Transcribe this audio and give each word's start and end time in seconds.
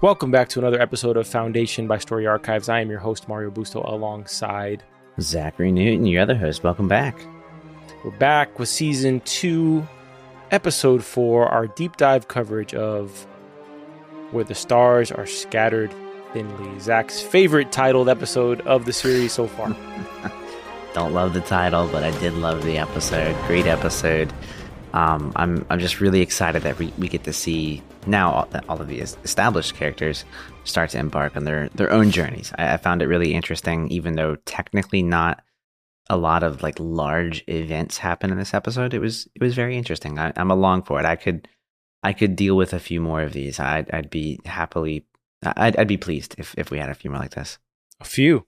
Welcome 0.00 0.30
back 0.30 0.48
to 0.50 0.58
another 0.58 0.80
episode 0.80 1.16
of 1.16 1.26
Foundation 1.26 1.86
by 1.86 1.98
Story 1.98 2.26
Archives. 2.26 2.68
I 2.68 2.80
am 2.80 2.90
your 2.90 2.98
host, 2.98 3.28
Mario 3.28 3.50
Busto, 3.50 3.86
alongside 3.88 4.82
Zachary 5.20 5.72
Newton, 5.72 6.04
your 6.06 6.22
other 6.22 6.34
host. 6.34 6.62
Welcome 6.62 6.88
back. 6.88 7.16
We're 8.04 8.10
back 8.10 8.58
with 8.58 8.68
season 8.68 9.20
two, 9.20 9.86
episode 10.50 11.02
four, 11.02 11.48
our 11.48 11.68
deep 11.68 11.96
dive 11.96 12.28
coverage 12.28 12.74
of 12.74 13.26
Where 14.32 14.44
the 14.44 14.54
Stars 14.54 15.10
Are 15.10 15.26
Scattered 15.26 15.94
Thinly. 16.32 16.78
Zach's 16.80 17.22
favorite 17.22 17.72
titled 17.72 18.08
episode 18.08 18.60
of 18.62 18.84
the 18.84 18.92
series 18.92 19.32
so 19.32 19.46
far. 19.46 19.74
Don't 20.92 21.12
love 21.14 21.32
the 21.32 21.40
title, 21.40 21.88
but 21.88 22.04
I 22.04 22.10
did 22.18 22.34
love 22.34 22.62
the 22.64 22.76
episode. 22.78 23.34
Great 23.46 23.66
episode. 23.66 24.32
Um, 24.94 25.32
I'm 25.34 25.66
I'm 25.70 25.80
just 25.80 26.00
really 26.00 26.20
excited 26.20 26.62
that 26.62 26.78
we, 26.78 26.92
we 26.96 27.08
get 27.08 27.24
to 27.24 27.32
see 27.32 27.82
now 28.06 28.30
all, 28.30 28.48
all 28.68 28.80
of 28.80 28.86
the 28.86 29.00
established 29.00 29.74
characters 29.74 30.24
start 30.62 30.90
to 30.90 30.98
embark 30.98 31.36
on 31.36 31.42
their 31.42 31.68
their 31.70 31.90
own 31.90 32.12
journeys. 32.12 32.52
I, 32.56 32.74
I 32.74 32.76
found 32.76 33.02
it 33.02 33.08
really 33.08 33.34
interesting, 33.34 33.88
even 33.88 34.14
though 34.14 34.36
technically 34.46 35.02
not 35.02 35.42
a 36.08 36.16
lot 36.16 36.44
of 36.44 36.62
like 36.62 36.76
large 36.78 37.42
events 37.48 37.98
happen 37.98 38.30
in 38.30 38.38
this 38.38 38.54
episode. 38.54 38.94
It 38.94 39.00
was 39.00 39.26
it 39.34 39.42
was 39.42 39.56
very 39.56 39.76
interesting. 39.76 40.16
I, 40.16 40.32
am 40.36 40.52
along 40.52 40.84
for 40.84 41.00
it. 41.00 41.06
I 41.06 41.16
could 41.16 41.48
I 42.04 42.12
could 42.12 42.36
deal 42.36 42.56
with 42.56 42.72
a 42.72 42.78
few 42.78 43.00
more 43.00 43.22
of 43.22 43.32
these. 43.32 43.58
I'd 43.58 43.90
I'd 43.92 44.10
be 44.10 44.38
happily 44.44 45.06
I'd 45.44 45.76
I'd 45.76 45.88
be 45.88 45.96
pleased 45.96 46.36
if 46.38 46.54
if 46.56 46.70
we 46.70 46.78
had 46.78 46.88
a 46.88 46.94
few 46.94 47.10
more 47.10 47.18
like 47.18 47.34
this. 47.34 47.58
A 48.00 48.04
few. 48.04 48.46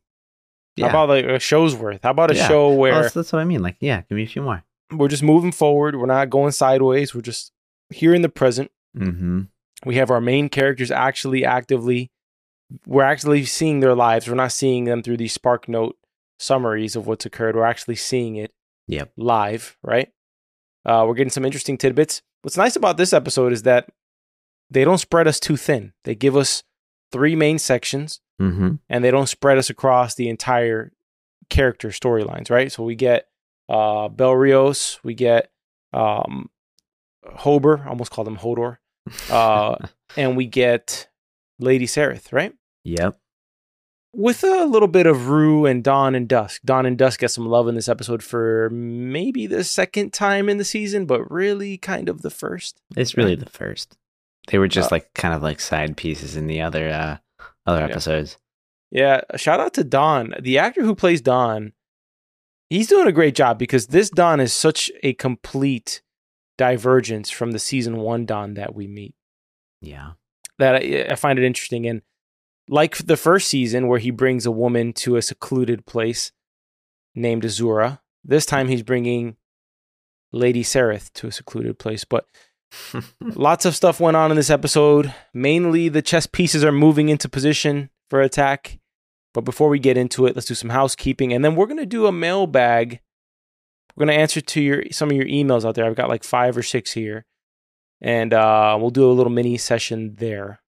Yeah. 0.77 0.91
How 0.91 0.91
about 0.91 1.09
like 1.09 1.25
a 1.25 1.41
show's 1.41 1.75
worth? 1.75 2.05
How 2.05 2.11
about 2.11 2.31
a 2.31 2.37
yeah. 2.37 2.47
show 2.47 2.73
where 2.73 2.93
well, 2.93 3.03
that's, 3.03 3.15
that's 3.15 3.33
what 3.33 3.41
I 3.41 3.45
mean? 3.45 3.63
Like, 3.63 3.79
yeah, 3.81 4.03
give 4.03 4.15
me 4.15 4.23
a 4.23 4.29
few 4.29 4.43
more 4.43 4.63
we're 4.93 5.09
just 5.09 5.23
moving 5.23 5.53
forward. 5.53 5.97
We're 5.97 6.07
not 6.07 6.31
going 6.31 6.53
sideways. 6.53 7.15
We're 7.15 7.23
just 7.23 7.53
here 7.91 8.15
in 8.15 8.23
the 8.23 8.29
present. 8.29 8.71
Mm-hmm. 8.97 9.43
We 9.85 9.97
have 9.97 10.11
our 10.11 10.21
main 10.21 10.49
characters 10.49 10.91
actually 10.91 11.45
actively. 11.45 12.11
We're 12.87 13.03
actually 13.03 13.45
seeing 13.45 13.81
their 13.81 13.95
lives. 13.95 14.29
We're 14.29 14.35
not 14.35 14.53
seeing 14.53 14.85
them 14.85 15.03
through 15.03 15.19
these 15.19 15.33
Spark 15.33 15.69
Note 15.69 15.97
summaries 16.39 16.97
of 16.97 17.07
what's 17.07 17.27
occurred. 17.27 17.57
We're 17.57 17.65
actually 17.65 17.97
seeing 17.97 18.37
it 18.37 18.53
yep. 18.87 19.13
live, 19.17 19.77
right? 19.83 20.11
Uh, 20.85 21.05
we're 21.07 21.15
getting 21.15 21.31
some 21.31 21.45
interesting 21.45 21.79
tidbits. 21.79 22.23
What's 22.43 22.57
nice 22.57 22.77
about 22.77 22.97
this 22.97 23.13
episode 23.13 23.53
is 23.53 23.63
that 23.63 23.89
they 24.71 24.85
don't 24.85 24.99
spread 24.99 25.27
us 25.27 25.41
too 25.41 25.57
thin. 25.57 25.93
They 26.05 26.15
give 26.15 26.37
us 26.37 26.63
three 27.13 27.37
main 27.37 27.59
sections, 27.59 28.21
mm-hmm. 28.41 28.77
and 28.89 29.05
they 29.05 29.11
don't 29.11 29.29
spread 29.29 29.59
us 29.59 29.71
across 29.71 30.15
the 30.15 30.29
entire 30.29 30.93
character 31.51 31.89
storylines, 31.89 32.51
right? 32.51 32.71
So 32.71 32.83
we 32.83 32.95
get 32.95 33.29
uh, 33.69 34.09
Bel 34.09 34.33
Riose. 34.33 34.99
We 35.03 35.15
get 35.15 35.51
um, 35.93 36.51
Hober, 37.25 37.85
I 37.85 37.89
almost 37.89 38.11
called 38.11 38.29
him 38.29 38.37
Hodor. 38.37 38.79
Uh, 39.31 39.77
and 40.17 40.37
we 40.37 40.47
get 40.47 41.09
Lady 41.59 41.87
Sareth, 41.87 42.33
right? 42.33 42.55
Yep. 42.85 43.19
With 44.13 44.45
a 44.45 44.65
little 44.65 44.89
bit 44.89 45.07
of 45.07 45.29
Rue 45.29 45.67
and 45.67 45.85
Dawn 45.85 46.15
and 46.15 46.27
Dusk. 46.27 46.63
Dawn 46.65 46.87
and 46.87 46.97
Dusk 46.97 47.21
get 47.21 47.31
some 47.31 47.47
love 47.47 47.69
in 47.69 47.75
this 47.75 47.89
episode 47.89 48.23
for 48.23 48.71
maybe 48.71 49.47
the 49.47 49.63
second 49.63 50.15
time 50.15 50.49
in 50.49 50.57
the 50.57 50.65
season, 50.65 51.05
but 51.05 51.31
really 51.31 51.77
kind 51.77 52.09
of 52.09 52.23
the 52.23 52.31
first. 52.31 52.81
It's 52.97 53.17
really 53.17 53.35
the 53.35 53.51
first. 53.51 53.99
They 54.49 54.59
were 54.59 54.69
just 54.69 54.91
uh, 54.91 54.95
like 54.95 55.13
kind 55.13 55.35
of 55.35 55.43
like 55.43 55.61
side 55.61 55.97
pieces 55.97 56.37
in 56.37 56.47
the 56.47 56.63
other 56.63 56.89
uh 56.89 57.17
other 57.67 57.83
episodes. 57.83 58.39
Yeah, 58.91 59.21
shout 59.35 59.61
out 59.61 59.75
to 59.75 59.85
Dawn. 59.85 60.35
The 60.41 60.59
actor 60.59 60.83
who 60.83 60.95
plays 60.95 61.21
Dawn 61.21 61.73
he's 62.71 62.89
doing 62.89 63.07
a 63.07 63.13
great 63.13 63.35
job 63.35 63.59
because 63.59 63.89
this 63.89 64.11
Dawn 64.11 64.41
is 64.41 64.53
such 64.53 64.91
a 65.03 65.13
complete 65.15 66.03
divergence 66.59 67.31
from 67.31 67.53
the 67.53 67.59
season 67.59 67.99
one 67.99 68.27
Dawn 68.27 68.55
that 68.55 68.75
we 68.75 68.87
meet. 68.87 69.15
Yeah. 69.81 70.13
That 70.59 70.77
I, 70.77 71.07
I 71.11 71.15
find 71.15 71.39
it 71.39 71.45
interesting. 71.45 71.87
And 71.87 72.03
like 72.69 72.97
the 72.97 73.17
first 73.17 73.49
season, 73.49 73.89
where 73.89 73.99
he 73.99 74.11
brings 74.11 74.47
a 74.47 74.51
woman 74.51 74.93
to 74.95 75.17
a 75.17 75.23
secluded 75.23 75.87
place 75.87 76.33
named 77.15 77.45
Azura, 77.45 78.01
this 78.25 78.47
time 78.47 78.69
he's 78.69 78.83
bringing 78.83 79.37
Lady 80.33 80.65
Sareth 80.65 81.13
to 81.15 81.29
a 81.29 81.33
secluded 81.33 81.79
place. 81.79 82.05
But 82.05 82.27
lots 83.21 83.65
of 83.65 83.77
stuff 83.77 84.01
went 84.01 84.17
on 84.17 84.31
in 84.31 84.37
this 84.37 84.51
episode. 84.51 85.15
Mainly, 85.33 85.89
the 85.89 86.03
chess 86.03 86.27
pieces 86.27 86.65
are 86.65 86.73
moving 86.73 87.09
into 87.09 87.29
position 87.29 87.91
for 88.11 88.21
attack. 88.21 88.79
But 89.37 89.45
before 89.45 89.69
we 89.69 89.79
get 89.79 89.99
into 89.99 90.25
it, 90.25 90.35
let's 90.35 90.49
do 90.49 90.55
some 90.55 90.71
housekeeping, 90.71 91.31
and 91.31 91.45
then 91.45 91.57
we're 91.57 91.67
gonna 91.67 91.85
do 91.85 92.07
a 92.07 92.11
mailbag. 92.13 93.01
We're 93.95 94.07
gonna 94.07 94.19
answer 94.19 94.41
to 94.41 94.61
your 94.63 94.85
some 94.93 95.11
of 95.11 95.17
your 95.19 95.27
emails 95.27 95.67
out 95.67 95.75
there. 95.75 95.85
I've 95.85 95.95
got 95.95 96.09
like 96.09 96.25
five 96.25 96.57
or 96.57 96.63
six 96.63 96.93
here, 96.93 97.27
and 98.01 98.33
uh, 98.33 98.79
we'll 98.81 98.89
do 98.89 99.11
a 99.11 99.13
little 99.13 99.31
mini 99.31 99.59
session 99.59 100.15
there. 100.17 100.63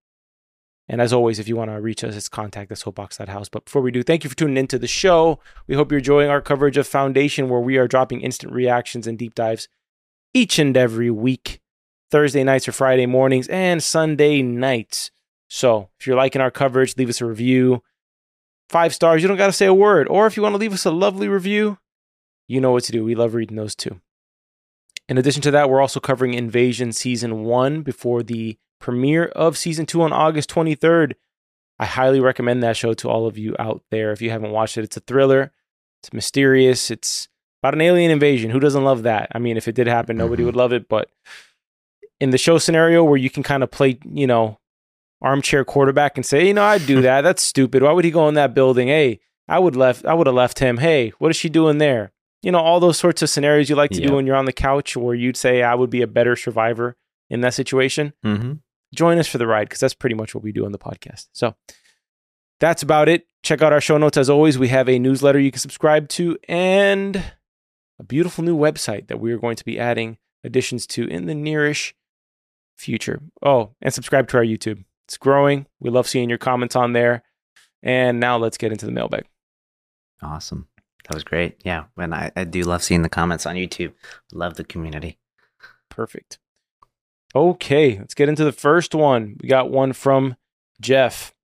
And 0.87 1.01
as 1.01 1.15
always, 1.15 1.39
if 1.39 1.49
you 1.49 1.57
want 1.57 1.71
to 1.71 1.81
reach 1.81 2.05
us, 2.05 2.15
it's 2.15 2.28
contact 2.28 2.71
us 2.71 2.83
house. 2.83 3.49
But 3.49 3.65
before 3.65 3.81
we 3.81 3.91
do, 3.91 4.03
thank 4.03 4.23
you 4.23 4.28
for 4.28 4.37
tuning 4.37 4.59
into 4.59 4.78
the 4.78 4.87
show. 4.87 5.39
We 5.67 5.75
hope 5.75 5.91
you're 5.91 6.01
enjoying 6.01 6.28
our 6.28 6.43
coverage 6.43 6.77
of 6.77 6.87
Foundation, 6.87 7.49
where 7.49 7.61
we 7.61 7.78
are 7.78 7.89
dropping 7.89 8.21
instant 8.21 8.53
reactions 8.53 9.07
and 9.07 9.19
deep 9.19 9.34
dives 9.34 9.69
each 10.34 10.59
and 10.59 10.77
every 10.77 11.11
week, 11.11 11.62
Thursday 12.11 12.45
nights 12.45 12.69
or 12.69 12.73
Friday 12.73 13.07
mornings, 13.07 13.49
and 13.49 13.83
Sunday 13.83 14.43
nights. 14.43 15.11
So 15.49 15.89
if 15.99 16.07
you're 16.07 16.17
liking 16.17 16.43
our 16.43 16.51
coverage, 16.51 16.99
leave 16.99 17.09
us 17.09 17.23
a 17.23 17.27
review 17.27 17.83
five 18.69 18.95
stars, 18.95 19.23
you 19.23 19.29
don't 19.29 19.37
got 19.37 19.47
to 19.47 19.53
say 19.53 19.67
a 19.67 19.75
word. 19.75 20.09
Or 20.09 20.27
if 20.27 20.37
you 20.37 20.43
want 20.43 20.55
to 20.55 20.59
leave 20.59 20.73
us 20.73 20.84
a 20.84 20.91
lovely 20.91 21.29
review, 21.29 21.79
you 22.47 22.61
know 22.61 22.73
what 22.73 22.84
to 22.84 22.93
do. 22.93 23.05
We 23.05 23.15
love 23.15 23.34
reading 23.34 23.56
those 23.56 23.75
too. 23.75 24.01
In 25.09 25.17
addition 25.17 25.43
to 25.43 25.51
that, 25.53 25.71
we're 25.71 25.81
also 25.81 26.01
covering 26.01 26.34
Invasion 26.34 26.93
Season 26.93 27.45
1 27.45 27.83
before 27.83 28.23
the 28.23 28.59
premiere 28.78 29.27
of 29.27 29.57
Season 29.57 29.87
2 29.87 30.03
on 30.03 30.12
August 30.12 30.51
23rd. 30.51 31.15
I 31.78 31.87
highly 31.87 32.21
recommend 32.21 32.62
that 32.62 32.77
show 32.77 32.93
to 32.95 33.09
all 33.09 33.27
of 33.27 33.39
you 33.39 33.55
out 33.59 33.83
there. 33.91 34.12
If 34.12 34.21
you 34.21 34.31
haven't 34.31 34.51
watched 34.51 34.77
it, 34.77 34.84
it's 34.84 34.97
a 34.97 35.01
thriller, 35.01 35.53
it's 36.03 36.12
mysterious, 36.12 36.91
it's 36.91 37.28
about 37.62 37.75
an 37.75 37.81
alien 37.81 38.11
invasion. 38.11 38.51
Who 38.51 38.61
doesn't 38.61 38.84
love 38.84 39.05
that? 39.05 39.28
I 39.33 39.39
mean, 39.39 39.57
if 39.57 39.69
it 39.69 39.75
did 39.75 39.87
happen, 39.87 40.17
nobody 40.17 40.41
mm-hmm. 40.41 40.47
would 40.47 40.57
love 40.57 40.73
it. 40.73 40.89
But 40.89 41.11
in 42.21 42.31
the 42.31 42.39
show 42.39 42.59
scenario 42.59 43.05
where 43.05 43.17
you 43.17 43.31
can 43.31 43.43
kind 43.43 43.62
of 43.62 43.71
play, 43.71 43.99
you 44.05 44.27
know, 44.27 44.59
armchair 45.21 45.65
quarterback 45.65 46.17
and 46.17 46.25
say, 46.25 46.47
you 46.47 46.55
know, 46.55 46.65
I'd 46.65 46.87
do 46.87 47.01
that. 47.03 47.23
That's 47.23 47.43
stupid. 47.43 47.83
Why 47.83 47.93
would 47.93 48.05
he 48.05 48.11
go 48.11 48.29
in 48.29 48.34
that 48.34 48.55
building? 48.55 48.89
Hey, 48.89 49.21
I 49.49 49.59
would 49.59 49.77
left. 49.77 50.05
I 50.05 50.15
would 50.15 50.27
have 50.27 50.37
left 50.37 50.59
him. 50.59 50.79
Hey, 50.79 51.12
what 51.19 51.31
is 51.31 51.37
she 51.37 51.49
doing 51.49 51.79
there? 51.79 52.12
You 52.43 52.53
know, 52.53 52.61
all 52.61 52.79
those 52.79 52.99
sorts 52.99 53.23
of 53.23 53.31
scenarios 53.31 53.69
you 53.69 53.75
like 53.75 53.91
to 53.91 54.01
do 54.01 54.15
when 54.15 54.27
you're 54.27 54.37
on 54.37 54.45
the 54.45 54.53
couch, 54.53 54.97
where 54.97 55.15
you'd 55.15 55.37
say 55.37 55.62
I 55.62 55.75
would 55.75 55.91
be 55.91 56.03
a 56.03 56.07
better 56.07 56.37
survivor 56.37 56.97
in 57.28 57.41
that 57.41 57.55
situation. 57.55 58.12
Mm-hmm. 58.25 58.53
Join 58.95 59.19
us 59.19 59.27
for 59.27 59.39
the 59.39 59.47
ride 59.47 59.69
because 59.69 59.81
that's 59.81 59.95
pretty 59.95 60.15
much 60.15 60.34
what 60.37 60.45
we 60.45 60.53
do 60.53 60.65
on 60.65 60.71
the 60.71 60.78
podcast. 60.78 61.27
So 61.33 61.57
that's 62.61 62.83
about 62.83 63.09
it. 63.09 63.27
Check 63.43 63.61
out 63.61 63.73
our 63.73 63.81
show 63.81 63.99
notes 63.99 64.17
as 64.17 64.31
always. 64.31 64.57
We 64.57 64.69
have 64.69 64.89
a 64.89 64.99
newsletter 64.99 65.41
you 65.41 65.51
can 65.51 65.61
subscribe 65.61 66.09
to 66.11 66.39
and 66.49 67.25
a 67.99 68.05
beautiful 68.05 68.45
new 68.45 68.57
website 68.57 69.09
that 69.09 69.19
we 69.19 69.33
are 69.33 69.39
going 69.39 69.57
to 69.57 69.65
be 69.65 69.78
adding 69.78 70.19
additions 70.45 70.87
to 70.89 71.07
in 71.09 71.27
the 71.27 71.34
nearish 71.34 71.93
future. 72.77 73.21
Oh, 73.43 73.71
and 73.83 73.93
subscribe 73.93 74.28
to 74.28 74.37
our 74.37 74.45
YouTube. 74.45 74.84
It's 75.09 75.17
growing. 75.17 75.65
We 75.81 75.89
love 75.89 76.07
seeing 76.07 76.29
your 76.29 76.37
comments 76.37 76.77
on 76.77 76.93
there. 76.93 77.23
And 77.83 78.21
now 78.21 78.37
let's 78.37 78.59
get 78.59 78.73
into 78.73 78.85
the 78.85 78.93
mailbag. 78.93 79.25
Awesome. 80.21 80.69
That 81.05 81.15
was 81.15 81.25
great. 81.25 81.57
Yeah. 81.65 81.85
And 81.97 82.15
I, 82.15 82.31
I 82.37 82.45
do 82.45 82.63
love 82.63 82.83
seeing 82.83 83.01
the 83.01 83.09
comments 83.09 83.47
on 83.47 83.57
YouTube. 83.57 83.95
Love 84.35 84.55
the 84.57 84.65
community. 84.65 85.19
Perfect. 85.89 86.39
Okay, 87.35 87.99
let's 87.99 88.15
get 88.15 88.29
into 88.29 88.45
the 88.45 88.53
first 88.53 88.95
one. 88.95 89.39
We 89.43 89.49
got 89.49 89.71
one 89.71 89.95
from 89.95 90.37
Jeff. 90.81 91.35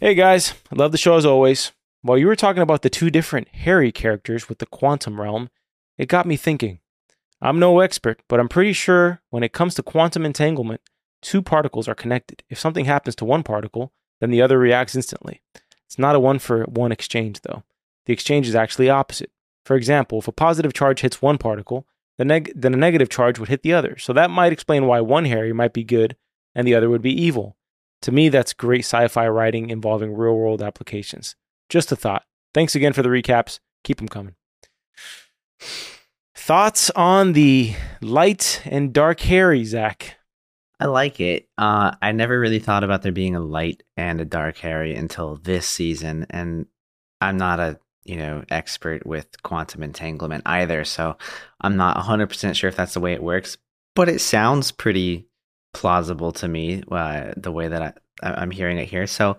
Hey 0.00 0.14
guys, 0.14 0.54
I 0.72 0.76
love 0.76 0.92
the 0.92 0.98
show 0.98 1.16
as 1.16 1.26
always. 1.26 1.72
While 2.02 2.18
you 2.18 2.26
were 2.26 2.36
talking 2.36 2.62
about 2.62 2.82
the 2.82 2.90
two 2.90 3.10
different 3.10 3.48
Hari 3.64 3.92
characters 3.92 4.48
with 4.48 4.58
the 4.58 4.66
quantum 4.66 5.20
realm, 5.20 5.50
it 5.96 6.08
got 6.08 6.26
me 6.26 6.36
thinking. 6.36 6.78
I'm 7.40 7.58
no 7.58 7.80
expert, 7.80 8.22
but 8.28 8.40
I'm 8.40 8.48
pretty 8.48 8.72
sure 8.72 9.20
when 9.30 9.42
it 9.42 9.52
comes 9.52 9.74
to 9.74 9.82
quantum 9.82 10.24
entanglement, 10.24 10.80
two 11.22 11.42
particles 11.42 11.88
are 11.88 11.94
connected. 11.94 12.42
If 12.48 12.58
something 12.58 12.84
happens 12.84 13.14
to 13.16 13.24
one 13.24 13.42
particle, 13.42 13.92
then 14.20 14.30
the 14.30 14.42
other 14.42 14.58
reacts 14.58 14.96
instantly. 14.96 15.42
It's 15.86 15.98
not 15.98 16.14
a 16.14 16.20
one 16.20 16.38
for 16.38 16.64
one 16.64 16.92
exchange, 16.92 17.40
though. 17.42 17.62
The 18.06 18.12
exchange 18.12 18.48
is 18.48 18.54
actually 18.54 18.90
opposite. 18.90 19.30
For 19.64 19.76
example, 19.76 20.18
if 20.18 20.28
a 20.28 20.32
positive 20.32 20.72
charge 20.72 21.00
hits 21.00 21.22
one 21.22 21.38
particle, 21.38 21.86
the 22.16 22.24
neg- 22.24 22.52
then 22.54 22.74
a 22.74 22.78
negative 22.78 23.08
charge 23.08 23.38
would 23.38 23.48
hit 23.48 23.62
the 23.62 23.72
other. 23.72 23.96
So 23.98 24.12
that 24.12 24.30
might 24.30 24.52
explain 24.52 24.86
why 24.86 25.00
one 25.00 25.26
Hari 25.26 25.52
might 25.52 25.72
be 25.72 25.84
good 25.84 26.16
and 26.54 26.66
the 26.66 26.74
other 26.74 26.90
would 26.90 27.02
be 27.02 27.22
evil. 27.22 27.56
To 28.02 28.12
me, 28.12 28.28
that's 28.28 28.52
great 28.52 28.84
sci 28.84 29.08
fi 29.08 29.28
writing 29.28 29.70
involving 29.70 30.14
real 30.14 30.34
world 30.36 30.62
applications. 30.62 31.36
Just 31.68 31.92
a 31.92 31.96
thought. 31.96 32.24
Thanks 32.54 32.74
again 32.74 32.92
for 32.92 33.02
the 33.02 33.08
recaps. 33.08 33.60
Keep 33.84 33.98
them 33.98 34.08
coming. 34.08 34.34
Thoughts 36.34 36.90
on 36.90 37.34
the 37.34 37.74
light 38.00 38.62
and 38.64 38.92
dark 38.92 39.20
Hari, 39.20 39.64
Zach? 39.64 40.17
I 40.80 40.86
like 40.86 41.20
it. 41.20 41.48
Uh, 41.58 41.92
I 42.00 42.12
never 42.12 42.38
really 42.38 42.60
thought 42.60 42.84
about 42.84 43.02
there 43.02 43.12
being 43.12 43.34
a 43.34 43.40
light 43.40 43.82
and 43.96 44.20
a 44.20 44.24
dark 44.24 44.58
Hari 44.58 44.94
until 44.94 45.36
this 45.36 45.66
season, 45.66 46.26
and 46.30 46.66
I'm 47.20 47.36
not 47.36 47.58
a 47.60 47.80
you 48.04 48.16
know 48.16 48.44
expert 48.48 49.04
with 49.06 49.42
quantum 49.42 49.82
entanglement 49.82 50.44
either, 50.46 50.84
so 50.84 51.16
I'm 51.60 51.76
not 51.76 51.96
100% 51.96 52.54
sure 52.54 52.68
if 52.68 52.76
that's 52.76 52.94
the 52.94 53.00
way 53.00 53.12
it 53.12 53.22
works. 53.22 53.58
But 53.94 54.08
it 54.08 54.20
sounds 54.20 54.70
pretty 54.70 55.26
plausible 55.74 56.30
to 56.32 56.46
me. 56.46 56.84
Uh, 56.90 57.32
the 57.36 57.52
way 57.52 57.68
that 57.68 58.00
I- 58.22 58.30
I'm 58.30 58.52
hearing 58.52 58.78
it 58.78 58.88
here. 58.88 59.06
So, 59.08 59.36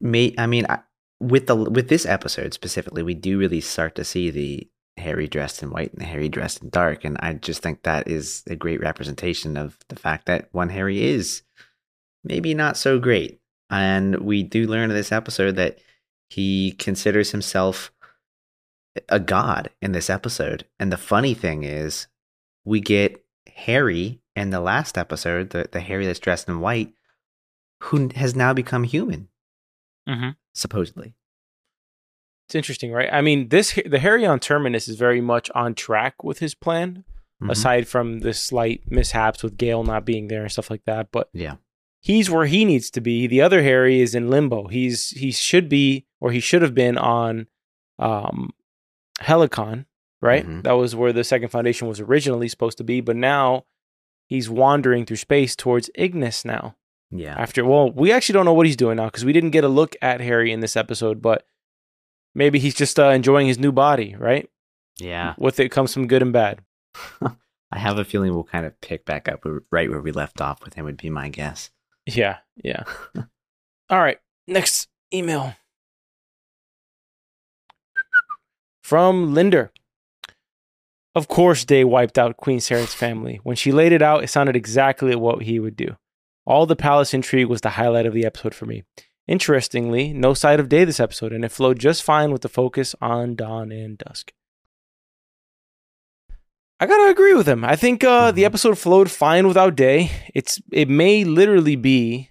may 0.00 0.34
I 0.38 0.46
mean, 0.46 0.66
I, 0.68 0.80
with 1.20 1.46
the 1.46 1.56
with 1.56 1.88
this 1.88 2.06
episode 2.06 2.54
specifically, 2.54 3.02
we 3.02 3.14
do 3.14 3.38
really 3.38 3.60
start 3.60 3.94
to 3.96 4.04
see 4.04 4.30
the 4.30 4.68
Hari 4.98 5.26
dressed 5.28 5.62
in 5.62 5.70
white 5.70 5.92
and 5.94 6.02
Hari 6.02 6.28
dressed 6.28 6.62
in 6.62 6.68
dark, 6.70 7.04
and 7.04 7.16
I 7.20 7.32
just 7.34 7.62
think 7.62 7.82
that 7.82 8.08
is 8.08 8.42
a 8.46 8.56
great 8.56 8.80
representation 8.80 9.56
of 9.56 9.78
the 9.88 9.96
fact 9.96 10.26
that 10.26 10.48
one 10.52 10.68
Hari 10.70 11.02
is 11.02 11.42
maybe 12.24 12.54
not 12.54 12.76
so 12.76 12.98
great. 12.98 13.40
And 13.70 14.16
we 14.20 14.42
do 14.42 14.66
learn 14.66 14.90
in 14.90 14.96
this 14.96 15.12
episode 15.12 15.56
that 15.56 15.78
he 16.28 16.72
considers 16.72 17.30
himself 17.30 17.90
a 19.08 19.18
god 19.18 19.70
in 19.80 19.92
this 19.92 20.10
episode. 20.10 20.66
And 20.78 20.92
the 20.92 20.98
funny 20.98 21.32
thing 21.32 21.62
is, 21.62 22.06
we 22.64 22.80
get 22.80 23.24
Hari 23.56 24.20
in 24.36 24.50
the 24.50 24.60
last 24.60 24.98
episode, 24.98 25.50
the, 25.50 25.68
the 25.72 25.80
Hari 25.80 26.04
that's 26.06 26.18
dressed 26.18 26.48
in 26.48 26.60
white, 26.60 26.92
who 27.84 28.10
has 28.14 28.36
now 28.36 28.52
become 28.52 28.84
human, 28.84 29.28
Mm-hmm. 30.08 30.30
supposedly. 30.52 31.14
It's 32.52 32.54
interesting, 32.54 32.92
right? 32.92 33.08
I 33.10 33.22
mean, 33.22 33.48
this 33.48 33.80
the 33.86 33.98
Hari 33.98 34.26
on 34.26 34.38
Terminus 34.38 34.86
is 34.86 34.96
very 34.96 35.22
much 35.22 35.50
on 35.54 35.74
track 35.74 36.22
with 36.22 36.40
his 36.40 36.54
plan, 36.54 37.02
Mhm. 37.42 37.50
aside 37.50 37.88
from 37.88 38.18
the 38.18 38.34
slight 38.34 38.82
mishaps 38.90 39.42
with 39.42 39.56
Gale 39.56 39.82
not 39.84 40.04
being 40.04 40.28
there 40.28 40.42
and 40.42 40.52
stuff 40.52 40.70
like 40.70 40.84
that. 40.84 41.08
But 41.10 41.30
Yeah. 41.32 41.54
he's 42.00 42.28
where 42.28 42.44
he 42.44 42.66
needs 42.66 42.90
to 42.90 43.00
be. 43.00 43.26
The 43.26 43.40
other 43.40 43.62
Hari 43.62 44.02
is 44.02 44.14
in 44.14 44.28
limbo. 44.28 44.66
He's 44.68 45.12
he 45.12 45.30
should 45.32 45.70
be 45.70 46.04
or 46.20 46.30
he 46.30 46.40
should 46.40 46.60
have 46.60 46.74
been 46.74 46.98
on 46.98 47.46
um 47.98 48.50
Helicon, 49.22 49.86
right? 50.20 50.46
Mhm. 50.46 50.62
That 50.64 50.72
was 50.72 50.94
where 50.94 51.14
the 51.14 51.24
second 51.24 51.48
foundation 51.48 51.88
was 51.88 52.00
originally 52.00 52.48
supposed 52.48 52.76
to 52.78 52.84
be, 52.84 53.00
but 53.00 53.16
now 53.16 53.64
he's 54.26 54.50
wandering 54.50 55.06
through 55.06 55.16
space 55.16 55.56
towards 55.56 55.88
Ignis 55.94 56.44
now. 56.44 56.76
Yeah. 57.10 57.34
After 57.34 57.64
well, 57.64 57.90
we 57.90 58.12
actually 58.12 58.34
don't 58.34 58.44
know 58.44 58.52
what 58.52 58.66
he's 58.66 58.76
doing 58.76 58.96
now 58.98 59.06
because 59.06 59.24
we 59.24 59.32
didn't 59.32 59.50
get 59.52 59.64
a 59.64 59.68
look 59.68 59.96
at 60.02 60.20
Hari 60.20 60.52
in 60.52 60.60
this 60.60 60.76
episode, 60.76 61.22
but 61.22 61.46
maybe 62.34 62.58
he's 62.58 62.74
just 62.74 62.98
uh, 62.98 63.08
enjoying 63.08 63.46
his 63.46 63.58
new 63.58 63.72
body, 63.72 64.14
right? 64.18 64.48
Yeah. 64.98 65.34
With 65.38 65.60
it 65.60 65.70
comes 65.70 65.92
some 65.92 66.06
good 66.06 66.22
and 66.22 66.32
bad. 66.32 66.60
I 67.72 67.78
have 67.78 67.98
a 67.98 68.04
feeling 68.04 68.34
we'll 68.34 68.44
kind 68.44 68.66
of 68.66 68.78
pick 68.80 69.04
back 69.06 69.28
up 69.28 69.44
right 69.70 69.90
where 69.90 70.02
we 70.02 70.12
left 70.12 70.40
off 70.40 70.62
with 70.62 70.74
him, 70.74 70.84
would 70.84 70.98
be 70.98 71.08
my 71.08 71.28
guess. 71.28 71.70
Yeah, 72.06 72.38
yeah. 72.62 72.84
All 73.90 74.00
right, 74.00 74.18
next 74.46 74.88
email 75.12 75.54
from 78.82 79.32
Linder. 79.32 79.72
Of 81.14 81.28
course, 81.28 81.64
Day 81.64 81.84
wiped 81.84 82.18
out 82.18 82.36
Queen 82.36 82.60
Sarah's 82.60 82.94
family. 82.94 83.40
When 83.42 83.56
she 83.56 83.72
laid 83.72 83.92
it 83.92 84.02
out, 84.02 84.24
it 84.24 84.28
sounded 84.28 84.56
exactly 84.56 85.14
what 85.14 85.42
he 85.42 85.58
would 85.58 85.76
do. 85.76 85.96
All 86.46 86.66
the 86.66 86.76
palace 86.76 87.14
intrigue 87.14 87.48
was 87.48 87.60
the 87.60 87.70
highlight 87.70 88.06
of 88.06 88.14
the 88.14 88.24
episode 88.24 88.54
for 88.54 88.66
me. 88.66 88.84
Interestingly, 89.28 90.12
no 90.12 90.34
sight 90.34 90.58
of 90.60 90.68
day 90.68 90.84
this 90.84 90.98
episode, 91.00 91.32
and 91.32 91.44
it 91.44 91.52
flowed 91.52 91.78
just 91.78 92.02
fine 92.02 92.32
with 92.32 92.42
the 92.42 92.48
focus 92.48 92.94
on 93.00 93.34
dawn 93.36 93.70
and 93.70 93.96
dusk. 93.96 94.32
I 96.80 96.86
gotta 96.86 97.10
agree 97.10 97.34
with 97.34 97.46
him. 97.46 97.64
I 97.64 97.76
think 97.76 98.02
uh, 98.02 98.32
the 98.32 98.42
Mhm. 98.42 98.46
episode 98.46 98.78
flowed 98.78 99.10
fine 99.10 99.46
without 99.46 99.76
day. 99.76 100.10
It's 100.34 100.60
it 100.72 100.88
may 100.88 101.22
literally 101.24 101.76
be. 101.76 102.30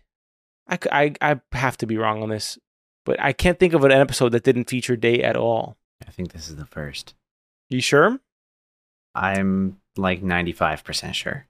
I, 0.68 0.78
I 0.92 1.14
I 1.22 1.42
have 1.54 1.78
to 1.78 1.86
be 1.86 1.98
wrong 1.98 2.22
on 2.22 2.30
this, 2.30 2.60
but 3.06 3.18
I 3.22 3.32
can't 3.32 3.58
think 3.60 3.74
of 3.74 3.84
an 3.86 3.92
episode 3.94 4.34
that 4.34 4.44
didn't 4.44 4.70
feature 4.70 4.98
day 4.98 5.24
at 5.24 5.38
all. 5.38 5.78
I 6.06 6.12
think 6.12 6.34
this 6.34 6.50
is 6.50 6.58
the 6.58 6.66
first. 6.66 7.14
You 7.70 7.80
sure? 7.80 8.20
I'm 9.16 9.80
like 9.96 10.22
95% 10.22 11.16
sure. 11.16 11.48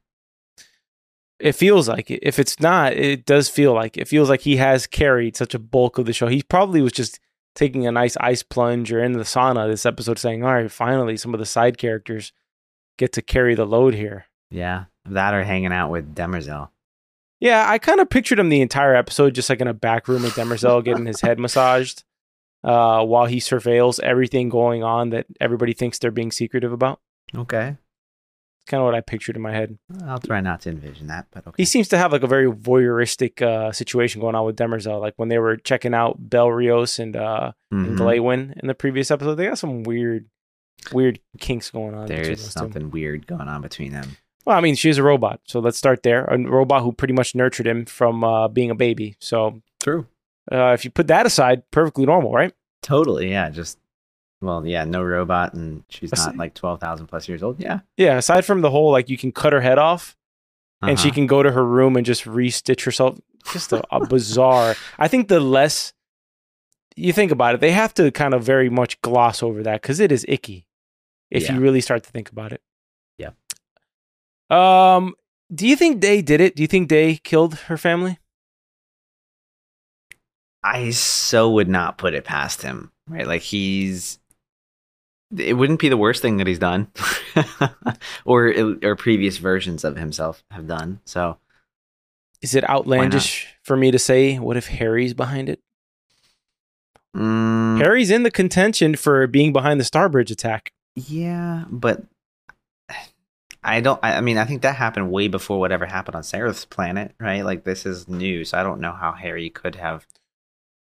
It 1.41 1.53
feels 1.53 1.89
like 1.89 2.11
it. 2.11 2.19
If 2.21 2.39
it's 2.39 2.59
not, 2.59 2.93
it 2.93 3.25
does 3.25 3.49
feel 3.49 3.73
like 3.73 3.97
it. 3.97 4.01
it 4.01 4.07
feels 4.07 4.29
like 4.29 4.41
he 4.41 4.57
has 4.57 4.87
carried 4.87 5.35
such 5.35 5.53
a 5.53 5.59
bulk 5.59 5.97
of 5.97 6.05
the 6.05 6.13
show. 6.13 6.27
He 6.27 6.43
probably 6.43 6.81
was 6.81 6.93
just 6.93 7.19
taking 7.55 7.85
a 7.85 7.91
nice 7.91 8.15
ice 8.17 8.43
plunge 8.43 8.91
or 8.91 9.03
in 9.03 9.13
the 9.13 9.23
sauna 9.23 9.69
this 9.69 9.85
episode, 9.85 10.19
saying, 10.19 10.43
"All 10.43 10.53
right, 10.53 10.71
finally, 10.71 11.17
some 11.17 11.33
of 11.33 11.39
the 11.39 11.45
side 11.45 11.77
characters 11.77 12.31
get 12.97 13.11
to 13.13 13.21
carry 13.21 13.55
the 13.55 13.65
load 13.65 13.93
here." 13.93 14.25
Yeah. 14.49 14.85
That 15.05 15.33
or 15.33 15.43
hanging 15.43 15.73
out 15.73 15.89
with 15.89 16.13
Demerzel. 16.13 16.69
Yeah, 17.39 17.65
I 17.67 17.79
kind 17.79 17.99
of 17.99 18.09
pictured 18.09 18.37
him 18.37 18.49
the 18.49 18.61
entire 18.61 18.95
episode 18.95 19.33
just 19.33 19.49
like 19.49 19.61
in 19.61 19.67
a 19.67 19.73
back 19.73 20.07
room 20.07 20.21
with 20.21 20.35
Demerzel 20.35 20.83
getting 20.85 21.07
his 21.07 21.21
head 21.21 21.39
massaged 21.39 22.03
uh, 22.63 23.03
while 23.03 23.25
he 23.25 23.37
surveils 23.37 23.99
everything 24.01 24.49
going 24.49 24.83
on 24.83 25.09
that 25.09 25.25
everybody 25.39 25.73
thinks 25.73 25.97
they're 25.97 26.11
being 26.11 26.31
secretive 26.31 26.71
about. 26.71 26.99
Okay. 27.35 27.77
It's 28.63 28.69
kind 28.69 28.81
of 28.81 28.85
what 28.85 28.93
I 28.95 29.01
pictured 29.01 29.35
in 29.35 29.41
my 29.41 29.51
head. 29.53 29.77
I'll 30.05 30.19
try 30.19 30.39
not 30.39 30.61
to 30.61 30.69
envision 30.69 31.07
that, 31.07 31.25
but 31.31 31.47
okay. 31.47 31.55
He 31.61 31.65
seems 31.65 31.87
to 31.89 31.97
have 31.97 32.11
like 32.11 32.21
a 32.23 32.27
very 32.27 32.49
voyeuristic 32.51 33.41
uh, 33.41 33.71
situation 33.71 34.21
going 34.21 34.35
on 34.35 34.45
with 34.45 34.55
Demerzel. 34.55 34.99
Like 35.01 35.13
when 35.17 35.29
they 35.29 35.39
were 35.39 35.57
checking 35.57 35.93
out 35.95 36.17
Bel 36.29 36.47
Riose 36.47 36.99
and, 36.99 37.15
uh, 37.15 37.53
and 37.71 37.97
Mhm. 37.97 37.97
Glawen 37.97 38.53
in 38.61 38.67
the 38.67 38.75
previous 38.75 39.09
episode, 39.09 39.35
they 39.35 39.47
got 39.47 39.57
some 39.57 39.83
weird, 39.83 40.27
weird 40.91 41.19
kinks 41.39 41.71
going 41.71 41.95
on. 41.95 42.05
There's 42.07 42.27
those 42.27 42.43
two. 42.53 42.59
something 42.59 42.91
weird 42.91 43.25
going 43.27 43.47
on 43.47 43.61
between 43.61 43.91
them. 43.93 44.17
Well, 44.45 44.57
I 44.57 44.61
mean, 44.61 44.75
she's 44.75 44.97
a 44.97 45.03
robot, 45.03 45.39
so 45.45 45.59
let's 45.59 45.77
start 45.77 46.03
there. 46.03 46.25
A 46.25 46.37
robot 46.37 46.81
who 46.83 46.91
pretty 46.93 47.13
much 47.13 47.33
nurtured 47.35 47.67
him 47.67 47.85
from 47.85 48.23
uh, 48.23 48.47
being 48.47 48.69
a 48.71 48.75
baby. 48.75 49.15
So 49.19 49.61
True. 49.81 50.05
uh, 50.51 50.71
if 50.73 50.85
you 50.85 50.91
put 50.91 51.07
that 51.07 51.25
aside, 51.25 51.63
perfectly 51.71 52.05
normal, 52.05 52.31
right? 52.31 52.53
Totally. 52.83 53.29
Yeah. 53.31 53.49
Just, 53.51 53.77
well, 54.41 54.65
yeah, 54.65 54.83
no 54.85 55.01
robot 55.03 55.53
and 55.53 55.83
she's 55.89 56.11
not 56.13 56.35
like 56.35 56.53
12,000 56.55 57.07
plus 57.07 57.27
years 57.29 57.43
old. 57.43 57.59
Yeah. 57.61 57.81
Yeah. 57.97 58.17
Aside 58.17 58.43
from 58.45 58.61
the 58.61 58.69
whole 58.71 58.91
like 58.91 59.07
you 59.09 59.17
can 59.17 59.31
cut 59.31 59.53
her 59.53 59.61
head 59.61 59.77
off 59.77 60.15
and 60.81 60.99
she 60.99 61.09
Uh-huh. 61.09 61.15
can 61.15 61.27
go 61.27 61.43
to 61.43 61.51
her 61.51 61.63
room 61.65 61.95
and 61.95 62.05
just 62.05 62.23
restitch 62.25 62.83
herself. 62.85 63.19
Just 63.53 63.71
a, 63.71 63.81
a 63.91 64.05
bizarre. 64.05 64.75
I 64.99 65.07
think 65.07 65.27
the 65.27 65.39
less 65.39 65.93
you 66.95 67.13
think 67.13 67.31
about 67.31 67.55
it, 67.55 67.61
they 67.61 67.71
have 67.71 67.93
to 67.95 68.11
kind 68.11 68.33
of 68.33 68.43
very 68.43 68.69
much 68.69 68.99
gloss 69.01 69.41
over 69.41 69.63
that 69.63 69.81
because 69.81 69.99
it 69.99 70.11
is 70.11 70.25
icky 70.27 70.65
if 71.29 71.43
Yeah. 71.43 71.53
you 71.55 71.59
really 71.61 71.81
start 71.81 72.03
to 72.03 72.09
think 72.11 72.29
about 72.31 72.51
it. 72.51 72.61
Yeah. 73.17 73.31
Um. 74.49 75.15
Do 75.53 75.67
you 75.67 75.75
think 75.75 75.99
Day 75.99 76.21
did 76.21 76.39
it? 76.39 76.55
Do 76.55 76.61
you 76.63 76.67
think 76.67 76.87
Day 76.87 77.19
killed 77.23 77.55
her 77.67 77.77
family? 77.77 78.17
I 80.63 80.91
so 80.91 81.49
would 81.51 81.67
not 81.67 81.97
put 81.97 82.13
it 82.13 82.23
past 82.23 82.61
him, 82.61 82.91
right? 83.07 83.25
Like 83.27 83.41
he's, 83.41 84.19
it 85.37 85.53
wouldn't 85.53 85.79
be 85.79 85.89
the 85.89 85.97
worst 85.97 86.21
thing 86.21 86.37
that 86.37 86.47
he's 86.47 86.59
done, 86.59 86.87
or 88.25 88.53
or 88.83 88.95
previous 88.95 89.37
versions 89.37 89.83
of 89.83 89.95
himself 89.97 90.43
have 90.51 90.67
done. 90.67 90.99
So 91.05 91.37
Is 92.41 92.55
it 92.55 92.67
outlandish 92.69 93.47
for 93.63 93.75
me 93.77 93.91
to 93.91 93.99
say? 93.99 94.37
What 94.39 94.57
if 94.57 94.67
Hari's 94.67 95.13
behind 95.13 95.49
it? 95.49 95.59
mm, 97.15 97.77
Hari's 97.81 98.11
in 98.11 98.23
the 98.23 98.31
contention 98.31 98.95
for 98.95 99.27
being 99.27 99.53
behind 99.53 99.79
the 99.79 99.83
Starbridge 99.85 100.31
attack. 100.31 100.71
yeah, 100.95 101.65
but 101.69 102.03
I 103.63 103.79
don't. 103.81 103.99
I, 104.03 104.17
I 104.17 104.21
mean, 104.21 104.37
I 104.37 104.45
think 104.45 104.61
that 104.63 104.75
happened 104.75 105.11
way 105.11 105.27
before 105.27 105.59
whatever 105.59 105.85
happened 105.85 106.15
on 106.15 106.23
Sareth's 106.23 106.65
planet, 106.65 107.13
right? 107.19 107.43
Like 107.45 107.63
this 107.63 107.85
is 107.85 108.07
new, 108.07 108.43
so 108.43 108.57
I 108.57 108.63
don't 108.63 108.81
know 108.81 108.91
how 108.91 109.11
Hari 109.11 109.49
could 109.49 109.75
have 109.75 110.07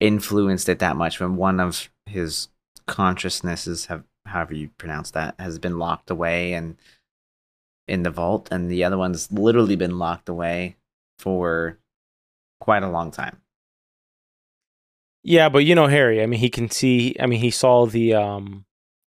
influenced 0.00 0.68
it 0.68 0.78
that 0.78 0.96
much 0.96 1.18
when 1.18 1.36
one 1.36 1.58
of 1.60 1.88
his 2.06 2.48
consciousnesses 2.86 3.86
have 3.86 4.04
however 4.28 4.54
you 4.54 4.68
pronounce 4.78 5.10
that 5.12 5.34
has 5.38 5.58
been 5.58 5.78
locked 5.78 6.10
away 6.10 6.52
and 6.52 6.76
in 7.86 8.02
the 8.02 8.10
vault 8.10 8.48
and 8.50 8.70
the 8.70 8.84
other 8.84 8.98
one's 8.98 9.30
literally 9.32 9.76
been 9.76 9.98
locked 9.98 10.28
away 10.28 10.76
for 11.18 11.78
quite 12.60 12.82
a 12.82 12.90
long 12.90 13.10
time 13.10 13.40
Yeah, 15.22 15.48
but 15.48 15.64
you 15.64 15.74
know 15.74 15.88
Hari. 15.88 16.22
I 16.22 16.26
mean, 16.26 16.40
he 16.40 16.48
can 16.48 16.70
see. 16.70 17.16
I 17.20 17.26
mean, 17.26 17.40
he 17.40 17.50
saw 17.50 17.86
the 17.86 18.14
um 18.14 18.64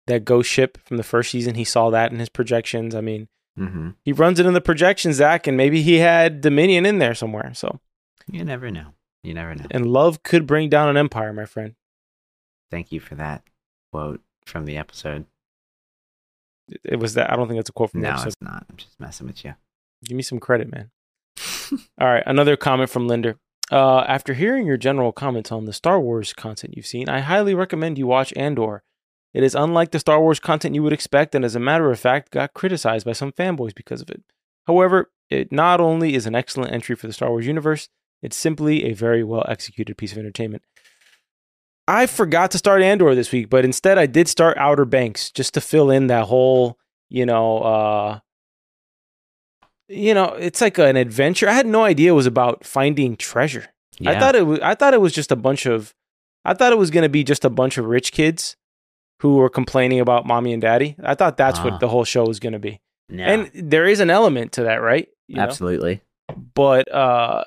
that 0.06 0.24
ghost 0.24 0.50
ship 0.50 0.78
from 0.84 0.96
the 0.96 1.02
first 1.02 1.30
season. 1.30 1.54
He 1.54 1.64
saw 1.64 1.90
that 1.90 2.12
in 2.12 2.18
his 2.18 2.28
projections. 2.28 2.94
I 2.94 3.00
mean, 3.00 3.28
mm-hmm. 3.58 3.90
he 4.04 4.12
runs 4.12 4.40
it 4.40 4.46
in 4.46 4.54
the 4.54 4.60
projections, 4.60 5.16
Zach, 5.16 5.46
and 5.46 5.56
maybe 5.56 5.82
he 5.82 5.98
had 5.98 6.40
Dominion 6.40 6.84
in 6.84 6.98
there 6.98 7.14
somewhere. 7.14 7.52
So, 7.54 7.80
you 8.26 8.44
never 8.44 8.70
know 8.70 8.94
you 9.22 9.34
never 9.34 9.54
know 9.54 9.66
and 9.70 9.86
love 9.86 10.22
could 10.22 10.46
bring 10.46 10.68
down 10.68 10.88
an 10.88 10.96
empire, 10.96 11.32
my 11.32 11.44
friend. 11.44 11.74
thank 12.70 12.92
you 12.92 13.00
for 13.00 13.14
that 13.14 13.42
quote 13.92 14.20
from 14.46 14.64
the 14.64 14.76
episode 14.76 15.26
It- 16.68 16.80
It 16.84 16.96
was 17.00 17.14
that. 17.14 17.30
I 17.32 17.36
don't 17.36 17.48
think 17.48 17.58
that's 17.58 17.70
a 17.70 17.72
quote 17.72 17.90
from 17.90 18.00
the 18.00 18.06
no 18.08 18.12
episode. 18.14 18.28
it's 18.28 18.36
not 18.42 18.66
i'm 18.70 18.76
just 18.76 18.98
messing 19.00 19.26
with 19.26 19.44
you 19.44 19.54
Give 20.04 20.16
me 20.16 20.22
some 20.22 20.40
credit, 20.40 20.72
man. 20.72 20.90
All 22.00 22.08
right, 22.08 22.22
another 22.24 22.56
comment 22.56 22.88
from 22.88 23.06
Linder. 23.06 23.36
Uh, 23.70 24.00
after 24.00 24.32
hearing 24.32 24.66
your 24.66 24.78
general 24.78 25.12
comments 25.12 25.52
on 25.52 25.66
the 25.66 25.74
Star 25.74 26.00
Wars 26.00 26.32
content 26.32 26.74
you've 26.74 26.86
seen, 26.86 27.06
I 27.08 27.20
highly 27.20 27.54
recommend 27.54 27.98
you 27.98 28.06
watch 28.06 28.32
Andor. 28.34 28.82
It 29.34 29.42
is 29.44 29.54
unlike 29.54 29.90
the 29.90 29.98
Star 30.00 30.18
Wars 30.20 30.40
content 30.40 30.74
you 30.74 30.82
would 30.82 30.94
expect, 30.94 31.34
and 31.34 31.44
as 31.44 31.54
a 31.54 31.60
matter 31.60 31.90
of 31.90 32.00
fact, 32.00 32.30
got 32.32 32.54
criticized 32.54 33.04
by 33.04 33.12
some 33.12 33.30
fanboys 33.30 33.74
because 33.74 34.00
of 34.00 34.08
it. 34.10 34.22
However, 34.66 35.10
it 35.28 35.52
not 35.52 35.80
only 35.82 36.14
is 36.14 36.24
an 36.26 36.34
excellent 36.34 36.72
entry 36.72 36.96
for 36.96 37.06
the 37.06 37.12
Star 37.12 37.28
Wars 37.28 37.46
universe, 37.46 37.90
it's 38.22 38.36
simply 38.36 38.84
a 38.86 38.94
very 38.94 39.22
well 39.22 39.44
executed 39.48 39.98
piece 39.98 40.12
of 40.12 40.18
entertainment. 40.18 40.62
I 41.90 42.06
forgot 42.06 42.52
to 42.52 42.58
start 42.58 42.82
Andor 42.82 43.14
this 43.16 43.32
week, 43.32 43.50
but 43.50 43.64
instead 43.64 43.98
I 43.98 44.06
did 44.06 44.28
start 44.28 44.56
Outer 44.58 44.84
Banks 44.84 45.30
just 45.32 45.54
to 45.54 45.60
fill 45.60 45.90
in 45.90 46.06
that 46.06 46.24
whole, 46.26 46.78
you 47.08 47.26
know, 47.26 47.58
uh, 47.58 48.18
you 49.88 50.14
know, 50.14 50.26
it's 50.38 50.60
like 50.60 50.78
an 50.78 50.96
adventure. 50.96 51.48
I 51.48 51.52
had 51.52 51.66
no 51.66 51.82
idea 51.84 52.12
it 52.12 52.14
was 52.14 52.26
about 52.26 52.64
finding 52.64 53.16
treasure. 53.16 53.66
I 54.06 54.18
thought 54.18 54.34
it 54.36 54.46
was 54.46 54.60
I 54.60 54.74
thought 54.74 54.94
it 54.94 55.00
was 55.00 55.12
just 55.12 55.30
a 55.32 55.36
bunch 55.36 55.66
of 55.66 55.92
I 56.44 56.54
thought 56.54 56.72
it 56.72 56.78
was 56.78 56.90
going 56.90 57.02
to 57.02 57.08
be 57.10 57.24
just 57.24 57.44
a 57.44 57.50
bunch 57.50 57.76
of 57.76 57.84
rich 57.86 58.12
kids 58.12 58.56
who 59.20 59.36
were 59.36 59.50
complaining 59.50 60.00
about 60.00 60.24
mommy 60.26 60.52
and 60.54 60.62
daddy. 60.62 60.96
I 61.02 61.14
thought 61.14 61.36
that's 61.36 61.58
Ah. 61.58 61.64
what 61.64 61.80
the 61.80 61.88
whole 61.88 62.04
show 62.04 62.24
was 62.24 62.40
going 62.40 62.54
to 62.54 62.58
be. 62.58 62.80
And 63.12 63.50
there 63.52 63.84
is 63.86 63.98
an 64.00 64.08
element 64.10 64.52
to 64.52 64.62
that, 64.62 64.76
right? 64.80 65.08
You 65.26 65.36
know? 65.36 65.42
absolutely. 65.42 66.00
But 66.54 66.90
uh 66.94 67.44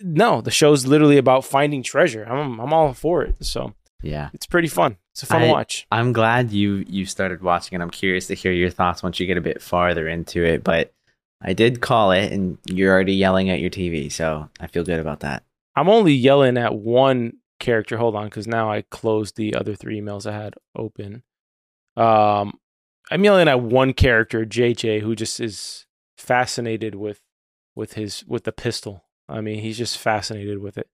no, 0.00 0.40
the 0.40 0.50
show's 0.50 0.84
literally 0.86 1.16
about 1.16 1.44
finding 1.44 1.82
treasure. 1.82 2.24
I'm 2.28 2.60
I'm 2.60 2.72
all 2.72 2.92
for 2.92 3.22
it. 3.22 3.36
So, 3.42 3.72
Yeah. 4.02 4.30
it's 4.34 4.46
pretty 4.46 4.68
fun. 4.68 4.96
It's 5.12 5.22
a 5.22 5.26
fun 5.26 5.42
I- 5.42 5.50
watch. 5.50 5.86
I'm 5.90 6.12
glad 6.12 6.50
you 6.52 6.84
you 6.88 7.06
started 7.06 7.42
watching 7.42 7.74
and 7.76 7.82
I'm 7.82 7.90
curious 7.90 8.26
to 8.26 8.34
hear 8.34 8.52
your 8.52 8.70
thoughts 8.70 9.02
once 9.02 9.18
you 9.20 9.26
get 9.26 9.38
a 9.38 9.42
bit 9.42 9.62
farther 9.62 10.08
into 10.08 10.44
it, 10.44 10.62
but 10.64 10.92
I 11.40 11.52
did 11.52 11.80
call 11.80 12.10
it 12.12 12.32
and 12.32 12.58
you're 12.66 12.92
already 12.92 13.14
yelling 13.14 13.50
at 13.50 13.60
your 13.60 13.70
TV, 13.70 14.10
so 14.10 14.48
I 14.60 14.66
feel 14.66 14.84
good 14.84 15.00
about 15.00 15.20
that. 15.20 15.42
I'm 15.76 15.88
only 15.88 16.12
yelling 16.12 16.56
at 16.56 16.74
one 16.74 17.34
character. 17.60 17.96
Hold 17.98 18.14
on, 18.16 18.26
because 18.26 18.46
now 18.46 18.70
I 18.70 18.82
closed 18.82 19.36
the 19.36 19.54
other 19.54 19.74
three 19.74 20.00
emails 20.00 20.26
I 20.26 20.32
had 20.32 20.54
open. 20.76 21.22
Um, 21.96 22.58
I'm 23.10 23.24
yelling 23.24 23.48
at 23.48 23.60
one 23.60 23.92
character, 23.92 24.44
JJ, 24.44 25.00
who 25.02 25.14
just 25.14 25.40
is 25.40 25.86
fascinated 26.16 26.94
with 26.94 27.20
with 27.74 27.94
his 27.94 28.24
with 28.26 28.44
the 28.44 28.52
pistol. 28.52 29.04
I 29.28 29.40
mean, 29.40 29.60
he's 29.60 29.78
just 29.78 29.98
fascinated 29.98 30.58
with 30.58 30.78
it. 30.78 30.88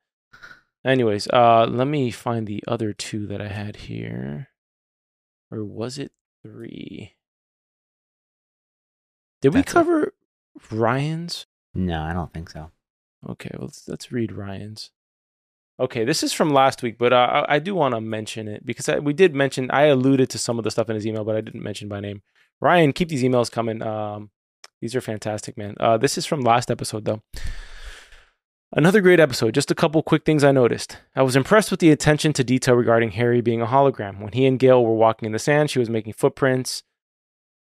Anyways, 0.84 1.28
uh, 1.28 1.66
let 1.68 1.86
me 1.86 2.10
find 2.10 2.46
the 2.46 2.62
other 2.66 2.92
two 2.92 3.26
that 3.26 3.40
I 3.40 3.48
had 3.48 3.76
here, 3.76 4.48
or 5.50 5.64
was 5.64 5.98
it 5.98 6.12
three? 6.42 7.16
Did 9.42 9.54
we 9.54 9.60
That's 9.60 9.72
it. 9.72 9.74
cover 9.74 10.14
Ryan's? 10.70 11.46
No, 11.74 12.02
I 12.02 12.12
don't 12.12 12.32
think 12.32 12.50
so. 12.50 12.70
Okay, 13.28 13.50
well, 13.54 13.66
let's 13.66 13.86
let's 13.88 14.12
read 14.12 14.32
Ryan's. 14.32 14.90
Okay, 15.78 16.04
this 16.04 16.22
is 16.22 16.32
from 16.32 16.50
last 16.50 16.82
week, 16.82 16.96
but 16.98 17.12
uh, 17.12 17.44
I, 17.48 17.56
I 17.56 17.58
do 17.58 17.74
want 17.74 17.94
to 17.94 18.00
mention 18.00 18.48
it 18.48 18.64
because 18.66 18.88
I, 18.88 18.98
we 18.98 19.12
did 19.12 19.34
mention 19.34 19.70
I 19.70 19.84
alluded 19.84 20.28
to 20.30 20.38
some 20.38 20.58
of 20.58 20.64
the 20.64 20.70
stuff 20.70 20.88
in 20.90 20.94
his 20.94 21.06
email, 21.06 21.24
but 21.24 21.36
I 21.36 21.40
didn't 21.40 21.62
mention 21.62 21.88
by 21.88 22.00
name. 22.00 22.22
Ryan, 22.60 22.92
keep 22.92 23.08
these 23.08 23.22
emails 23.22 23.50
coming. 23.50 23.82
Um, 23.82 24.30
these 24.80 24.94
are 24.94 25.00
fantastic, 25.00 25.56
man. 25.56 25.74
Uh, 25.80 25.96
this 25.96 26.16
is 26.18 26.26
from 26.26 26.40
last 26.40 26.70
episode 26.70 27.04
though. 27.04 27.22
Another 28.72 29.00
great 29.00 29.18
episode. 29.18 29.52
Just 29.54 29.70
a 29.72 29.74
couple 29.74 30.00
quick 30.02 30.24
things 30.24 30.44
I 30.44 30.52
noticed. 30.52 30.98
I 31.16 31.22
was 31.22 31.34
impressed 31.34 31.72
with 31.72 31.80
the 31.80 31.90
attention 31.90 32.32
to 32.34 32.44
detail 32.44 32.76
regarding 32.76 33.12
Hari 33.12 33.40
being 33.40 33.60
a 33.60 33.66
hologram. 33.66 34.20
When 34.20 34.32
he 34.32 34.46
and 34.46 34.60
Gale 34.60 34.84
were 34.84 34.94
walking 34.94 35.26
in 35.26 35.32
the 35.32 35.40
sand, 35.40 35.70
she 35.70 35.80
was 35.80 35.90
making 35.90 36.12
footprints, 36.12 36.84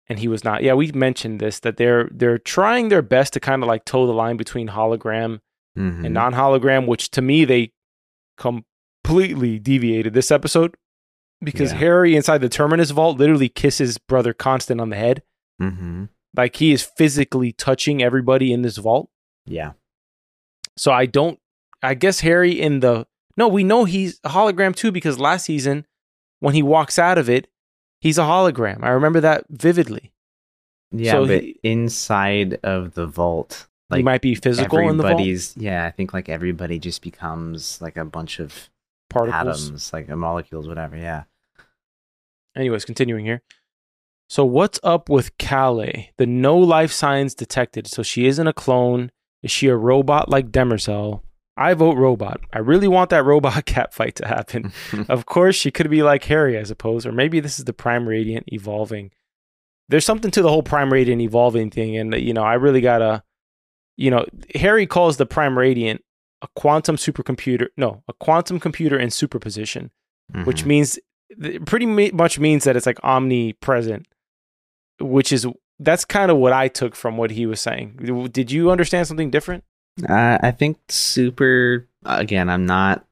and 0.08 0.20
he 0.20 0.30
was 0.30 0.46
not. 0.46 0.64
Yeah, 0.64 0.74
we 0.74 0.92
mentioned 0.94 1.42
this 1.42 1.60
that 1.60 1.76
they're 1.76 2.08
they're 2.14 2.38
trying 2.38 2.88
their 2.88 3.02
best 3.02 3.34
to 3.34 3.42
kind 3.42 3.62
of 3.62 3.68
like 3.68 3.84
toe 3.84 4.08
the 4.08 4.14
line 4.14 4.38
between 4.38 4.70
hologram 4.70 5.42
Mhm. 5.78 6.06
and 6.06 6.14
non 6.14 6.34
hologram, 6.34 6.88
which 6.88 7.12
to 7.12 7.22
me 7.22 7.44
they 7.44 7.74
completely 8.38 9.60
deviated 9.60 10.14
this 10.14 10.32
episode 10.32 10.76
because 11.44 11.74
Yeah. 11.74 11.80
Hari 11.80 12.16
inside 12.16 12.38
the 12.40 12.48
Terminus 12.50 12.92
vault 12.92 13.18
literally 13.18 13.50
kisses 13.50 13.98
brother 13.98 14.34
Constant 14.34 14.80
on 14.80 14.90
the 14.92 14.96
head. 14.96 15.24
Mhm. 15.62 16.08
Like 16.38 16.56
he 16.56 16.72
is 16.72 16.84
physically 16.84 17.52
touching 17.52 18.02
everybody 18.02 18.54
in 18.54 18.62
this 18.62 18.78
vault. 18.78 19.10
Yeah. 19.46 19.74
So 20.78 20.92
I 20.92 21.06
don't 21.06 21.40
I 21.82 21.94
guess 21.94 22.22
Hari 22.22 22.60
in 22.60 22.80
the 22.80 23.06
No, 23.38 23.48
we 23.48 23.64
know 23.64 23.86
he's 23.86 24.20
a 24.24 24.30
hologram 24.30 24.76
too 24.76 24.92
because 24.92 25.20
last 25.20 25.46
season 25.46 25.86
when 26.40 26.54
he 26.54 26.62
walks 26.64 27.00
out 27.00 27.18
of 27.18 27.30
it, 27.30 27.48
he's 28.02 28.18
a 28.18 28.22
hologram. 28.24 28.84
I 28.84 28.90
remember 28.90 29.20
that 29.22 29.46
vividly. 29.50 30.12
Yeah, 30.92 31.14
So 31.14 31.28
but 31.28 31.42
he- 31.44 31.60
inside 31.64 32.60
of 32.64 32.94
the 32.94 33.06
vault, 33.08 33.68
like 33.90 34.00
he 34.00 34.04
might 34.04 34.22
be 34.22 34.36
physical 34.36 34.80
in 34.80 34.98
the 34.98 35.04
vault 35.04 35.14
everybody's 35.14 35.56
yeah, 35.58 35.86
I 35.86 35.92
think 35.92 36.14
like 36.14 36.30
everybody 36.30 36.80
just 36.80 37.02
becomes 37.02 37.82
like 37.82 37.98
a 37.98 38.06
bunch 38.06 38.40
of 38.40 38.70
particles. 39.10 39.66
atoms, 39.68 39.94
like 39.94 40.08
molecules, 40.10 40.68
whatever. 40.68 40.96
Yeah. 40.98 41.24
Anyways, 42.56 42.86
continuing 42.86 43.26
here. 43.26 43.42
So 44.30 44.44
what's 44.46 44.80
up 44.84 45.10
with 45.10 45.38
Calais? 45.38 46.12
The 46.18 46.26
no 46.26 46.58
life 46.58 46.92
signs 46.92 47.36
detected. 47.36 47.88
So 47.88 48.02
she 48.02 48.26
isn't 48.26 48.48
a 48.48 48.54
clone. 48.54 49.12
Is 49.46 49.52
she 49.52 49.68
a 49.68 49.76
robot 49.78 50.28
like 50.28 50.52
Demerzel? 50.52 51.22
I 51.56 51.74
vote 51.74 51.96
robot. 51.98 52.42
I 52.52 52.60
really 52.60 52.88
want 52.90 53.12
that 53.12 53.24
robot 53.32 53.66
cat 53.66 53.94
fight 53.94 54.16
to 54.16 54.28
happen. 54.28 54.74
of 55.08 55.26
course, 55.26 55.56
she 55.56 55.72
could 55.72 55.90
be 55.90 56.04
like 56.04 56.26
Hari, 56.26 56.58
I 56.60 56.64
suppose, 56.64 57.06
or 57.06 57.14
maybe 57.14 57.40
this 57.40 57.58
is 57.60 57.66
the 57.66 57.72
Prime 57.74 58.10
Radiant 58.10 58.46
evolving. 58.52 59.12
There's 59.88 60.04
something 60.06 60.32
to 60.32 60.42
the 60.42 60.50
whole 60.50 60.64
Prime 60.64 60.92
Radiant 60.92 61.22
evolving 61.22 61.70
thing, 61.70 61.96
and 61.96 62.14
you 62.16 62.34
know, 62.34 62.44
I 62.44 62.56
really 62.56 62.82
gotta, 62.82 63.24
you 63.98 64.10
know, 64.12 64.26
Hari 64.60 64.88
calls 64.88 65.18
the 65.18 65.26
Prime 65.28 65.58
Radiant 65.58 66.02
a 66.42 66.48
quantum 66.56 66.96
supercomputer. 66.98 67.68
No, 67.78 68.04
a 68.10 68.14
quantum 68.14 68.60
computer 68.60 68.98
in 69.00 69.10
superposition 69.12 69.92
which 70.44 70.64
Mhm. 70.64 70.66
means 70.66 71.00
pretty 71.68 71.86
much 71.86 72.40
means 72.40 72.64
that 72.64 72.76
it's 72.76 72.88
like 72.88 72.98
omnipresent 73.04 74.08
which 75.00 75.32
is 75.32 75.46
that's 75.80 76.06
kind 76.06 76.32
of 76.32 76.38
what 76.38 76.54
i 76.54 76.68
took 76.68 76.96
from 76.96 77.18
what 77.18 77.32
he 77.32 77.46
was 77.46 77.60
saying 77.62 78.30
did 78.32 78.52
you 78.52 78.72
understand 78.72 79.08
something 79.08 79.30
different 79.30 79.64
Uh, 80.10 80.38
I 80.42 80.52
think 80.52 80.78
super. 80.90 81.88
Again, 82.04 82.50
I'm 82.50 82.66
not. 82.66 83.06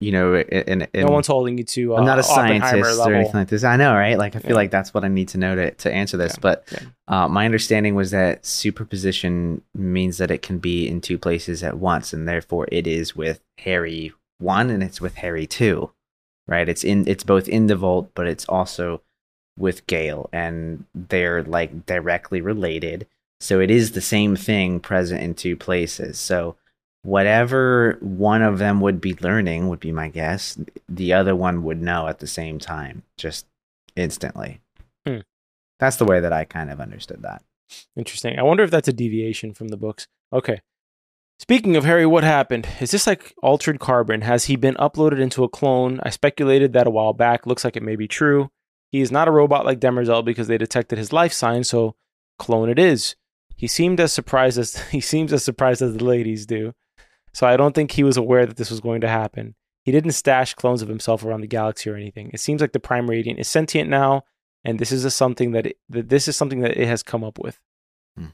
You 0.00 0.10
know, 0.10 0.34
in, 0.36 0.82
in, 0.92 1.06
no 1.06 1.12
one's 1.12 1.28
holding 1.28 1.56
you 1.58 1.64
to 1.64 1.94
uh, 1.94 1.98
I'm 1.98 2.04
not 2.04 2.18
a 2.18 2.24
scientist 2.24 3.00
or 3.06 3.14
anything 3.14 3.34
like 3.34 3.48
this. 3.48 3.62
I 3.62 3.76
know, 3.76 3.94
right? 3.94 4.18
Like, 4.18 4.34
I 4.34 4.40
feel 4.40 4.50
Yeah. 4.50 4.56
like 4.56 4.72
that's 4.72 4.92
what 4.92 5.04
I 5.04 5.08
need 5.08 5.28
to 5.28 5.38
know 5.38 5.54
to, 5.54 5.70
to 5.70 5.92
answer 5.92 6.16
this. 6.18 6.32
Yeah, 6.34 6.40
But 6.42 6.64
yeah. 6.72 6.78
uh, 7.06 7.28
my 7.28 7.44
understanding 7.46 7.94
was 7.94 8.10
that 8.10 8.44
superposition 8.44 9.62
means 9.74 10.18
that 10.18 10.30
it 10.32 10.42
can 10.42 10.58
be 10.58 10.88
in 10.88 11.00
two 11.00 11.18
places 11.18 11.62
at 11.62 11.78
once, 11.78 12.12
and 12.12 12.26
therefore 12.28 12.66
it 12.72 12.86
is 12.86 13.14
with 13.16 13.40
Hari 13.64 14.12
one 14.38 14.68
and 14.70 14.82
it's 14.82 15.00
with 15.00 15.16
Hari 15.18 15.46
two, 15.46 15.92
right? 16.48 16.68
It's 16.68 16.82
in 16.84 17.06
it's 17.06 17.24
both 17.24 17.48
in 17.48 17.68
the 17.68 17.76
vault, 17.76 18.10
but 18.14 18.26
it's 18.26 18.44
also 18.46 19.00
with 19.56 19.86
Gale, 19.86 20.28
and 20.32 20.84
they're 20.94 21.42
like 21.42 21.86
directly 21.86 22.40
related. 22.40 23.06
So 23.40 23.60
it 23.60 23.70
is 23.70 23.92
the 23.92 24.00
same 24.00 24.36
thing 24.36 24.80
present 24.80 25.22
in 25.22 25.34
two 25.34 25.56
places. 25.56 26.18
So 26.18 26.56
whatever 27.02 27.98
one 28.00 28.42
of 28.42 28.58
them 28.58 28.80
would 28.80 29.00
be 29.00 29.14
learning 29.20 29.68
would 29.68 29.80
be 29.80 29.92
my 29.92 30.08
guess. 30.08 30.58
The 30.88 31.12
other 31.12 31.36
one 31.36 31.62
would 31.62 31.82
know 31.82 32.08
at 32.08 32.18
the 32.18 32.26
same 32.26 32.58
time 32.58 33.02
just 33.16 33.46
instantly. 33.96 34.60
Hmm. 35.06 35.18
that's 35.78 35.96
the 35.96 36.06
way 36.06 36.18
that 36.20 36.32
i 36.32 36.44
kind 36.44 36.70
of 36.70 36.80
understood 36.80 37.20
that. 37.22 37.42
Interesting. 37.94 38.38
I 38.38 38.42
wonder 38.42 38.62
if 38.62 38.70
that's 38.70 38.88
a 38.88 38.92
deviation 38.92 39.52
from 39.52 39.68
the 39.68 39.76
books. 39.76 40.06
Okay. 40.32 40.62
Speaking 41.38 41.76
of 41.76 41.84
hari 41.84 42.06
what 42.06 42.24
happened? 42.24 42.66
Is 42.80 42.92
this 42.92 43.06
like 43.06 43.34
altered 43.42 43.80
carbon? 43.80 44.22
Has 44.22 44.46
he 44.46 44.56
been 44.56 44.76
uploaded 44.76 45.20
into 45.20 45.44
a 45.44 45.48
clone? 45.48 46.00
I 46.02 46.10
speculated 46.10 46.72
that 46.72 46.86
a 46.86 46.90
while 46.90 47.12
back. 47.12 47.46
Looks 47.46 47.64
like 47.64 47.76
it 47.76 47.82
may 47.82 47.96
be 47.96 48.08
true 48.08 48.50
he 48.94 49.00
is 49.00 49.10
not 49.10 49.26
a 49.26 49.32
robot 49.32 49.64
like 49.64 49.80
demerzel 49.80 50.24
because 50.24 50.46
they 50.46 50.56
detected 50.56 50.98
his 50.98 51.12
life 51.12 51.32
sign 51.32 51.64
so 51.64 51.96
clone 52.38 52.68
it 52.68 52.78
is. 52.78 53.16
He 53.56 53.66
seemed 53.66 53.98
as 53.98 54.12
surprised 54.12 54.56
as 54.56 54.76
he 54.92 55.00
seems 55.00 55.32
as 55.32 55.42
surprised 55.42 55.82
as 55.82 55.96
the 55.96 56.04
ladies 56.04 56.46
do. 56.46 56.74
So 57.32 57.44
i 57.44 57.56
don't 57.56 57.74
think 57.74 57.90
he 57.90 58.04
was 58.04 58.16
aware 58.16 58.46
that 58.46 58.56
this 58.56 58.70
was 58.70 58.78
going 58.78 59.00
to 59.00 59.08
happen. 59.08 59.56
He 59.82 59.90
didn't 59.90 60.12
stash 60.12 60.54
clones 60.54 60.80
of 60.80 60.86
himself 60.86 61.24
around 61.24 61.40
the 61.40 61.48
galaxy 61.48 61.90
or 61.90 61.96
anything. 61.96 62.30
It 62.32 62.38
seems 62.38 62.60
like 62.60 62.70
the 62.70 62.78
prime 62.78 63.10
radiant 63.10 63.40
is 63.40 63.48
sentient 63.48 63.90
now 63.90 64.22
and 64.62 64.78
this 64.78 64.92
is 64.92 65.04
a 65.04 65.10
something 65.10 65.50
that, 65.50 65.66
it, 65.66 65.76
that 65.88 66.08
this 66.08 66.28
is 66.28 66.36
something 66.36 66.60
that 66.60 66.76
it 66.76 66.86
has 66.86 67.02
come 67.02 67.24
up 67.24 67.40
with. 67.40 67.58
Hmm. 68.16 68.26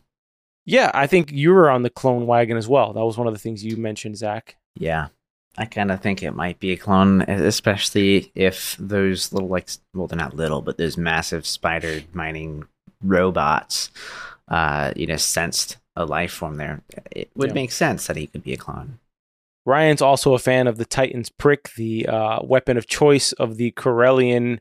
yeah 0.66 0.90
i 0.92 1.06
think 1.06 1.32
you 1.32 1.52
were 1.54 1.70
on 1.70 1.84
the 1.84 1.88
clone 2.00 2.26
wagon 2.26 2.58
as 2.58 2.68
well. 2.68 2.92
That 2.92 3.06
was 3.06 3.16
one 3.16 3.26
of 3.26 3.32
the 3.32 3.40
things 3.40 3.64
you 3.64 3.78
mentioned 3.78 4.18
zach. 4.18 4.56
Yeah 4.74 5.06
i 5.60 5.64
kind 5.66 5.92
of 5.92 6.00
think 6.00 6.22
it 6.22 6.32
might 6.34 6.58
be 6.58 6.72
a 6.72 6.76
clone 6.76 7.20
especially 7.22 8.32
if 8.34 8.76
those 8.80 9.32
little 9.32 9.48
like 9.48 9.68
well 9.94 10.06
they're 10.08 10.16
not 10.18 10.34
little 10.34 10.62
but 10.62 10.76
those 10.78 10.96
massive 10.96 11.46
spider 11.46 12.00
mining 12.12 12.64
robots 13.04 13.90
uh 14.48 14.92
you 14.96 15.06
know 15.06 15.16
sensed 15.16 15.76
a 15.96 16.04
life 16.04 16.32
form 16.32 16.56
there 16.56 16.82
it 17.12 17.30
would 17.36 17.50
Yeah. 17.50 17.54
make 17.54 17.72
sense 17.72 18.06
that 18.08 18.16
he 18.16 18.26
could 18.26 18.42
be 18.42 18.52
a 18.54 18.56
clone 18.56 18.98
Ryan's 19.66 20.00
also 20.02 20.32
a 20.32 20.38
fan 20.38 20.66
of 20.66 20.78
the 20.78 20.86
Titan's 20.86 21.28
prick, 21.28 21.74
the 21.76 22.06
uh, 22.06 22.40
weapon 22.42 22.78
of 22.78 22.86
choice 22.86 23.32
of 23.32 23.58
the 23.58 23.72
Korellian 23.72 24.60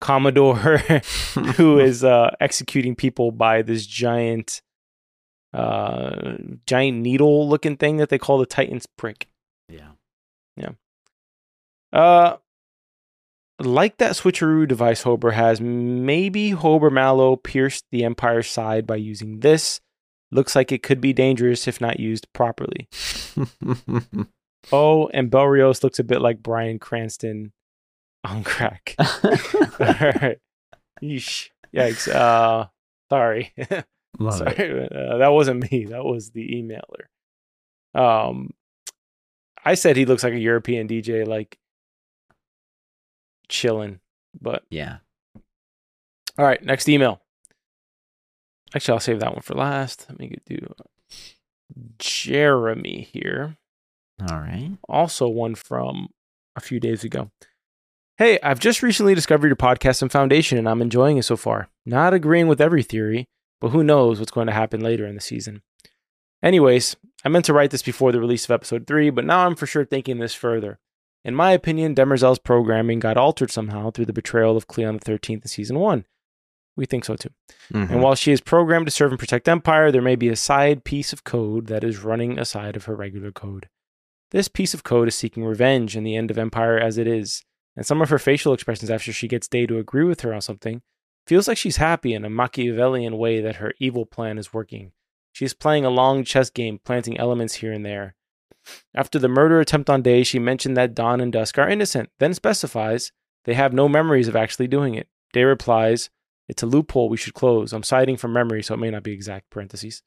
Commodore, 0.00 0.78
who 1.56 1.78
is 1.88 2.02
uh, 2.02 2.34
executing 2.40 2.96
people 2.96 3.30
by 3.30 3.60
this 3.60 3.84
giant, 3.86 4.62
uh, 5.52 6.38
giant 6.66 6.98
needle-looking 6.98 7.76
thing 7.76 7.98
that 7.98 8.08
they 8.08 8.18
call 8.18 8.38
the 8.38 8.46
Titan's 8.46 8.86
prick. 8.86 9.28
yeah 9.68 9.88
Uh, 11.92 12.36
like 13.60 13.96
that 13.98 14.12
switcheroo 14.12 14.68
device 14.68 15.02
Hober 15.04 15.32
has, 15.32 15.60
maybe 15.60 16.52
Hober 16.52 16.92
Mallow 16.92 17.36
pierced 17.36 17.84
the 17.90 18.04
Empire's 18.04 18.48
side 18.48 18.86
by 18.86 18.96
using 18.96 19.40
this. 19.40 19.80
Looks 20.30 20.54
like 20.54 20.70
it 20.72 20.82
could 20.82 21.00
be 21.00 21.12
dangerous 21.12 21.66
if 21.66 21.80
not 21.80 21.98
used 21.98 22.26
properly. 22.32 22.88
Oh, 24.72 25.08
and 25.08 25.30
Bel 25.30 25.44
Riose 25.44 25.82
looks 25.82 25.98
a 25.98 26.04
bit 26.04 26.20
like 26.20 26.42
Bryan 26.42 26.78
Cranston 26.78 27.52
on 28.24 28.44
crack. 28.44 28.94
All 28.98 29.06
right. 29.80 30.38
Yeesh. 31.02 31.48
Yikes. 31.74 32.12
Uh, 32.12 32.66
sorry. 33.10 33.52
Sorry, 34.30 34.88
uh, 34.90 35.18
that 35.18 35.28
wasn't 35.28 35.70
me. 35.70 35.84
That 35.84 36.04
was 36.04 36.30
the 36.30 36.40
emailer. 36.40 37.04
Um, 37.94 38.50
I 39.68 39.74
said 39.74 39.96
he 39.96 40.06
looks 40.06 40.24
like 40.24 40.32
a 40.32 40.38
European 40.38 40.88
DJ, 40.88 41.26
like 41.26 41.58
chilling. 43.48 44.00
But 44.40 44.64
Yeah. 44.70 44.98
all 46.38 46.44
right, 46.46 46.62
next 46.62 46.88
email. 46.88 47.20
Actually, 48.74 48.94
I'll 48.94 49.00
save 49.00 49.20
that 49.20 49.32
one 49.32 49.42
for 49.42 49.54
last. 49.54 50.06
Let 50.08 50.18
me 50.18 50.36
do 50.46 50.58
Jeremy 51.98 53.08
here. 53.12 53.56
All 54.30 54.38
right. 54.38 54.70
Also, 54.88 55.28
one 55.28 55.54
from 55.54 56.08
a 56.56 56.60
few 56.60 56.80
days 56.80 57.04
ago. 57.04 57.30
Hey, 58.16 58.38
I've 58.42 58.58
just 58.58 58.82
recently 58.82 59.14
discovered 59.14 59.46
your 59.46 59.56
podcast 59.56 60.02
and 60.02 60.10
foundation, 60.10 60.58
and 60.58 60.68
I'm 60.68 60.82
enjoying 60.82 61.18
it 61.18 61.24
so 61.24 61.36
far. 61.36 61.68
Not 61.86 62.14
agreeing 62.14 62.48
with 62.48 62.60
every 62.60 62.82
theory, 62.82 63.26
but 63.60 63.68
who 63.68 63.84
knows 63.84 64.18
what's 64.18 64.32
going 64.32 64.48
to 64.48 64.52
happen 64.52 64.80
later 64.80 65.06
in 65.06 65.14
the 65.14 65.20
season. 65.20 65.62
Anyways, 66.42 66.96
I 67.24 67.28
meant 67.28 67.44
to 67.46 67.52
write 67.52 67.70
this 67.70 67.82
before 67.82 68.12
the 68.12 68.20
release 68.20 68.44
of 68.44 68.50
episode 68.50 68.86
3, 68.86 69.10
but 69.10 69.24
now 69.24 69.46
I'm 69.46 69.56
for 69.56 69.66
sure 69.66 69.84
thinking 69.84 70.18
this 70.18 70.34
further. 70.34 70.78
In 71.24 71.34
my 71.34 71.52
opinion, 71.52 71.94
Demerzel's 71.94 72.38
programming 72.38 73.00
got 73.00 73.16
altered 73.16 73.50
somehow 73.50 73.90
through 73.90 74.06
the 74.06 74.12
betrayal 74.12 74.56
of 74.56 74.68
Cleon 74.68 74.98
the 74.98 75.04
13th 75.04 75.42
in 75.42 75.48
season 75.48 75.78
1. 75.78 76.04
We 76.76 76.86
think 76.86 77.04
so 77.04 77.16
too. 77.16 77.30
Mhm. 77.72 77.90
And 77.90 78.02
while 78.02 78.14
she 78.14 78.30
is 78.30 78.40
programmed 78.40 78.86
to 78.86 78.92
serve 78.92 79.10
and 79.10 79.18
protect 79.18 79.48
Empire, 79.48 79.90
there 79.90 80.00
may 80.00 80.14
be 80.14 80.28
a 80.28 80.36
side 80.36 80.84
piece 80.84 81.12
of 81.12 81.24
code 81.24 81.66
that 81.66 81.82
is 81.82 81.98
running 82.04 82.38
aside 82.38 82.76
of 82.76 82.84
her 82.84 82.94
regular 82.94 83.32
code. 83.32 83.68
This 84.30 84.46
piece 84.46 84.74
of 84.74 84.84
code 84.84 85.08
is 85.08 85.16
seeking 85.16 85.44
revenge 85.44 85.96
in 85.96 86.04
the 86.04 86.14
end 86.14 86.30
of 86.30 86.38
Empire 86.38 86.78
as 86.78 86.98
it 86.98 87.08
is, 87.08 87.44
and 87.74 87.84
some 87.84 88.00
of 88.00 88.10
her 88.10 88.18
facial 88.18 88.52
expressions 88.52 88.90
after 88.90 89.12
she 89.12 89.26
gets 89.26 89.48
Day 89.48 89.66
to 89.66 89.78
agree 89.78 90.04
with 90.04 90.20
her 90.20 90.32
on 90.32 90.40
something 90.40 90.82
feels 91.26 91.48
like 91.48 91.58
she's 91.58 91.78
happy 91.78 92.14
in 92.14 92.24
a 92.24 92.30
Machiavellian 92.30 93.18
way 93.18 93.40
that 93.40 93.56
her 93.56 93.74
evil 93.80 94.06
plan 94.06 94.38
is 94.38 94.54
working. 94.54 94.92
She's 95.32 95.54
playing 95.54 95.84
a 95.84 95.90
long 95.90 96.24
chess 96.24 96.50
game, 96.50 96.80
planting 96.84 97.18
elements 97.18 97.54
here 97.54 97.72
and 97.72 97.84
there. 97.84 98.14
After 98.94 99.18
the 99.18 99.28
murder 99.28 99.60
attempt 99.60 99.88
on 99.88 100.02
Day, 100.02 100.22
she 100.22 100.38
mentioned 100.38 100.76
that 100.76 100.94
Dawn 100.94 101.20
and 101.20 101.32
Dusk 101.32 101.58
are 101.58 101.68
innocent, 101.68 102.10
then 102.18 102.34
specifies 102.34 103.12
they 103.44 103.54
have 103.54 103.72
no 103.72 103.88
memories 103.88 104.28
of 104.28 104.36
actually 104.36 104.68
doing 104.68 104.94
it. 104.94 105.08
Day 105.32 105.44
replies, 105.44 106.10
It's 106.48 106.62
a 106.62 106.66
loophole 106.66 107.08
we 107.08 107.16
should 107.16 107.34
close. 107.34 107.72
I'm 107.72 107.82
citing 107.82 108.16
from 108.16 108.32
memory, 108.32 108.62
so 108.62 108.74
it 108.74 108.78
may 108.78 108.90
not 108.90 109.02
be 109.02 109.12
exact 109.12 109.50
parentheses. 109.50 110.02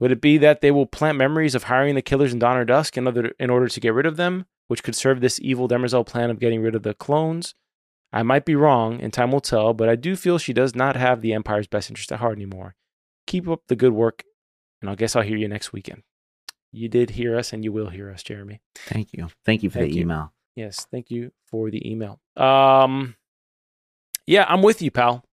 Would 0.00 0.10
it 0.10 0.20
be 0.20 0.38
that 0.38 0.62
they 0.62 0.72
will 0.72 0.86
plant 0.86 1.16
memories 1.16 1.54
of 1.54 1.64
hiring 1.64 1.94
the 1.94 2.02
killers 2.02 2.32
in 2.32 2.40
Dawn 2.40 2.56
or 2.56 2.64
Dusk 2.64 2.96
in 2.96 3.06
order, 3.06 3.32
in 3.38 3.50
order 3.50 3.68
to 3.68 3.80
get 3.80 3.94
rid 3.94 4.06
of 4.06 4.16
them, 4.16 4.46
which 4.66 4.82
could 4.82 4.96
serve 4.96 5.20
this 5.20 5.38
evil 5.40 5.68
Demerzel 5.68 6.04
plan 6.04 6.30
of 6.30 6.40
getting 6.40 6.60
rid 6.60 6.74
of 6.74 6.82
the 6.82 6.94
clones? 6.94 7.54
I 8.12 8.22
might 8.22 8.44
be 8.44 8.56
wrong, 8.56 9.00
and 9.00 9.12
time 9.12 9.30
will 9.30 9.40
tell, 9.40 9.72
but 9.72 9.88
I 9.88 9.96
do 9.96 10.16
feel 10.16 10.38
she 10.38 10.52
does 10.52 10.74
not 10.74 10.96
have 10.96 11.20
the 11.20 11.32
Empire's 11.32 11.66
best 11.66 11.88
interest 11.88 12.12
at 12.12 12.18
heart 12.18 12.36
anymore. 12.36 12.74
Keep 13.26 13.48
up 13.48 13.62
the 13.68 13.76
good 13.76 13.92
work, 13.92 14.24
and 14.82 14.90
I 14.90 14.94
guess 14.94 15.16
I'll 15.16 15.22
hear 15.22 15.38
you 15.38 15.48
next 15.48 15.72
weekend. 15.72 16.02
You 16.72 16.88
did 16.88 17.10
hear 17.10 17.36
us, 17.38 17.52
and 17.54 17.64
you 17.64 17.72
will 17.72 17.88
hear 17.88 18.10
us, 18.10 18.22
Jeremy. 18.22 18.60
Thank 18.74 19.12
you. 19.12 19.28
Thank 19.44 19.62
you 19.62 19.70
for 19.70 19.78
Thank 19.78 19.92
the 19.92 19.96
you. 19.96 20.02
email. 20.02 20.32
Yes, 20.56 20.86
thank 20.90 21.10
you 21.10 21.32
for 21.46 21.70
the 21.70 21.90
email. 21.90 22.20
Um, 22.36 23.16
yeah, 24.26 24.44
I'm 24.48 24.62
with 24.62 24.82
you, 24.82 24.90
pal. 24.90 25.24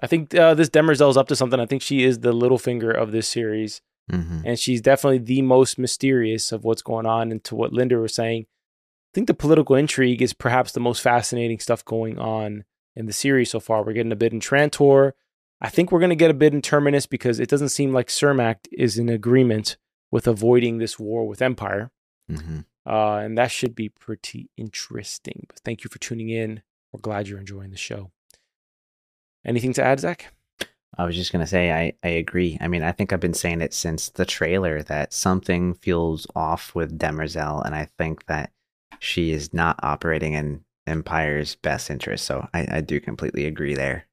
I 0.00 0.06
think 0.06 0.34
uh, 0.34 0.54
this 0.54 0.70
Demerzel's 0.70 1.16
up 1.18 1.28
to 1.28 1.36
something. 1.36 1.60
I 1.60 1.66
think 1.66 1.82
she 1.82 2.02
is 2.04 2.20
the 2.20 2.32
Littlefinger 2.32 2.94
of 2.94 3.12
this 3.12 3.28
series, 3.28 3.82
hmm 4.10 4.40
and 4.44 4.58
she's 4.58 4.80
definitely 4.80 5.18
the 5.18 5.42
most 5.42 5.78
mysterious 5.78 6.52
of 6.52 6.64
what's 6.64 6.82
going 6.82 7.06
on. 7.06 7.30
And 7.30 7.44
to 7.44 7.54
what 7.54 7.72
Linda 7.72 7.98
was 7.98 8.14
saying, 8.14 8.42
I 8.42 9.10
think 9.14 9.26
the 9.26 9.34
political 9.34 9.76
intrigue 9.76 10.22
is 10.22 10.32
perhaps 10.32 10.72
the 10.72 10.80
most 10.80 11.00
fascinating 11.02 11.58
stuff 11.58 11.84
going 11.84 12.18
on 12.18 12.64
in 12.96 13.06
the 13.06 13.12
series 13.12 13.50
so 13.50 13.60
far. 13.60 13.82
We're 13.84 13.92
getting 13.92 14.12
a 14.12 14.16
bit 14.16 14.32
in 14.32 14.40
Trantor. 14.40 15.12
I 15.62 15.70
think 15.70 15.90
we're 15.92 16.00
going 16.00 16.10
to 16.10 16.16
get 16.16 16.30
a 16.30 16.34
bit 16.34 16.52
in 16.52 16.60
Terminus 16.60 17.06
because 17.06 17.38
it 17.38 17.48
doesn't 17.48 17.68
seem 17.68 17.92
like 17.92 18.08
Sermak 18.08 18.56
is 18.72 18.98
in 18.98 19.08
agreement 19.08 19.76
with 20.10 20.26
avoiding 20.26 20.78
this 20.78 20.98
war 20.98 21.26
with 21.26 21.40
Empire. 21.40 21.90
hmm 22.28 22.60
Uh, 22.84 23.18
and 23.18 23.38
that 23.38 23.52
should 23.52 23.76
be 23.76 23.88
pretty 23.88 24.50
interesting. 24.56 25.44
But 25.48 25.60
thank 25.60 25.84
you 25.84 25.88
for 25.88 26.00
tuning 26.00 26.30
in. 26.30 26.62
We're 26.92 27.00
glad 27.00 27.28
you're 27.28 27.38
enjoying 27.38 27.70
the 27.70 27.76
show. 27.76 28.10
Anything 29.44 29.72
to 29.74 29.84
add, 29.84 30.00
Zach? 30.00 30.34
I 30.98 31.06
was 31.06 31.16
just 31.16 31.32
gonna 31.32 31.46
say 31.46 31.72
I, 31.72 31.94
I 32.02 32.08
agree. 32.10 32.58
I 32.60 32.68
mean, 32.68 32.82
I 32.82 32.92
think 32.92 33.12
I've 33.12 33.20
been 33.20 33.32
saying 33.32 33.60
it 33.62 33.72
since 33.72 34.10
the 34.10 34.26
trailer 34.26 34.82
that 34.82 35.12
something 35.12 35.74
feels 35.74 36.26
off 36.34 36.74
with 36.74 36.98
Demerzel, 36.98 37.64
and 37.64 37.74
I 37.74 37.88
think 37.96 38.26
that 38.26 38.52
she 38.98 39.30
is 39.30 39.54
not 39.54 39.80
operating 39.82 40.34
in 40.34 40.64
Empire's 40.86 41.54
best 41.54 41.88
interest. 41.88 42.26
So 42.26 42.46
I, 42.52 42.66
I 42.70 42.80
do 42.82 43.00
completely 43.00 43.46
agree 43.46 43.74
there. 43.74 44.06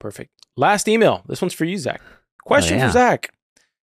Perfect. 0.00 0.30
Last 0.56 0.88
email. 0.88 1.22
This 1.28 1.40
one's 1.40 1.54
for 1.54 1.64
you, 1.64 1.78
Zach. 1.78 2.00
Question 2.44 2.78
yeah. 2.78 2.86
for 2.86 2.92
Zach. 2.92 3.32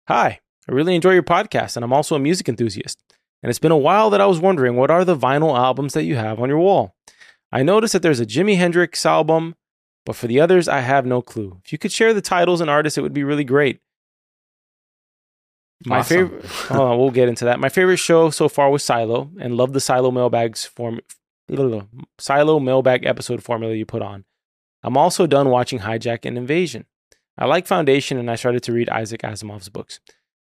Hi, 0.06 0.40
I 0.68 0.72
really 0.72 0.94
enjoy 0.94 1.12
your 1.12 1.22
podcast, 1.22 1.76
and 1.76 1.84
I'm 1.84 1.92
also 1.92 2.14
a 2.14 2.20
music 2.20 2.48
enthusiast. 2.48 2.98
And 3.42 3.50
it's 3.50 3.58
been 3.58 3.72
a 3.72 3.76
while 3.76 4.10
that 4.10 4.20
I 4.20 4.26
was 4.26 4.38
wondering 4.38 4.76
what 4.76 4.90
are 4.90 5.04
the 5.04 5.16
vinyl 5.16 5.56
albums 5.56 5.94
that 5.94 6.04
you 6.04 6.16
have 6.16 6.40
on 6.40 6.48
your 6.48 6.58
wall? 6.58 6.94
I 7.50 7.62
noticed 7.62 7.92
that 7.94 8.02
there's 8.02 8.20
a 8.20 8.26
Jimi 8.26 8.56
Hendrix 8.56 9.04
album, 9.04 9.54
but 10.06 10.16
for 10.16 10.26
the 10.26 10.40
others, 10.40 10.68
I 10.68 10.80
have 10.80 11.06
no 11.06 11.22
clue. 11.22 11.60
If 11.64 11.72
you 11.72 11.78
could 11.78 11.92
share 11.92 12.12
the 12.14 12.20
titles 12.20 12.60
and 12.60 12.68
artists, 12.70 12.98
it 12.98 13.02
would 13.02 13.12
be 13.14 13.24
really 13.24 13.44
great. 13.44 13.80
My 15.86 15.98
Awesome. 15.98 16.28
favorite. 16.40 16.70
on, 16.70 16.98
we'll 16.98 17.10
get 17.10 17.28
into 17.28 17.44
that. 17.44 17.60
My 17.60 17.68
favorite 17.68 17.98
show 17.98 18.30
so 18.30 18.48
far 18.48 18.70
was 18.70 18.82
Silo, 18.82 19.30
and 19.40 19.56
love 19.56 19.72
the 19.72 19.80
Silo 19.80 20.10
mailbags 20.10 20.64
form. 20.64 21.00
Silo 22.18 22.60
mailbag 22.60 23.04
episode 23.04 23.42
formula 23.42 23.74
you 23.74 23.84
put 23.86 24.02
on. 24.02 24.24
I'm 24.84 24.96
also 24.96 25.26
done 25.26 25.48
watching 25.48 25.80
Hijack 25.80 26.24
and 26.24 26.36
Invasion. 26.38 26.84
I 27.36 27.46
like 27.46 27.66
Foundation, 27.66 28.18
and 28.18 28.30
I 28.30 28.36
started 28.36 28.62
to 28.64 28.72
read 28.72 28.88
Isaac 28.90 29.22
Asimov's 29.22 29.68
books. 29.68 29.98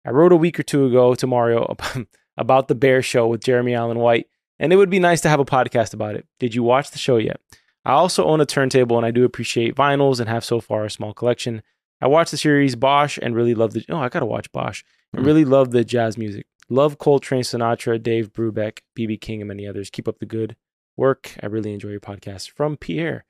I 0.05 0.09
wrote 0.09 0.33
a 0.33 0.37
week 0.37 0.59
or 0.59 0.63
two 0.63 0.85
ago 0.85 1.15
to 1.15 1.27
Mario 1.27 1.75
about 2.37 2.67
the 2.67 2.75
Bear 2.75 3.01
Show 3.01 3.27
with 3.27 3.43
Jeremy 3.43 3.73
Allen 3.75 3.99
White, 3.99 4.27
and 4.59 4.73
it 4.73 4.75
would 4.75 4.89
be 4.89 4.99
nice 4.99 5.21
to 5.21 5.29
have 5.29 5.39
a 5.39 5.45
podcast 5.45 5.93
about 5.93 6.15
it. 6.15 6.25
Did 6.39 6.53
you 6.53 6.63
watch 6.63 6.91
the 6.91 6.97
show 6.97 7.17
yet? 7.17 7.39
I 7.85 7.91
also 7.91 8.25
own 8.25 8.41
a 8.41 8.45
turntable, 8.45 8.97
and 8.97 9.05
I 9.05 9.11
do 9.11 9.23
appreciate 9.23 9.75
vinyls 9.75 10.19
and 10.19 10.27
have 10.27 10.43
so 10.43 10.59
far 10.59 10.83
a 10.85 10.89
small 10.89 11.13
collection. 11.13 11.61
I 12.01 12.07
watched 12.07 12.31
the 12.31 12.37
series 12.37 12.75
Bosch 12.75 13.17
and 13.21 13.35
really 13.35 13.55
love 13.55 13.73
the. 13.73 13.85
Oh, 13.89 13.97
I 13.97 14.09
gotta 14.09 14.25
watch 14.25 14.51
Bosch. 14.51 14.83
I 15.15 15.19
Mm. 15.19 15.25
really 15.25 15.45
love 15.45 15.71
the 15.71 15.83
jazz 15.85 16.17
music. 16.17 16.45
Love 16.67 16.97
Coltrane, 16.97 17.43
Sinatra, 17.43 18.01
Dave 18.01 18.33
Brubeck, 18.33 18.79
BB 18.97 19.21
King, 19.21 19.39
and 19.41 19.47
many 19.47 19.67
others. 19.67 19.89
Keep 19.91 20.07
up 20.07 20.17
the 20.19 20.25
good 20.25 20.55
work. 20.97 21.37
I 21.41 21.45
really 21.45 21.73
enjoy 21.73 21.89
your 21.89 21.99
podcast. 21.99 22.49
From 22.49 22.75
Pierre, 22.75 23.23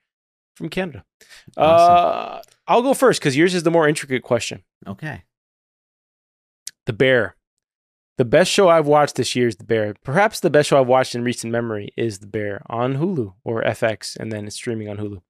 from 0.56 0.70
Canada. 0.70 1.04
Awesome. 1.58 2.40
Uh, 2.40 2.42
I'll 2.68 2.82
go 2.82 2.94
first 2.94 3.20
because 3.20 3.38
yours 3.38 3.54
is 3.54 3.64
the 3.64 3.72
more 3.72 3.88
intricate 3.88 4.24
question. 4.24 4.64
Okay. 4.88 5.24
The 6.86 6.94
Bear. 6.94 7.36
The 8.18 8.26
best 8.26 8.50
show 8.50 8.70
I've 8.70 8.88
watched 8.88 9.16
this 9.16 9.36
year 9.36 9.48
is 9.48 9.58
The 9.58 9.66
Bear. 9.66 9.94
Perhaps 10.04 10.40
the 10.40 10.50
best 10.50 10.70
show 10.70 10.80
I've 10.80 10.88
watched 10.88 11.16
in 11.16 11.24
recent 11.24 11.52
memory 11.52 11.90
is 11.98 12.20
The 12.20 12.28
Bear 12.28 12.62
on 12.68 12.96
Hulu 12.96 13.34
or 13.44 13.62
FX, 13.64 14.16
and 14.16 14.32
then 14.32 14.48
it's 14.48 14.56
streaming 14.56 14.88
on 14.90 14.98
Hulu. 14.98 15.22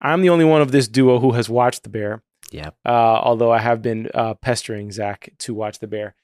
I'm 0.00 0.20
the 0.20 0.28
only 0.30 0.44
one 0.44 0.60
of 0.60 0.72
this 0.72 0.88
duo 0.88 1.20
who 1.20 1.32
has 1.32 1.48
watched 1.48 1.84
The 1.84 1.88
Bear, 1.88 2.22
Yeah. 2.50 2.70
uh, 2.84 2.90
although 3.22 3.50
I 3.52 3.60
have 3.60 3.80
been 3.80 4.10
uh, 4.12 4.34
pestering 4.34 4.90
Zach 4.92 5.30
to 5.38 5.54
watch 5.54 5.78
The 5.78 5.86
Bear. 5.86 6.14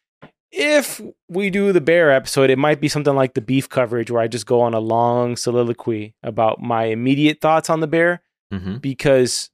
If 0.51 1.01
we 1.29 1.51
do 1.51 1.73
the 1.73 1.81
Bear 1.81 2.11
episode, 2.11 2.51
it 2.51 2.59
might 2.59 2.81
be 2.81 2.89
something 2.89 3.15
like 3.15 3.35
the 3.35 3.41
beef 3.41 3.69
coverage 3.69 4.11
where 4.11 4.23
I 4.23 4.29
just 4.29 4.47
go 4.47 4.61
on 4.61 4.75
a 4.75 4.81
long 4.81 5.37
soliloquy 5.37 6.15
about 6.23 6.61
my 6.61 6.85
immediate 6.85 7.41
thoughts 7.41 7.69
on 7.71 7.81
The 7.81 7.87
Bear 7.87 8.23
hmm 8.51 8.77
because 8.77 9.51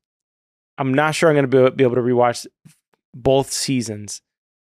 I'm 0.79 0.95
not 0.95 1.15
sure 1.15 1.29
I'm 1.29 1.35
going 1.37 1.51
to 1.51 1.71
be, 1.71 1.77
be 1.77 1.85
able 1.85 1.97
to 1.97 2.01
rewatch 2.01 2.47
both 3.13 3.51
seasons 3.51 4.23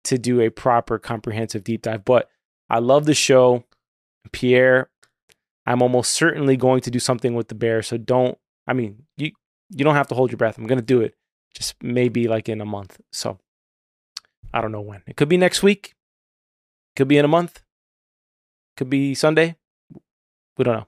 to 0.05 0.19
do 0.19 0.41
a 0.41 0.51
proper 0.51 0.99
comprehensive 0.99 1.65
deep 1.65 1.83
dive. 1.83 2.05
But 2.05 2.29
I 2.69 2.79
love 2.79 3.07
the 3.07 3.15
show. 3.15 3.65
Pierre, 4.33 4.91
I'm 5.67 5.83
almost 5.83 6.13
certainly 6.13 6.57
going 6.57 6.81
to 6.83 6.91
do 6.91 6.99
something 6.99 7.35
with 7.35 7.49
the 7.49 7.55
bear. 7.55 7.83
So 7.83 7.97
don't, 7.97 8.39
I 8.67 8.73
mean, 8.73 9.05
you, 9.17 9.33
you 9.71 9.85
don't 9.85 9.95
have 9.95 10.09
to 10.09 10.15
hold 10.15 10.31
your 10.31 10.37
breath. 10.39 10.59
I'm 10.59 10.67
going 10.67 10.79
to 10.79 10.85
do 10.85 11.01
it 11.01 11.15
just 11.55 11.75
maybe 11.83 12.29
like 12.29 12.49
in 12.49 12.61
a 12.61 12.67
month. 12.67 13.01
So 13.13 13.39
I 14.53 14.61
don't 14.61 14.73
know 14.73 14.81
when. 14.81 15.03
It 15.07 15.17
could 15.17 15.29
be 15.29 15.37
next 15.37 15.63
week. 15.63 15.95
Could 16.97 17.09
be 17.09 17.19
in 17.19 17.25
a 17.25 17.29
month. 17.29 17.63
Could 18.77 18.91
be 18.91 19.15
Sunday. 19.15 19.57
We 20.57 20.65
don't 20.65 20.77
know. 20.79 20.87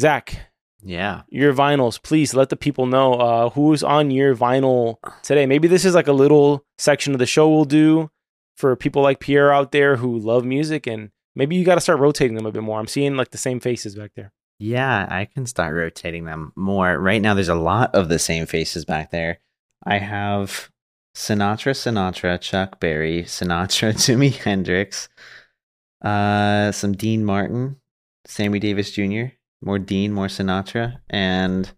Zach, 0.00 0.50
Yeah. 0.82 1.22
your 1.28 1.52
vinyls. 1.52 2.02
Please 2.02 2.34
let 2.34 2.48
the 2.48 2.56
people 2.56 2.86
know 2.86 3.14
uh, 3.14 3.50
who's 3.50 3.82
on 3.82 4.10
your 4.10 4.34
vinyl 4.34 4.96
today. 5.22 5.46
Maybe 5.46 5.68
this 5.68 5.84
is 5.84 5.94
like 5.94 6.08
a 6.08 6.12
little 6.12 6.64
section 6.78 7.12
of 7.12 7.18
the 7.18 7.26
show 7.26 7.48
we'll 7.50 7.64
do 7.64 8.10
for 8.56 8.74
people 8.76 9.02
like 9.02 9.20
Pierre 9.20 9.52
out 9.52 9.72
there 9.72 9.96
who 9.96 10.18
love 10.18 10.44
music, 10.44 10.86
and 10.86 11.10
maybe 11.34 11.56
you 11.56 11.64
got 11.64 11.76
to 11.76 11.80
start 11.80 11.98
rotating 12.00 12.34
them 12.36 12.46
a 12.46 12.52
bit 12.52 12.62
more. 12.62 12.78
I'm 12.78 12.86
seeing 12.86 13.16
like 13.16 13.30
the 13.30 13.38
same 13.38 13.60
faces 13.60 13.94
back 13.94 14.12
there. 14.16 14.32
Yeah, 14.58 15.06
I 15.10 15.24
can 15.24 15.46
start 15.46 15.74
rotating 15.74 16.24
them 16.26 16.52
more. 16.56 16.98
Right 16.98 17.22
now, 17.22 17.32
there's 17.32 17.48
a 17.48 17.54
lot 17.54 17.94
of 17.94 18.08
the 18.10 18.18
same 18.18 18.44
faces 18.46 18.84
back 18.84 19.10
there. 19.10 19.38
I 19.84 19.96
have 19.98 20.70
Sinatra, 21.20 21.74
Sinatra, 21.74 22.40
Chuck 22.40 22.80
Berry, 22.80 23.24
Sinatra, 23.24 23.92
Jimi 23.94 24.34
Hendrix, 24.34 25.10
uh, 26.02 26.72
some 26.72 26.92
Dean 26.92 27.26
Martin, 27.26 27.76
Sammy 28.26 28.58
Davis 28.58 28.90
Jr., 28.90 29.34
more 29.60 29.78
Dean, 29.78 30.14
more 30.14 30.28
Sinatra, 30.28 30.96
and 31.10 31.74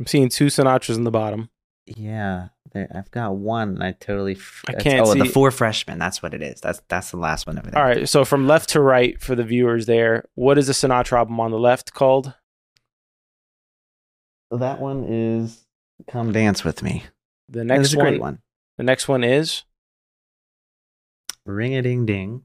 I'm 0.00 0.08
seeing 0.08 0.28
two 0.28 0.46
Sinatras 0.46 0.96
in 0.96 1.04
the 1.04 1.12
bottom. 1.12 1.50
Yeah, 1.86 2.48
there, 2.72 2.90
I've 2.92 3.12
got 3.12 3.36
one. 3.36 3.80
I 3.80 3.92
totally. 3.92 4.32
f- 4.34 4.64
I 4.66 4.72
can't 4.72 5.06
Oh, 5.06 5.14
the 5.14 5.24
four 5.26 5.52
freshmen. 5.52 6.00
That's 6.00 6.20
what 6.20 6.34
it 6.34 6.42
is. 6.42 6.60
That's 6.60 6.82
that's 6.88 7.12
the 7.12 7.16
last 7.16 7.46
one 7.46 7.60
over 7.60 7.70
there. 7.70 7.80
All 7.80 7.88
right, 7.88 8.08
so 8.08 8.24
from 8.24 8.48
left 8.48 8.70
to 8.70 8.80
right 8.80 9.20
for 9.20 9.36
the 9.36 9.44
viewers 9.44 9.86
there, 9.86 10.24
what 10.34 10.58
is 10.58 10.66
the 10.66 10.72
Sinatra 10.72 11.18
album 11.18 11.38
on 11.38 11.52
the 11.52 11.58
left 11.60 11.94
called? 11.94 12.34
That 14.50 14.80
one 14.80 15.04
is 15.04 15.64
"Come 16.08 16.32
Dance 16.32 16.64
with 16.64 16.82
Me." 16.82 17.04
The 17.50 17.64
next 17.64 17.88
it's 17.88 17.96
one, 17.96 18.18
one. 18.18 18.38
The 18.78 18.84
next 18.84 19.08
one 19.08 19.24
is 19.24 19.64
Ring 21.44 21.74
a 21.74 21.82
ding 21.82 22.06
ding. 22.06 22.42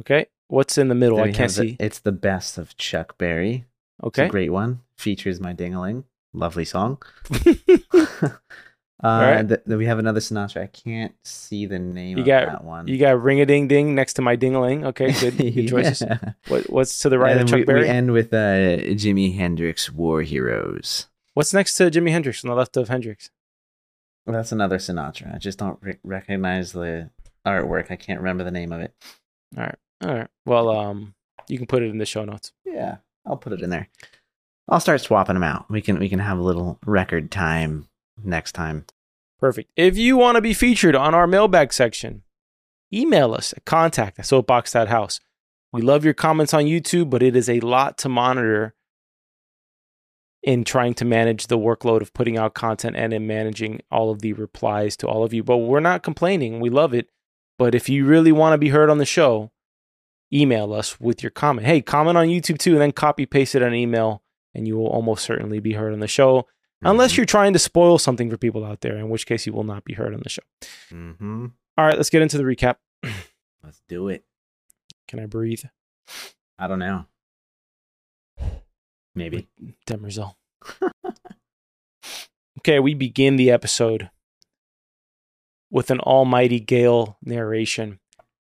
okay. 0.00 0.26
What's 0.48 0.78
in 0.78 0.88
the 0.88 0.94
middle? 0.94 1.18
I 1.20 1.30
can't 1.32 1.52
the- 1.52 1.70
see. 1.70 1.76
it's 1.78 1.98
the 1.98 2.12
best 2.12 2.56
of 2.56 2.74
Chuck 2.78 3.18
Berry. 3.18 3.66
It's 3.98 4.06
Okay. 4.06 4.26
a 4.26 4.28
great 4.30 4.50
one. 4.50 4.80
Features 4.96 5.40
my 5.40 5.52
dingaling. 5.52 6.04
Lovely 6.32 6.64
song. 6.64 7.02
uh, 7.92 8.28
right. 9.02 9.46
th- 9.48 9.60
then 9.66 9.76
we 9.78 9.84
have 9.86 9.98
another 9.98 10.20
Sinatra. 10.20 10.62
I 10.62 10.66
can't 10.68 11.14
see 11.24 11.66
the 11.66 11.78
name 11.78 12.16
You 12.16 12.22
of 12.22 12.26
got- 12.26 12.46
that 12.46 12.64
one. 12.64 12.88
you 12.88 12.96
got 12.98 13.20
ring 13.22 13.40
a 13.40 13.46
ding 13.46 13.68
ding 13.68 13.94
next 13.94 14.14
to 14.14 14.22
my 14.22 14.36
dingling. 14.36 14.86
Okay, 14.86 15.12
good, 15.12 15.36
good 15.54 15.68
choices. 15.68 16.00
Yeah. 16.02 16.32
What, 16.48 16.70
what's 16.70 16.98
to 17.00 17.08
the 17.10 17.18
right 17.18 17.32
And 17.32 17.42
of 17.42 17.48
Chuck 17.48 17.58
we, 17.58 17.64
Berry? 17.64 17.80
we 17.82 17.88
end 17.88 18.12
with 18.12 18.32
uh, 18.32 18.80
Jimi 18.96 19.36
Hendrix 19.36 19.92
War 19.92 20.22
Heroes. 20.22 21.08
What's 21.34 21.52
next 21.52 21.74
to 21.76 21.90
Jimi 21.90 22.10
Hendrix 22.10 22.42
on 22.44 22.48
the 22.48 22.56
left 22.56 22.76
of 22.78 22.88
Hendrix? 22.88 23.30
Well, 24.28 24.36
that's 24.36 24.52
another 24.52 24.76
Sinatra. 24.76 25.34
I 25.34 25.38
just 25.38 25.58
don't 25.58 25.78
re- 25.80 25.96
recognize 26.04 26.72
the 26.72 27.08
artwork. 27.46 27.90
I 27.90 27.96
can't 27.96 28.20
remember 28.20 28.44
the 28.44 28.50
name 28.50 28.72
of 28.72 28.82
it. 28.82 28.94
All 29.56 29.64
right, 29.64 29.74
all 30.04 30.14
right. 30.14 30.28
Well, 30.44 30.68
um, 30.68 31.14
you 31.48 31.56
can 31.56 31.66
put 31.66 31.82
it 31.82 31.88
in 31.88 31.96
the 31.96 32.04
show 32.04 32.26
notes. 32.26 32.52
Yeah, 32.66 32.98
I'll 33.24 33.38
put 33.38 33.54
it 33.54 33.62
in 33.62 33.70
there. 33.70 33.88
I'll 34.68 34.80
start 34.80 35.00
swapping 35.00 35.32
them 35.32 35.42
out. 35.42 35.70
We 35.70 35.80
can 35.80 35.98
we 35.98 36.10
can 36.10 36.18
have 36.18 36.36
a 36.36 36.42
little 36.42 36.78
record 36.84 37.30
time 37.30 37.88
next 38.22 38.52
time. 38.52 38.84
Perfect. 39.40 39.70
If 39.76 39.96
you 39.96 40.18
want 40.18 40.36
to 40.36 40.42
be 40.42 40.52
featured 40.52 40.94
on 40.94 41.14
our 41.14 41.26
mailbag 41.26 41.72
section, 41.72 42.22
email 42.92 43.32
us 43.32 43.54
at 43.54 43.64
contact 43.64 44.18
at 44.18 44.26
soapbox.house. 44.26 45.20
We 45.72 45.80
love 45.80 46.04
your 46.04 46.12
comments 46.12 46.52
on 46.52 46.64
YouTube, 46.64 47.08
but 47.08 47.22
it 47.22 47.34
is 47.34 47.48
a 47.48 47.60
lot 47.60 47.96
to 47.98 48.10
monitor 48.10 48.74
in 50.42 50.64
trying 50.64 50.94
to 50.94 51.04
manage 51.04 51.48
the 51.48 51.58
workload 51.58 52.00
of 52.00 52.14
putting 52.14 52.38
out 52.38 52.54
content 52.54 52.96
and 52.96 53.12
in 53.12 53.26
managing 53.26 53.80
all 53.90 54.10
of 54.10 54.20
the 54.20 54.32
replies 54.32 54.96
to 54.96 55.06
all 55.06 55.24
of 55.24 55.32
you. 55.32 55.42
But 55.42 55.58
we're 55.58 55.80
not 55.80 56.02
complaining. 56.02 56.60
We 56.60 56.70
love 56.70 56.94
it. 56.94 57.08
But 57.58 57.74
if 57.74 57.88
you 57.88 58.06
really 58.06 58.30
want 58.30 58.54
to 58.54 58.58
be 58.58 58.68
heard 58.68 58.88
on 58.88 58.98
the 58.98 59.04
show, 59.04 59.50
email 60.32 60.72
us 60.72 61.00
with 61.00 61.22
your 61.22 61.30
comment. 61.30 61.66
Hey, 61.66 61.80
comment 61.80 62.16
on 62.16 62.28
YouTube 62.28 62.58
too, 62.58 62.72
and 62.72 62.80
then 62.80 62.92
copy 62.92 63.26
paste 63.26 63.56
it 63.56 63.62
on 63.62 63.74
email, 63.74 64.22
and 64.54 64.68
you 64.68 64.76
will 64.76 64.86
almost 64.86 65.24
certainly 65.24 65.58
be 65.58 65.72
heard 65.72 65.92
on 65.92 66.00
the 66.00 66.06
show. 66.06 66.46
Unless 66.82 67.16
you're 67.16 67.26
trying 67.26 67.52
to 67.54 67.58
spoil 67.58 67.98
something 67.98 68.30
for 68.30 68.36
people 68.36 68.64
out 68.64 68.82
there, 68.82 68.96
in 68.96 69.08
which 69.08 69.26
case 69.26 69.44
you 69.44 69.52
will 69.52 69.64
not 69.64 69.82
be 69.82 69.94
heard 69.94 70.14
on 70.14 70.20
the 70.22 70.28
show. 70.28 70.42
Mm-hmm. 70.92 71.46
All 71.76 71.84
right, 71.84 71.96
let's 71.96 72.10
get 72.10 72.22
into 72.22 72.38
the 72.38 72.44
recap. 72.44 72.76
Let's 73.64 73.82
do 73.88 74.06
it. 74.06 74.22
Can 75.08 75.18
I 75.18 75.26
breathe? 75.26 75.64
I 76.56 76.68
don't 76.68 76.78
know. 76.78 77.06
Maybe. 79.18 79.48
Demerzel. 79.86 80.34
okay, 82.60 82.78
we 82.78 82.94
begin 82.94 83.36
the 83.36 83.50
episode 83.50 84.10
with 85.70 85.90
an 85.90 86.00
almighty 86.00 86.60
Gale 86.60 87.18
narration 87.22 87.98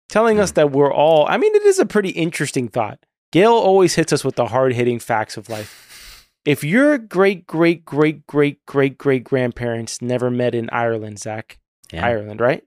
telling 0.10 0.40
us 0.40 0.52
that 0.52 0.72
we're 0.72 0.92
all, 0.94 1.28
I 1.28 1.38
mean, 1.38 1.54
it 1.56 1.64
is 1.64 1.80
a 1.80 1.86
pretty 1.86 2.10
interesting 2.10 2.68
thought. 2.68 3.00
Gale 3.32 3.52
always 3.54 3.96
hits 3.96 4.14
us 4.14 4.24
with 4.24 4.36
the 4.36 4.48
hard 4.48 4.74
hitting 4.74 5.00
facts 5.00 5.38
of 5.38 5.50
life. 5.50 6.28
If 6.46 6.64
your 6.64 6.98
great, 6.98 7.46
great, 7.46 7.86
great, 7.86 8.26
great, 8.26 8.66
great, 8.66 8.98
great 8.98 9.24
grandparents 9.24 10.02
never 10.02 10.32
met 10.32 10.56
in 10.56 10.70
Ireland, 10.72 11.20
Zach, 11.20 11.60
Yeah. 11.92 12.06
Ireland, 12.06 12.40
right? 12.42 12.64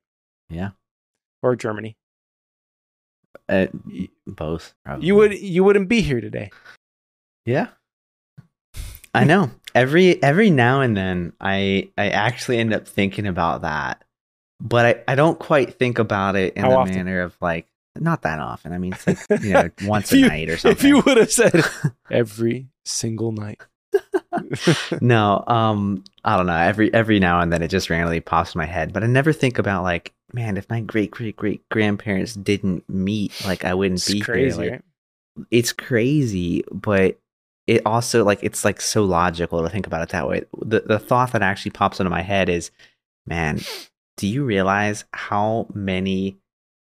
Yeah. 0.50 0.70
Or 1.42 1.56
Germany, 1.56 1.96
Uh, 3.48 3.66
both. 4.26 4.74
Probably. 4.84 5.06
you 5.06 5.14
would 5.16 5.36
you 5.38 5.64
wouldn't 5.64 5.88
be 5.88 6.00
here 6.02 6.20
today. 6.20 6.50
Yeah. 7.44 7.68
I 9.14 9.24
know. 9.24 9.50
Every 9.74 10.22
every 10.22 10.50
now 10.50 10.80
and 10.80 10.96
then 10.96 11.32
I 11.40 11.90
I 11.98 12.08
actually 12.10 12.58
end 12.58 12.72
up 12.74 12.86
thinking 12.88 13.26
about 13.26 13.62
that. 13.62 14.04
But 14.60 14.86
I, 15.08 15.12
I 15.12 15.14
don't 15.16 15.38
quite 15.38 15.74
think 15.78 15.98
about 15.98 16.36
it 16.36 16.54
in 16.54 16.62
How 16.62 16.70
the 16.70 16.76
often? 16.76 16.94
manner 16.96 17.22
of 17.22 17.36
like 17.40 17.66
not 17.98 18.22
that 18.22 18.38
often. 18.38 18.72
I 18.72 18.78
mean 18.78 18.92
it's 18.94 19.06
like 19.06 19.42
you 19.42 19.52
know, 19.52 19.70
once 19.84 20.12
If 20.12 20.16
a 20.16 20.20
you- 20.20 20.28
night 20.28 20.48
or 20.50 20.56
something. 20.56 20.78
If 20.78 20.84
you 20.84 21.00
would 21.00 21.16
have 21.16 21.32
said 21.32 21.64
every 22.10 22.68
single 22.84 23.32
night. 23.32 23.60
no, 25.00 25.44
um, 25.46 26.04
I 26.24 26.36
don't 26.36 26.46
know. 26.46 26.56
Every 26.56 26.92
every 26.94 27.18
now 27.20 27.40
and 27.40 27.52
then 27.52 27.62
it 27.62 27.68
just 27.68 27.90
randomly 27.90 28.20
pops 28.20 28.54
in 28.54 28.58
my 28.58 28.66
head, 28.66 28.92
but 28.92 29.02
I 29.04 29.06
never 29.06 29.32
think 29.32 29.58
about 29.58 29.82
like, 29.82 30.12
man, 30.32 30.56
if 30.56 30.68
my 30.70 30.80
great 30.80 31.10
great 31.10 31.36
great 31.36 31.68
grandparents 31.70 32.34
didn't 32.34 32.88
meet, 32.88 33.32
like 33.44 33.64
I 33.64 33.74
wouldn't 33.74 34.00
It's 34.00 34.10
be 34.12 34.20
crazy, 34.20 34.62
here. 34.62 34.70
Like, 34.70 34.70
right? 34.72 35.46
it's 35.50 35.72
crazy, 35.72 36.64
but 36.70 37.18
it 37.66 37.82
also 37.86 38.24
like 38.24 38.40
it's 38.42 38.64
like 38.64 38.80
so 38.80 39.04
logical 39.04 39.62
to 39.62 39.68
think 39.68 39.86
about 39.86 40.02
it 40.02 40.08
that 40.10 40.28
way. 40.28 40.44
The 40.60 40.80
the 40.80 40.98
thought 40.98 41.32
that 41.32 41.42
actually 41.42 41.72
pops 41.72 42.00
into 42.00 42.10
my 42.10 42.22
head 42.22 42.48
is, 42.48 42.70
man, 43.26 43.60
do 44.16 44.26
you 44.26 44.44
realize 44.44 45.04
how 45.12 45.66
many 45.72 46.38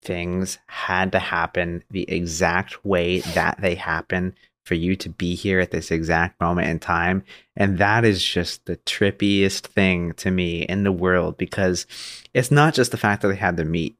things 0.03 0.57
had 0.67 1.11
to 1.13 1.19
happen 1.19 1.83
the 1.91 2.09
exact 2.09 2.83
way 2.83 3.19
that 3.19 3.61
they 3.61 3.75
happen 3.75 4.35
for 4.65 4.75
you 4.75 4.95
to 4.95 5.09
be 5.09 5.35
here 5.35 5.59
at 5.59 5.71
this 5.71 5.91
exact 5.91 6.41
moment 6.41 6.69
in 6.69 6.79
time? 6.79 7.23
And 7.55 7.77
that 7.77 8.03
is 8.03 8.23
just 8.23 8.65
the 8.65 8.77
trippiest 8.77 9.67
thing 9.67 10.13
to 10.13 10.31
me 10.31 10.63
in 10.63 10.83
the 10.83 10.91
world 10.91 11.37
because 11.37 11.85
it's 12.33 12.51
not 12.51 12.73
just 12.73 12.91
the 12.91 12.97
fact 12.97 13.21
that 13.21 13.27
they 13.27 13.35
had 13.35 13.57
to 13.57 13.65
meet. 13.65 13.95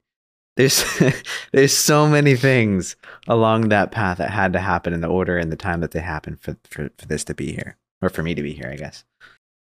There's 0.55 0.83
there's 1.51 1.75
so 1.75 2.07
many 2.07 2.35
things 2.35 2.95
along 3.27 3.69
that 3.69 3.91
path 3.91 4.17
that 4.19 4.29
had 4.29 4.53
to 4.53 4.59
happen 4.59 4.93
in 4.93 5.01
the 5.01 5.07
order 5.07 5.37
and 5.37 5.51
the 5.51 5.55
time 5.55 5.81
that 5.81 5.91
they 5.91 5.99
happened 5.99 6.39
for, 6.39 6.57
for, 6.63 6.89
for 6.97 7.05
this 7.05 7.23
to 7.25 7.33
be 7.33 7.53
here. 7.53 7.77
Or 8.01 8.09
for 8.09 8.21
me 8.21 8.35
to 8.35 8.43
be 8.43 8.53
here, 8.53 8.69
I 8.69 8.75
guess. 8.75 9.05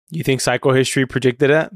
You 0.09 0.23
think 0.23 0.39
psychohistory 0.39 1.07
predicted 1.07 1.49
it 1.51 1.71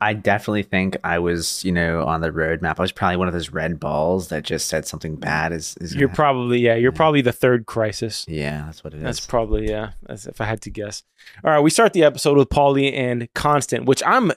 I 0.00 0.14
definitely 0.14 0.64
think 0.64 0.96
I 1.04 1.18
was, 1.18 1.64
you 1.64 1.70
know, 1.70 2.04
on 2.04 2.20
the 2.20 2.30
roadmap. 2.30 2.78
I 2.78 2.82
was 2.82 2.92
probably 2.92 3.16
one 3.16 3.28
of 3.28 3.34
those 3.34 3.50
red 3.50 3.78
balls 3.78 4.28
that 4.28 4.42
just 4.42 4.66
said 4.66 4.86
something 4.86 5.16
bad 5.16 5.52
is, 5.52 5.76
is 5.80 5.94
You're 5.94 6.08
probably 6.08 6.58
yeah. 6.58 6.74
You're 6.74 6.92
Yeah. 6.92 6.96
probably 6.96 7.20
the 7.20 7.32
third 7.32 7.66
crisis. 7.66 8.24
Yeah, 8.28 8.64
that's 8.66 8.82
what 8.82 8.94
it 8.94 8.98
is. 8.98 9.02
That's 9.04 9.26
probably 9.26 9.68
yeah. 9.68 9.92
That's 10.02 10.26
if 10.26 10.40
I 10.40 10.44
had 10.44 10.60
to 10.62 10.70
guess. 10.70 11.04
All 11.44 11.52
right, 11.52 11.60
we 11.60 11.70
start 11.70 11.92
the 11.92 12.02
episode 12.02 12.36
with 12.36 12.50
Poly 12.50 12.92
and 12.92 13.32
Constant, 13.34 13.86
which 13.86 14.02
I'm 14.04 14.32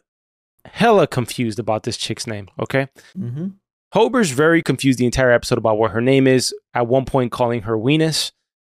hella 0.65 1.07
confused 1.07 1.57
about 1.57 1.83
this 1.83 1.97
chick's 1.97 2.27
name. 2.27 2.49
Okay, 2.59 2.87
mm-hmm. 3.17 3.47
Hober's 3.93 4.31
very 4.31 4.61
confused 4.61 4.99
the 4.99 5.05
entire 5.05 5.31
episode 5.31 5.57
about 5.57 5.77
what 5.77 5.91
her 5.91 6.01
name 6.01 6.27
is. 6.27 6.53
At 6.73 6.87
one 6.87 7.05
point, 7.05 7.31
calling 7.31 7.63
her 7.63 7.77
Weenus. 7.77 8.31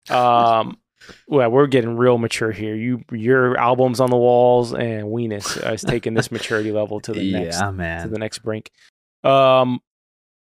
Um, 0.10 0.78
well, 1.28 1.50
we're 1.50 1.68
getting 1.68 1.96
real 1.96 2.18
mature 2.18 2.52
here. 2.52 2.76
You 2.76 3.04
your 3.12 3.58
albums 3.58 4.00
on 4.00 4.10
the 4.10 4.18
walls 4.18 4.74
and 4.74 5.08
Weenus 5.08 5.72
is 5.74 5.82
taking 5.82 6.14
this 6.14 6.32
maturity 6.32 6.72
level 6.72 7.00
to 7.02 7.14
the 7.14 7.32
next 7.32 7.60
Yeah, 7.60 7.72
to 8.04 8.10
the 8.10 8.20
next 8.20 8.40
brink. 8.40 8.72
Um, 9.24 9.80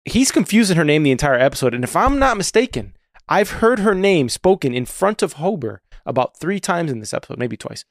he's 0.04 0.32
confusing 0.32 0.78
her 0.78 0.84
name 0.84 1.04
the 1.04 1.12
entire 1.12 1.36
episode, 1.40 1.74
and 1.74 1.84
if 1.84 1.96
I'm 1.96 2.20
not 2.20 2.38
mistaken, 2.38 2.96
I've 3.28 3.50
heard 3.52 3.80
her 3.80 3.96
name 3.96 4.30
spoken 4.30 4.74
in 4.74 4.86
front 4.86 5.22
of 5.22 5.36
Hober 5.36 5.80
about 6.06 6.38
three 6.38 6.60
times 6.60 6.92
in 6.92 7.00
this 7.00 7.14
episode, 7.14 7.40
maybe 7.40 7.58
twice. 7.58 7.86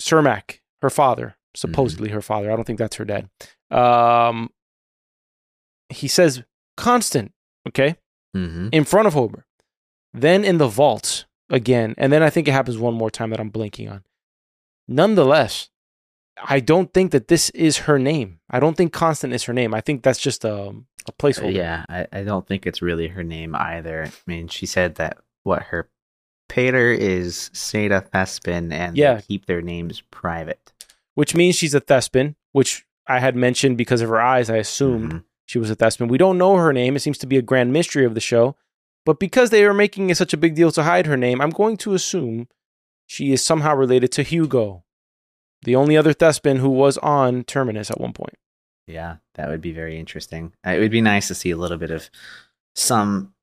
Sermak, 0.00 0.58
her 0.82 0.90
father, 0.90 1.36
supposedly 1.54 2.10
her 2.10 2.20
father. 2.22 2.50
I 2.50 2.56
don't 2.56 2.64
think 2.64 2.78
that's 2.78 2.96
her 2.96 3.04
dad. 3.04 3.28
Um, 3.70 4.50
he 5.92 6.08
says 6.08 6.42
constant, 6.76 7.32
okay, 7.68 7.96
Mm-hmm. 8.36 8.68
in 8.72 8.84
front 8.84 9.06
of 9.06 9.14
Hober. 9.14 9.42
Then 10.14 10.42
in 10.44 10.56
the 10.58 10.66
vault 10.66 11.26
again, 11.50 11.94
and 11.98 12.10
then 12.12 12.22
I 12.22 12.30
think 12.30 12.48
it 12.48 12.52
happens 12.52 12.78
one 12.78 12.94
more 12.94 13.10
time 13.10 13.28
that 13.30 13.40
I'm 13.40 13.50
blinking 13.50 13.88
on. 13.90 14.04
Nonetheless, 14.88 15.68
I 16.42 16.60
don't 16.60 16.92
think 16.92 17.12
that 17.12 17.28
this 17.28 17.50
is 17.50 17.78
her 17.78 17.98
name. 17.98 18.40
I 18.50 18.58
don't 18.60 18.76
think 18.76 18.92
Constant 18.92 19.32
is 19.32 19.44
her 19.44 19.52
name. 19.52 19.74
I 19.74 19.80
think 19.80 20.02
that's 20.02 20.18
just 20.18 20.44
a, 20.44 20.74
a 21.06 21.12
placeholder. 21.18 21.54
Yeah, 21.54 21.84
I, 21.88 22.06
I 22.12 22.22
don't 22.24 22.46
think 22.46 22.66
it's 22.66 22.82
really 22.82 23.08
her 23.08 23.22
name 23.22 23.54
either. 23.54 24.04
I 24.06 24.10
mean, 24.26 24.48
she 24.48 24.66
said 24.66 24.96
that 24.96 25.18
what 25.44 25.62
her 25.64 25.88
pater 26.48 26.90
is 26.92 27.50
Seda 27.54 28.08
Thespin 28.10 28.72
and 28.72 28.96
Yeah. 28.96 29.14
they 29.14 29.22
keep 29.22 29.46
their 29.46 29.62
names 29.62 30.02
private. 30.10 30.72
Which 31.14 31.34
means 31.34 31.56
she's 31.56 31.74
a 31.74 31.80
Thespin, 31.80 32.34
which 32.52 32.86
I 33.06 33.18
had 33.20 33.36
mentioned 33.36 33.76
because 33.76 34.00
of 34.00 34.08
her 34.08 34.20
eyes. 34.20 34.48
I 34.50 34.56
assumed 34.56 35.12
Mhm. 35.12 35.24
She 35.52 35.58
was 35.58 35.68
a 35.68 35.74
thespian. 35.74 36.08
We 36.08 36.16
don't 36.16 36.38
know 36.38 36.56
her 36.56 36.72
name. 36.72 36.96
It 36.96 37.00
seems 37.00 37.18
to 37.18 37.26
be 37.26 37.36
a 37.36 37.42
grand 37.42 37.74
mystery 37.74 38.06
of 38.06 38.14
the 38.14 38.20
show. 38.20 38.56
But 39.04 39.20
because 39.20 39.50
they 39.50 39.66
are 39.66 39.74
making 39.74 40.14
such 40.14 40.32
a 40.32 40.38
big 40.38 40.54
deal 40.54 40.72
to 40.72 40.82
hide 40.82 41.04
her 41.04 41.16
name, 41.16 41.42
I'm 41.42 41.50
going 41.50 41.76
to 41.78 41.92
assume 41.92 42.48
she 43.06 43.32
is 43.34 43.44
somehow 43.44 43.74
related 43.74 44.12
to 44.12 44.22
Hugo, 44.22 44.84
the 45.62 45.76
only 45.76 45.94
other 45.94 46.14
thespian 46.14 46.56
who 46.56 46.70
was 46.70 46.96
on 46.98 47.44
Terminus 47.44 47.90
at 47.90 48.00
one 48.00 48.14
point. 48.14 48.38
Yeah, 48.86 49.16
that 49.34 49.48
would 49.50 49.60
be 49.60 49.72
very 49.72 49.98
interesting. 49.98 50.54
Uh, 50.66 50.70
It 50.70 50.78
would 50.78 50.90
be 50.90 51.02
nice 51.02 51.28
to 51.28 51.34
see 51.34 51.50
a 51.50 51.56
little 51.58 51.76
bit 51.76 51.90
of 51.90 52.08
some 52.74 53.34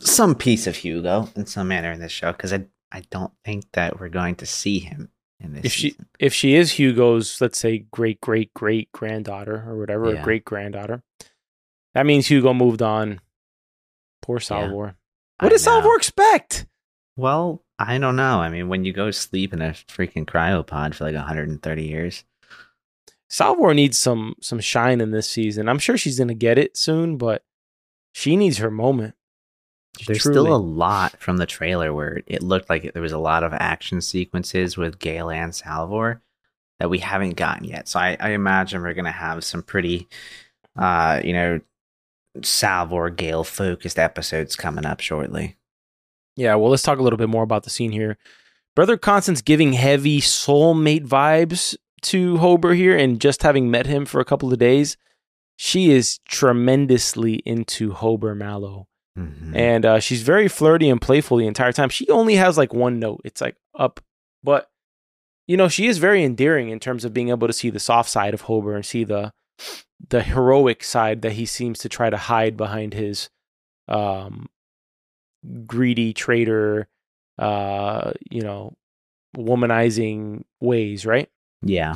some 0.00 0.34
piece 0.36 0.66
of 0.68 0.76
Hugo 0.76 1.28
in 1.34 1.46
some 1.46 1.66
manner 1.68 1.90
in 1.90 2.00
this 2.00 2.12
show 2.12 2.30
because 2.30 2.52
I 2.52 2.66
I 2.92 3.02
don't 3.10 3.32
think 3.44 3.64
that 3.72 3.98
we're 3.98 4.08
going 4.08 4.36
to 4.36 4.46
see 4.46 4.78
him. 4.78 5.10
If 5.62 5.72
she 5.72 5.90
season. 5.90 6.06
if 6.18 6.32
she 6.34 6.54
is 6.54 6.72
Hugo's, 6.72 7.40
let's 7.40 7.58
say 7.58 7.78
great 7.90 8.20
great 8.20 8.52
great 8.54 8.90
granddaughter 8.92 9.64
or 9.66 9.78
whatever, 9.78 10.06
or 10.10 10.14
Yeah. 10.14 10.22
great 10.22 10.44
granddaughter, 10.44 11.02
that 11.94 12.06
means 12.06 12.26
Hugo 12.28 12.52
moved 12.54 12.82
on. 12.82 13.20
Poor 14.22 14.38
Salvor. 14.40 14.96
I 15.40 15.44
What 15.44 15.50
does 15.52 15.64
know. 15.66 15.72
Salvor 15.72 15.96
expect? 15.96 16.66
Well, 17.16 17.62
I 17.78 17.98
don't 17.98 18.16
know. 18.16 18.40
I 18.40 18.48
mean, 18.48 18.68
when 18.68 18.84
you 18.84 18.92
go 18.92 19.10
sleep 19.10 19.52
in 19.52 19.60
a 19.60 19.70
freaking 19.70 20.24
cryopod 20.24 20.94
for 20.94 21.04
like 21.04 21.14
130 21.16 21.82
years, 21.84 22.24
Salvor 23.28 23.74
needs 23.74 23.98
some 23.98 24.34
some 24.40 24.60
shine 24.60 25.00
in 25.00 25.10
this 25.10 25.28
season. 25.28 25.68
I'm 25.68 25.78
sure 25.78 25.96
she's 25.98 26.18
gonna 26.18 26.34
get 26.34 26.58
it 26.58 26.76
soon, 26.76 27.16
but 27.16 27.44
she 28.12 28.36
needs 28.36 28.58
her 28.58 28.70
moment. 28.70 29.14
There's 30.06 30.20
Truly. 30.20 30.34
still 30.34 30.54
a 30.54 30.56
lot 30.56 31.20
from 31.20 31.36
the 31.36 31.46
trailer 31.46 31.92
where 31.92 32.22
it 32.26 32.42
looked 32.42 32.70
like 32.70 32.92
there 32.92 33.02
was 33.02 33.12
a 33.12 33.18
lot 33.18 33.42
of 33.44 33.52
action 33.52 34.00
sequences 34.00 34.76
with 34.76 34.98
Gale 34.98 35.30
and 35.30 35.54
Salvor 35.54 36.22
that 36.78 36.90
we 36.90 36.98
haven't 36.98 37.36
gotten 37.36 37.64
yet. 37.64 37.88
So 37.88 38.00
I, 38.00 38.16
I 38.18 38.30
imagine 38.30 38.82
we're 38.82 38.94
gonna 38.94 39.12
have 39.12 39.44
some 39.44 39.62
pretty, 39.62 40.08
uh, 40.76 41.20
you 41.22 41.32
know, 41.32 41.60
Salvor 42.42 43.10
Gale 43.10 43.44
focused 43.44 43.98
episodes 43.98 44.56
coming 44.56 44.86
up 44.86 45.00
shortly. 45.00 45.56
Yeah, 46.36 46.54
well, 46.54 46.70
let's 46.70 46.82
talk 46.82 46.98
a 46.98 47.02
little 47.02 47.18
bit 47.18 47.28
more 47.28 47.42
about 47.42 47.64
the 47.64 47.70
scene 47.70 47.92
here. 47.92 48.16
Brother 48.74 48.96
Constance 48.96 49.42
giving 49.42 49.74
heavy 49.74 50.20
soulmate 50.20 51.06
vibes 51.06 51.76
to 52.02 52.38
Hober 52.38 52.74
here, 52.74 52.96
and 52.96 53.20
just 53.20 53.42
having 53.42 53.70
met 53.70 53.86
him 53.86 54.06
for 54.06 54.20
a 54.20 54.24
couple 54.24 54.50
of 54.52 54.58
days, 54.58 54.96
she 55.56 55.90
is 55.90 56.18
tremendously 56.26 57.34
into 57.44 57.92
Hober 57.92 58.34
Mallow. 58.34 58.88
Mhm. 59.18 59.54
And 59.54 59.84
uh, 59.84 60.00
she's 60.00 60.22
very 60.22 60.48
flirty 60.48 60.88
and 60.88 61.00
playful 61.00 61.36
the 61.36 61.46
entire 61.46 61.72
time. 61.72 61.88
She 61.90 62.08
only 62.08 62.36
has 62.36 62.56
like 62.56 62.72
one 62.72 62.98
note, 62.98 63.20
it's 63.24 63.40
like 63.40 63.56
up. 63.78 64.00
But, 64.42 64.70
you 65.46 65.56
know, 65.56 65.68
she 65.68 65.86
is 65.86 65.98
very 65.98 66.24
endearing 66.24 66.70
in 66.70 66.80
terms 66.80 67.04
of 67.04 67.12
being 67.12 67.28
able 67.28 67.46
to 67.46 67.52
see 67.52 67.70
the 67.70 67.78
soft 67.80 68.08
side 68.10 68.34
of 68.34 68.42
Hober 68.44 68.74
and 68.74 68.84
see 68.86 69.04
the 69.04 69.32
the 70.08 70.22
heroic 70.22 70.82
side 70.82 71.22
that 71.22 71.32
he 71.32 71.46
seems 71.46 71.78
to 71.80 71.88
try 71.88 72.10
to 72.10 72.16
hide 72.16 72.56
behind 72.56 72.92
his 72.94 73.28
um 73.86 74.48
greedy 75.66 76.12
trader 76.12 76.88
uh 77.38 78.12
you 78.30 78.40
know 78.42 78.74
womanizing 79.36 80.42
ways 80.60 81.06
right 81.06 81.28
Yeah. 81.62 81.94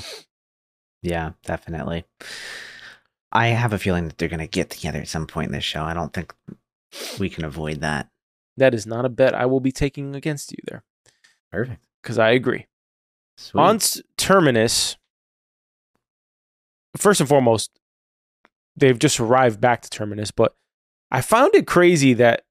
Yeah, 1.02 1.32
definitely. 1.44 2.04
I 3.32 3.48
have 3.48 3.72
a 3.72 3.78
feeling 3.78 4.06
that 4.08 4.18
they're 4.18 4.28
going 4.28 4.40
to 4.40 4.46
get 4.46 4.70
together 4.70 5.00
at 5.00 5.08
some 5.08 5.26
point 5.26 5.46
in 5.48 5.52
this 5.52 5.64
show. 5.64 5.82
I 5.82 5.94
don't 5.94 6.12
think 6.12 6.34
we 7.18 7.28
can 7.28 7.44
avoid 7.44 7.80
that. 7.80 8.08
that 8.56 8.74
is 8.74 8.86
not 8.86 9.04
a 9.04 9.08
bet 9.08 9.34
i 9.34 9.46
will 9.46 9.60
be 9.60 9.72
taking 9.72 10.14
against 10.14 10.52
you 10.52 10.58
there 10.66 10.82
Perfect. 11.52 11.82
because 12.02 12.18
i 12.18 12.30
agree 12.30 12.66
Sweet. 13.36 13.60
on 13.60 13.78
terminus 14.16 14.96
first 16.96 17.20
and 17.20 17.28
foremost 17.28 17.78
they've 18.76 18.98
just 18.98 19.20
arrived 19.20 19.60
back 19.60 19.82
to 19.82 19.90
terminus 19.90 20.30
but 20.30 20.54
i 21.10 21.20
found 21.20 21.54
it 21.54 21.66
crazy 21.66 22.14
that 22.14 22.42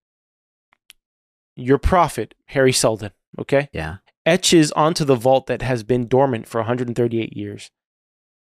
your 1.55 1.77
prophet 1.77 2.35
hari 2.49 2.71
seldon 2.71 3.11
okay 3.39 3.69
yeah. 3.73 3.97
etches 4.25 4.71
onto 4.73 5.05
the 5.05 5.15
vault 5.15 5.47
that 5.47 5.61
has 5.61 5.83
been 5.83 6.07
dormant 6.07 6.47
for 6.47 6.59
138 6.59 7.35
years 7.35 7.71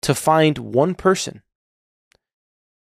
to 0.03 0.15
find 0.15 0.59
one 0.59 0.95
person. 0.95 1.43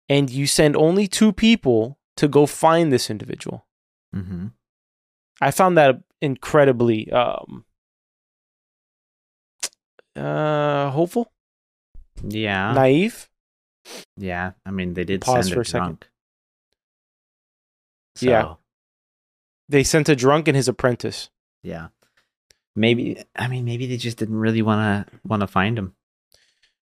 And 0.09 0.31
you 0.31 0.46
send 0.46 0.77
only 0.77 1.07
two 1.07 1.33
people 1.33 1.99
to 2.16 2.29
go 2.29 2.46
find 2.46 2.92
this 2.92 3.11
individual. 3.11 3.66
hmm 4.14 4.49
I 5.40 5.51
found 5.51 5.79
that 5.79 6.03
incredibly 6.20 7.11
um, 7.12 7.64
uh, 10.16 10.90
hopeful, 10.90 11.33
Yeah. 12.23 12.73
naive. 12.73 13.29
Yeah. 14.16 14.53
I 14.66 14.70
mean, 14.70 14.94
they 14.94 15.05
did 15.05 15.23
Pause 15.23 15.46
send 15.46 15.55
for 15.55 15.61
a 15.61 15.62
a 15.62 15.64
second. 15.64 15.87
drunk. 16.01 16.09
Yeah. 18.20 18.55
They 19.68 19.83
sent 19.85 20.09
a 20.09 20.16
drunk 20.16 20.49
and 20.49 20.57
his 20.57 20.68
apprentice. 20.68 21.31
Yeah. 21.62 21.88
Maybe 22.77 23.23
I 23.35 23.49
mean 23.49 23.64
maybe 23.64 23.87
they 23.87 23.96
just 23.96 24.16
didn't 24.18 24.37
really 24.38 24.62
want 24.62 25.09
to 25.09 25.18
want 25.25 25.40
to 25.40 25.46
find 25.46 25.79
him. 25.79 25.94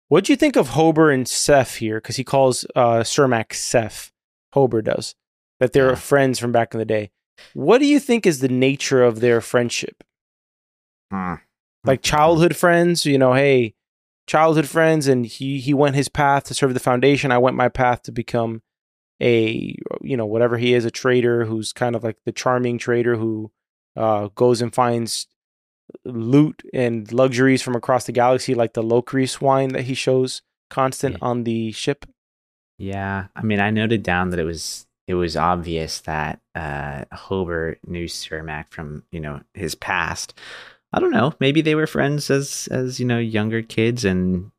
What'd 0.09 0.29
you 0.29 0.37
think 0.37 0.57
of 0.57 0.71
Hober 0.71 1.13
and 1.13 1.27
Seth 1.29 1.77
here? 1.77 1.97
Because 2.01 2.17
he 2.17 2.25
calls 2.25 2.65
uh, 2.77 3.01
Sermak 3.01 3.53
Seth. 3.53 4.13
Hober 4.55 4.83
does. 4.83 5.15
That 5.61 5.73
they're 5.73 5.91
Yeah. 5.91 5.95
friends 5.97 6.39
from 6.39 6.53
back 6.53 6.75
in 6.75 6.79
the 6.79 6.85
day. 6.85 7.11
What 7.55 7.79
do 7.79 7.87
you 7.87 7.99
think 8.01 8.27
is 8.27 8.41
the 8.41 8.49
nature 8.49 9.03
of 9.03 9.21
their 9.21 9.41
friendship? 9.41 10.03
Hmm. 11.11 11.35
like 11.85 12.01
childhood 12.03 12.57
friends 12.57 13.05
you 13.05 13.19
know 13.19 13.35
hey 13.35 13.75
childhood 14.27 14.67
friends 14.67 15.07
and 15.07 15.27
he 15.27 15.61
he 15.61 15.75
went 15.75 15.95
his 15.97 16.09
path 16.09 16.45
to 16.45 16.55
serve 16.55 16.73
the 16.75 16.81
foundation 16.81 17.31
i 17.31 17.37
went 17.39 17.57
my 17.57 17.69
path 17.69 18.03
to 18.05 18.11
become 18.11 18.63
a 19.23 19.77
you 20.01 20.17
know 20.17 20.25
whatever 20.27 20.57
he 20.57 20.73
is 20.73 20.85
a 20.87 20.91
trader 20.91 21.45
who's 21.45 21.73
kind 21.75 21.95
of 21.95 22.03
like 22.03 22.17
the 22.25 22.33
charming 22.33 22.79
trader 22.79 23.17
who 23.17 23.53
uh 23.97 24.29
goes 24.35 24.63
and 24.63 24.75
finds 24.75 25.27
loot 26.07 26.63
and 26.73 27.13
luxuries 27.13 27.61
from 27.61 27.77
across 27.77 28.05
the 28.07 28.13
galaxy 28.13 28.55
like 28.55 28.73
the 28.73 28.83
Locrease 28.83 29.41
wine 29.43 29.69
that 29.75 29.83
he 29.85 29.95
shows 29.95 30.41
constant 30.71 31.15
Yeah. 31.21 31.29
on 31.29 31.45
the 31.45 31.71
ship 31.73 32.07
Yeah, 32.79 33.27
I 33.37 33.43
mean, 33.43 33.61
I 33.61 33.71
noted 33.71 34.03
down 34.03 34.31
that 34.31 34.41
it 34.41 34.45
was 34.45 34.87
it 35.07 35.15
was 35.15 35.37
obvious 35.37 36.01
that 36.01 36.41
uh, 36.55 37.05
Hober 37.13 37.77
knew 37.87 38.07
Sermak 38.07 38.71
from 38.71 39.05
you 39.11 39.21
know 39.21 39.41
his 39.55 39.75
past. 39.75 40.35
I 40.93 41.01
don't 41.01 41.11
know. 41.11 41.35
Maybe 41.41 41.61
they 41.61 41.75
were 41.75 41.87
friends 41.87 42.31
as 42.31 42.69
as 42.71 42.99
you 42.99 43.07
know 43.07 43.19
younger 43.19 43.63
kids, 43.63 44.05
and 44.05 44.51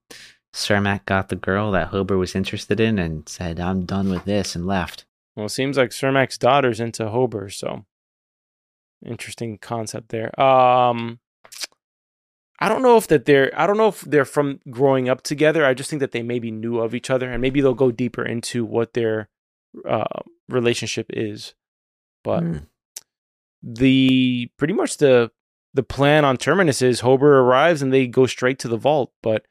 Sermak 0.53 1.05
got 1.05 1.29
the 1.29 1.35
girl 1.35 1.71
that 1.71 1.91
Hober 1.91 2.17
was 2.17 2.35
interested 2.35 2.79
in, 2.79 2.99
and 2.99 3.27
said, 3.27 3.59
"I'm 3.59 3.85
done 3.85 4.09
with 4.09 4.25
this," 4.25 4.55
and 4.55 4.65
left. 4.65 5.05
well 5.35 5.47
it 5.47 5.49
seems 5.49 5.77
like 5.77 5.89
Sermak's 5.89 6.37
daughter's 6.37 6.79
into 6.79 7.03
Hober 7.03 7.51
so 7.51 7.85
interesting 9.05 9.57
concept 9.57 10.09
there 10.09 10.39
um 10.39 11.19
I 12.59 12.69
don't 12.69 12.81
know 12.81 12.95
if 12.97 13.07
that 13.07 13.25
they're 13.25 13.51
I 13.59 13.67
don't 13.67 13.77
know 13.77 13.89
if 13.89 14.01
they're 14.01 14.25
from 14.25 14.59
growing 14.69 15.09
up 15.09 15.21
together. 15.23 15.65
I 15.65 15.73
just 15.73 15.89
think 15.89 15.99
that 15.99 16.11
they 16.11 16.23
maybe 16.23 16.51
knew 16.51 16.79
of 16.79 16.95
each 16.95 17.09
other 17.09 17.29
and 17.29 17.41
maybe 17.41 17.59
they'll 17.61 17.73
go 17.73 17.91
deeper 17.91 18.23
into 18.25 18.63
what 18.65 18.93
their 18.93 19.27
uh, 19.87 20.21
relationship 20.47 21.07
is. 21.09 21.53
But 22.23 22.43
Hmm. 22.43 22.57
the 23.61 24.49
pretty 24.57 24.73
much 24.73 24.97
the 24.97 25.31
the 25.73 25.83
plan 25.83 26.23
on 26.23 26.37
Terminus 26.37 26.81
is 26.81 27.01
Hober 27.01 27.23
arrives 27.41 27.81
and 27.81 27.91
they 27.91 28.07
go 28.07 28.25
straight 28.25 28.59
to 28.59 28.69
the 28.69 28.77
vault. 28.77 29.11
But 29.21 29.45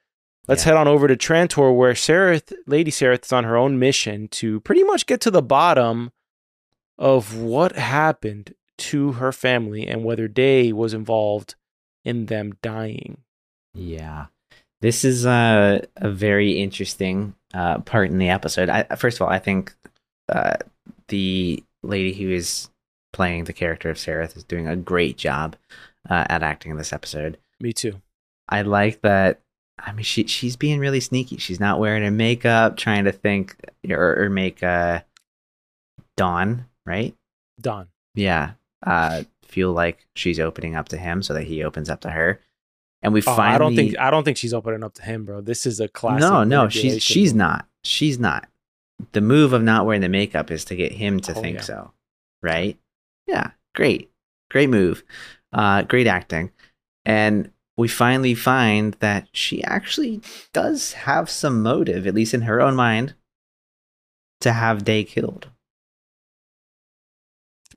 let's 0.48 0.64
Yeah. 0.64 0.70
head 0.72 0.78
on 0.78 0.88
over 0.88 1.06
to 1.06 1.16
Trantor 1.16 1.76
where 1.76 1.92
Sareth, 1.92 2.54
Lady 2.66 2.90
Sareth 2.90 3.26
is 3.26 3.32
on 3.32 3.44
her 3.44 3.56
own 3.58 3.78
mission 3.78 4.28
to 4.28 4.60
pretty 4.60 4.82
much 4.84 5.04
get 5.04 5.20
to 5.22 5.30
the 5.30 5.42
bottom 5.42 6.12
of 6.98 7.36
what 7.36 7.72
happened 7.76 8.54
to 8.78 9.12
her 9.12 9.32
family 9.32 9.86
and 9.86 10.02
whether 10.04 10.26
Day 10.26 10.72
was 10.72 10.94
involved 10.94 11.56
in 12.04 12.26
them 12.26 12.56
dying. 12.62 13.18
Yeah. 13.74 14.26
This 14.80 15.04
is 15.04 15.24
a, 15.24 15.82
a 15.96 16.10
very 16.10 16.52
interesting 16.52 17.34
uh, 17.54 17.78
part 17.78 18.10
in 18.10 18.18
the 18.18 18.28
episode. 18.28 18.68
I, 18.68 18.82
first 18.96 19.18
of 19.18 19.22
all, 19.22 19.32
I 19.32 19.38
think 19.38 19.74
uh, 20.28 20.56
the 21.08 21.62
lady 21.82 22.12
who 22.12 22.30
is 22.30 22.68
playing 23.12 23.44
the 23.44 23.52
character 23.52 23.90
of 23.90 23.96
Sareth 23.96 24.36
is 24.36 24.44
doing 24.44 24.66
a 24.66 24.76
great 24.76 25.16
job 25.16 25.56
uh, 26.08 26.26
at 26.28 26.42
acting 26.42 26.72
in 26.72 26.78
this 26.78 26.92
episode. 26.92 27.38
Me 27.60 27.72
too. 27.72 28.00
I 28.48 28.62
like 28.62 29.00
that. 29.02 29.40
I 29.78 29.92
mean, 29.92 30.04
she 30.04 30.26
she's 30.26 30.56
being 30.56 30.78
really 30.78 31.00
sneaky. 31.00 31.38
She's 31.38 31.60
not 31.60 31.80
wearing 31.80 32.04
her 32.04 32.10
makeup, 32.10 32.76
trying 32.76 33.04
to 33.04 33.12
think 33.12 33.56
or, 33.88 34.24
or 34.24 34.30
make 34.30 34.62
uh, 34.62 35.00
Dawn 36.16 36.66
right. 36.86 37.14
Dawn. 37.60 37.88
Yeah, 38.14 38.52
uh, 38.86 39.24
feel 39.44 39.72
like 39.72 40.06
she's 40.14 40.40
opening 40.40 40.74
up 40.74 40.88
to 40.90 40.96
him 40.96 41.22
so 41.22 41.34
that 41.34 41.44
he 41.44 41.62
opens 41.64 41.88
up 41.90 42.00
to 42.02 42.10
her. 42.10 42.40
And 43.02 43.12
we 43.12 43.20
Oh, 43.20 43.34
finally. 43.36 43.54
I 43.54 43.58
don't 43.58 43.76
think 43.76 43.98
I 43.98 44.10
don't 44.10 44.24
think 44.24 44.36
she's 44.36 44.54
opening 44.54 44.82
up 44.82 44.94
to 44.94 45.02
him, 45.02 45.24
bro. 45.24 45.40
This 45.40 45.66
is 45.66 45.78
a 45.80 45.88
classic. 45.88 46.20
no, 46.20 46.44
no, 46.44 46.68
she's 46.68 47.02
she's 47.02 47.34
not. 47.34 47.66
She's 47.84 48.18
not. 48.18 48.48
The 49.12 49.20
move 49.20 49.52
of 49.52 49.62
not 49.62 49.84
wearing 49.86 50.00
the 50.00 50.08
makeup 50.08 50.50
is 50.50 50.64
to 50.66 50.76
get 50.76 50.92
him 50.92 51.20
to 51.20 51.32
Oh, 51.36 51.40
think 51.40 51.56
yeah. 51.58 51.62
so, 51.62 51.92
right? 52.42 52.78
Yeah, 53.26 53.50
great, 53.74 54.10
great 54.50 54.70
move, 54.70 55.02
uh, 55.52 55.82
great 55.82 56.06
acting, 56.06 56.50
and 57.04 57.50
we 57.76 57.88
finally 57.88 58.34
find 58.34 58.94
that 59.00 59.28
she 59.32 59.62
actually 59.64 60.20
does 60.52 60.92
have 60.92 61.28
some 61.28 61.62
motive, 61.62 62.06
at 62.06 62.14
least 62.14 62.32
in 62.34 62.42
her 62.42 62.60
own 62.60 62.76
mind, 62.76 63.14
to 64.40 64.52
have 64.52 64.84
Day 64.84 65.04
killed. 65.04 65.48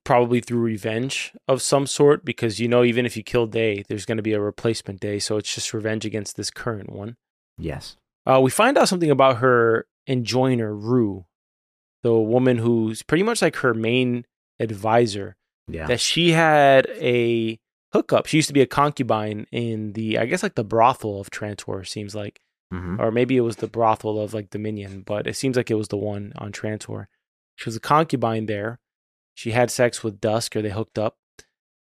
Probably 0.07 0.39
through 0.39 0.61
revenge 0.61 1.33
of 1.49 1.61
some 1.61 1.85
sort 1.85 2.23
because 2.23 2.61
you 2.61 2.67
know 2.69 2.81
even 2.81 3.05
if 3.05 3.17
you 3.17 3.23
kill 3.23 3.45
Day, 3.45 3.83
there's 3.89 4.05
going 4.05 4.15
to 4.15 4.23
be 4.23 4.31
a 4.31 4.39
replacement 4.39 5.01
Day, 5.01 5.19
so 5.19 5.35
it's 5.35 5.53
just 5.53 5.73
revenge 5.73 6.05
against 6.05 6.37
this 6.37 6.49
current 6.49 6.93
one. 6.93 7.17
Yes. 7.57 7.97
Uh, 8.25 8.39
we 8.41 8.49
find 8.49 8.77
out 8.77 8.87
something 8.87 9.11
about 9.11 9.39
her 9.39 9.85
enjoiner 10.07 10.73
Rue, 10.73 11.25
the 12.03 12.13
woman 12.13 12.57
who's 12.57 13.03
pretty 13.03 13.23
much 13.23 13.41
like 13.41 13.57
her 13.57 13.73
main 13.73 14.23
advisor. 14.61 15.35
Yeah. 15.67 15.87
That 15.87 15.99
she 15.99 16.31
had 16.31 16.87
a 16.91 17.59
hookup. 17.91 18.27
She 18.27 18.37
used 18.37 18.47
to 18.47 18.53
be 18.53 18.61
a 18.61 18.65
concubine 18.65 19.45
in 19.51 19.91
the, 19.91 20.19
I 20.19 20.25
guess, 20.25 20.41
like 20.41 20.55
the 20.55 20.63
brothel 20.63 21.19
of 21.19 21.29
Trantor. 21.29 21.85
Seems 21.85 22.15
like, 22.15 22.39
hmm 22.71 22.95
or 22.97 23.11
maybe 23.11 23.35
it 23.35 23.41
was 23.41 23.57
the 23.57 23.67
brothel 23.67 24.21
of 24.21 24.33
like 24.33 24.51
Dominion, 24.51 25.01
but 25.05 25.27
it 25.27 25.35
seems 25.35 25.57
like 25.57 25.69
it 25.69 25.75
was 25.75 25.89
the 25.89 25.97
one 25.97 26.31
on 26.37 26.53
Trantor. 26.53 27.07
She 27.57 27.67
was 27.67 27.75
a 27.75 27.81
concubine 27.81 28.45
there. 28.45 28.79
She 29.37 29.51
had 29.51 29.69
sex 29.69 30.03
with 30.03 30.19
Dusk, 30.19 30.55
or 30.55 30.63
they 30.63 30.71
hooked 30.71 30.97
up, 30.97 31.15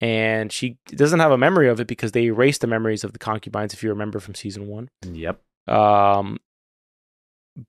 and 0.01 0.51
she 0.51 0.77
doesn't 0.87 1.21
have 1.21 1.31
a 1.31 1.37
memory 1.37 1.69
of 1.69 1.79
it 1.79 1.87
because 1.87 2.11
they 2.11 2.25
erased 2.25 2.59
the 2.59 2.67
memories 2.67 3.05
of 3.05 3.13
the 3.13 3.17
concubines, 3.19 3.73
if 3.73 3.81
you 3.81 3.87
remember 3.89 4.19
from 4.19 4.35
season 4.35 4.67
one. 4.67 4.89
Yep. 5.09 5.41
Um, 5.69 6.39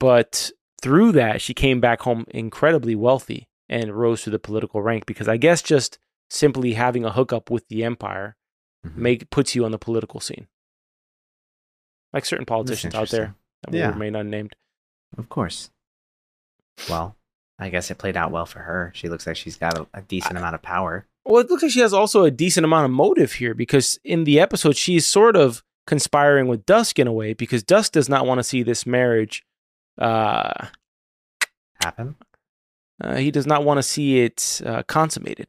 but 0.01 0.51
through 0.83 1.13
that, 1.13 1.41
she 1.41 1.55
came 1.55 1.81
back 1.81 2.01
home 2.01 2.25
incredibly 2.31 2.97
wealthy 2.97 3.47
and 3.69 3.97
rose 3.97 4.23
to 4.23 4.31
the 4.31 4.41
political 4.41 4.83
rank 4.83 5.07
because 5.07 5.29
I 5.29 5.37
guess 5.37 5.63
just 5.63 6.01
simply 6.31 6.73
having 6.73 7.05
a 7.05 7.13
hookup 7.13 7.49
with 7.49 7.69
the 7.69 7.85
empire 7.85 8.37
Mhm. 8.85 8.97
make 8.97 9.31
puts 9.31 9.55
you 9.55 9.65
on 9.65 9.71
the 9.71 9.79
political 9.79 10.19
scene, 10.19 10.49
like 12.13 12.25
certain 12.25 12.45
politicians 12.45 12.97
out 12.97 13.11
there 13.11 13.37
that 13.63 13.71
will 13.71 13.79
Yeah. 13.79 13.91
remain 13.91 14.17
unnamed. 14.17 14.57
Of 15.17 15.29
course. 15.29 15.71
Well, 16.91 17.17
I 17.59 17.69
guess 17.71 17.91
it 17.91 17.99
played 17.99 18.17
out 18.17 18.33
well 18.33 18.47
for 18.47 18.61
her. 18.61 18.93
She 18.95 19.09
looks 19.09 19.27
like 19.27 19.37
she's 19.37 19.57
got 19.57 19.79
a, 19.79 19.87
a 19.95 20.03
decent 20.03 20.37
amount 20.37 20.55
of 20.55 20.63
power. 20.63 21.07
Well, 21.25 21.41
it 21.41 21.51
looks 21.51 21.63
like 21.63 21.73
she 21.73 21.81
has 21.81 21.93
also 21.93 22.25
a 22.25 22.31
decent 22.31 22.65
amount 22.65 22.85
of 22.85 22.91
motive 22.91 23.33
here 23.33 23.55
because 23.55 23.99
in 24.05 24.25
the 24.25 24.39
episode, 24.39 24.77
she's 24.77 25.07
sort 25.07 25.37
of 25.37 25.65
conspiring 25.87 26.49
with 26.49 26.67
Dusk 26.67 26.99
in 26.99 27.07
a 27.07 27.13
way 27.13 27.33
because 27.33 27.63
Dusk 27.63 27.93
does 27.93 28.09
not 28.09 28.27
want 28.27 28.39
to 28.39 28.45
see 28.45 28.63
this 28.63 28.87
marriage. 28.87 29.45
Uh, 29.99 30.67
Happen. 31.83 32.17
uh, 33.03 33.17
he 33.17 33.31
does 33.31 33.47
not 33.47 33.65
want 33.65 33.79
to 33.79 33.83
see 33.83 34.21
it 34.21 34.61
uh, 34.65 34.83
consummated, 34.85 35.49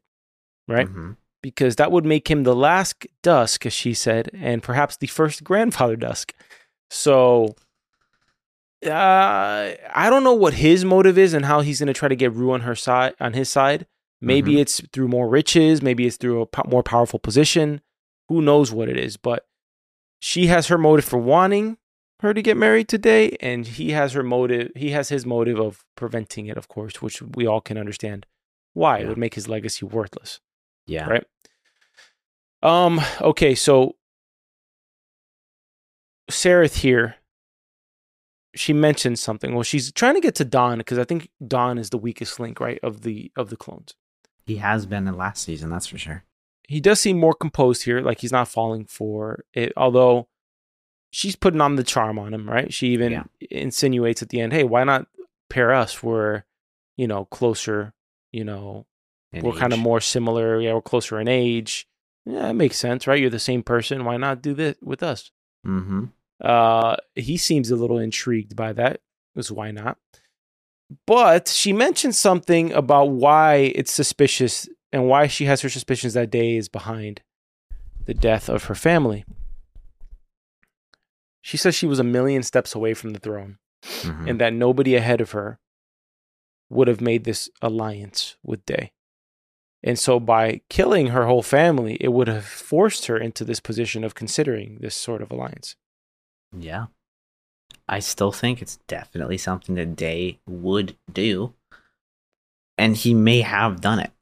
right? 0.66 0.86
Mm-hmm. 0.86 1.12
Because 1.42 1.76
that 1.76 1.92
would 1.92 2.04
make 2.04 2.28
him 2.28 2.42
the 2.42 2.56
last 2.56 3.06
Dusk, 3.22 3.66
as 3.66 3.72
she 3.72 3.94
said, 3.94 4.30
and 4.34 4.62
perhaps 4.62 4.96
the 4.96 5.06
first 5.06 5.44
grandfather 5.44 5.96
Dusk. 5.96 6.32
So, 6.90 7.54
uh, 8.86 9.74
I 9.94 10.08
don't 10.10 10.24
know 10.24 10.34
what 10.34 10.54
his 10.54 10.84
motive 10.84 11.18
is 11.18 11.34
and 11.34 11.44
how 11.44 11.60
he's 11.60 11.80
going 11.80 11.86
to 11.88 11.92
try 11.94 12.08
to 12.08 12.16
get 12.16 12.32
Rue 12.32 12.52
on 12.52 12.60
her 12.62 12.74
side, 12.74 13.14
on 13.20 13.32
his 13.32 13.48
side. 13.48 13.86
Maybe 14.20 14.54
Mhm. 14.54 14.60
it's 14.60 14.80
through 14.92 15.08
more 15.08 15.28
riches. 15.28 15.80
Maybe 15.82 16.06
it's 16.06 16.16
through 16.16 16.40
a 16.42 16.46
po- 16.46 16.68
more 16.68 16.82
powerful 16.82 17.18
position. 17.18 17.80
Who 18.28 18.42
knows 18.42 18.72
what 18.72 18.88
it 18.88 18.96
is? 18.96 19.16
But 19.16 19.46
she 20.20 20.46
has 20.48 20.66
her 20.68 20.78
motive 20.78 21.04
for 21.04 21.18
wanting 21.18 21.78
her 22.20 22.34
to 22.34 22.42
get 22.42 22.56
married 22.56 22.88
today, 22.88 23.36
and 23.40 23.64
he 23.66 23.92
has 23.92 24.12
her 24.14 24.24
motive. 24.24 24.72
He 24.74 24.90
has 24.90 25.08
his 25.08 25.24
motive 25.24 25.60
of 25.60 25.84
preventing 25.96 26.46
it, 26.46 26.56
of 26.56 26.66
course, 26.66 27.00
which 27.00 27.22
we 27.22 27.46
all 27.46 27.60
can 27.60 27.78
understand 27.78 28.26
why 28.74 28.98
it 28.98 29.06
would 29.08 29.18
make 29.18 29.34
his 29.34 29.48
legacy 29.48 29.86
worthless. 29.86 30.40
Yeah. 30.86 31.08
Right. 31.08 31.24
Um. 32.62 33.00
Okay. 33.20 33.54
So 33.54 33.94
Sareth 36.30 36.76
here. 36.78 37.16
She 38.54 38.72
mentioned 38.72 39.18
something. 39.18 39.54
Well, 39.54 39.62
she's 39.62 39.92
trying 39.92 40.14
to 40.14 40.20
get 40.20 40.34
to 40.36 40.44
Dawn 40.44 40.78
because 40.78 40.98
I 40.98 41.04
think 41.04 41.28
Dawn 41.46 41.78
is 41.78 41.90
the 41.90 41.98
weakest 41.98 42.40
link, 42.40 42.60
right, 42.60 42.78
of 42.82 43.02
the 43.02 43.30
of 43.36 43.50
the 43.50 43.56
clones. 43.56 43.94
He 44.46 44.56
has 44.56 44.86
been 44.86 45.06
in 45.06 45.16
last 45.16 45.42
season, 45.44 45.68
that's 45.70 45.86
for 45.86 45.98
sure. 45.98 46.24
He 46.66 46.80
does 46.80 47.00
seem 47.00 47.18
more 47.18 47.34
composed 47.34 47.84
here, 47.84 48.00
like 48.00 48.20
he's 48.20 48.32
not 48.32 48.48
falling 48.48 48.86
for 48.86 49.44
it. 49.52 49.72
Although 49.76 50.28
she's 51.10 51.36
putting 51.36 51.60
on 51.60 51.76
the 51.76 51.84
charm 51.84 52.18
on 52.18 52.32
him, 52.34 52.48
right? 52.48 52.72
She 52.72 52.88
even 52.88 53.12
Yeah. 53.12 53.24
insinuates 53.50 54.22
at 54.22 54.30
the 54.30 54.40
end, 54.40 54.52
"Hey, 54.52 54.64
why 54.64 54.84
not 54.84 55.06
pair 55.50 55.72
us? 55.72 56.02
We're, 56.02 56.44
you 56.96 57.06
know, 57.06 57.24
closer. 57.26 57.94
You 58.32 58.44
know, 58.44 58.86
in 59.32 59.42
we're 59.44 59.52
kind 59.54 59.72
of 59.72 59.78
more 59.78 60.00
similar. 60.00 60.60
Yeah, 60.60 60.74
we're 60.74 60.82
closer 60.82 61.18
in 61.20 61.28
age. 61.28 61.86
Yeah, 62.26 62.48
it 62.50 62.54
makes 62.54 62.76
sense, 62.76 63.06
right? 63.06 63.18
You're 63.20 63.30
the 63.30 63.38
same 63.38 63.62
person. 63.62 64.04
Why 64.04 64.16
not 64.18 64.42
do 64.42 64.52
this 64.54 64.76
with 64.82 65.02
us? 65.02 65.30
Mhm. 65.66 66.12
Uh, 66.40 66.96
he 67.14 67.36
seems 67.36 67.70
a 67.70 67.76
little 67.76 67.98
intrigued 67.98 68.54
by 68.56 68.72
that. 68.72 69.00
Because 69.34 69.50
why 69.52 69.70
not? 69.70 69.98
But 71.06 71.48
she 71.48 71.72
mentioned 71.72 72.14
something 72.14 72.72
about 72.72 73.10
why 73.10 73.72
it's 73.74 73.92
suspicious 73.92 74.68
and 74.92 75.06
why 75.06 75.26
she 75.26 75.44
has 75.44 75.60
her 75.60 75.68
suspicions 75.68 76.14
that 76.14 76.30
Day 76.30 76.56
is 76.56 76.68
behind 76.68 77.20
the 78.06 78.14
death 78.14 78.48
of 78.48 78.64
her 78.64 78.74
family. 78.74 79.24
She 81.42 81.56
says 81.56 81.74
she 81.74 81.86
was 81.86 81.98
a 81.98 82.04
million 82.04 82.42
steps 82.42 82.74
away 82.74 82.94
from 82.94 83.10
the 83.10 83.18
throne 83.18 83.58
Mhm. 83.82 84.30
and 84.30 84.40
that 84.40 84.52
nobody 84.52 84.94
ahead 84.96 85.20
of 85.20 85.32
her 85.32 85.58
would 86.70 86.88
have 86.88 87.00
made 87.00 87.24
this 87.24 87.48
alliance 87.62 88.36
with 88.42 88.64
Day. 88.66 88.92
And 89.82 89.98
so 89.98 90.18
by 90.18 90.62
killing 90.68 91.08
her 91.08 91.26
whole 91.26 91.42
family, 91.42 91.96
it 92.00 92.08
would 92.08 92.28
have 92.28 92.44
forced 92.44 93.06
her 93.06 93.16
into 93.16 93.44
this 93.44 93.60
position 93.60 94.04
of 94.04 94.14
considering 94.14 94.78
this 94.80 94.94
sort 94.96 95.22
of 95.22 95.30
alliance. 95.30 95.76
Yeah. 96.56 96.86
I 97.88 98.00
still 98.00 98.32
think 98.32 98.60
it's 98.60 98.78
definitely 98.86 99.38
something 99.38 99.74
that 99.76 99.96
Day 99.96 100.38
would 100.46 100.96
do. 101.12 101.54
And 102.76 102.96
he 102.96 103.14
may 103.14 103.40
have 103.40 103.80
done 103.80 103.98
it. 103.98 104.12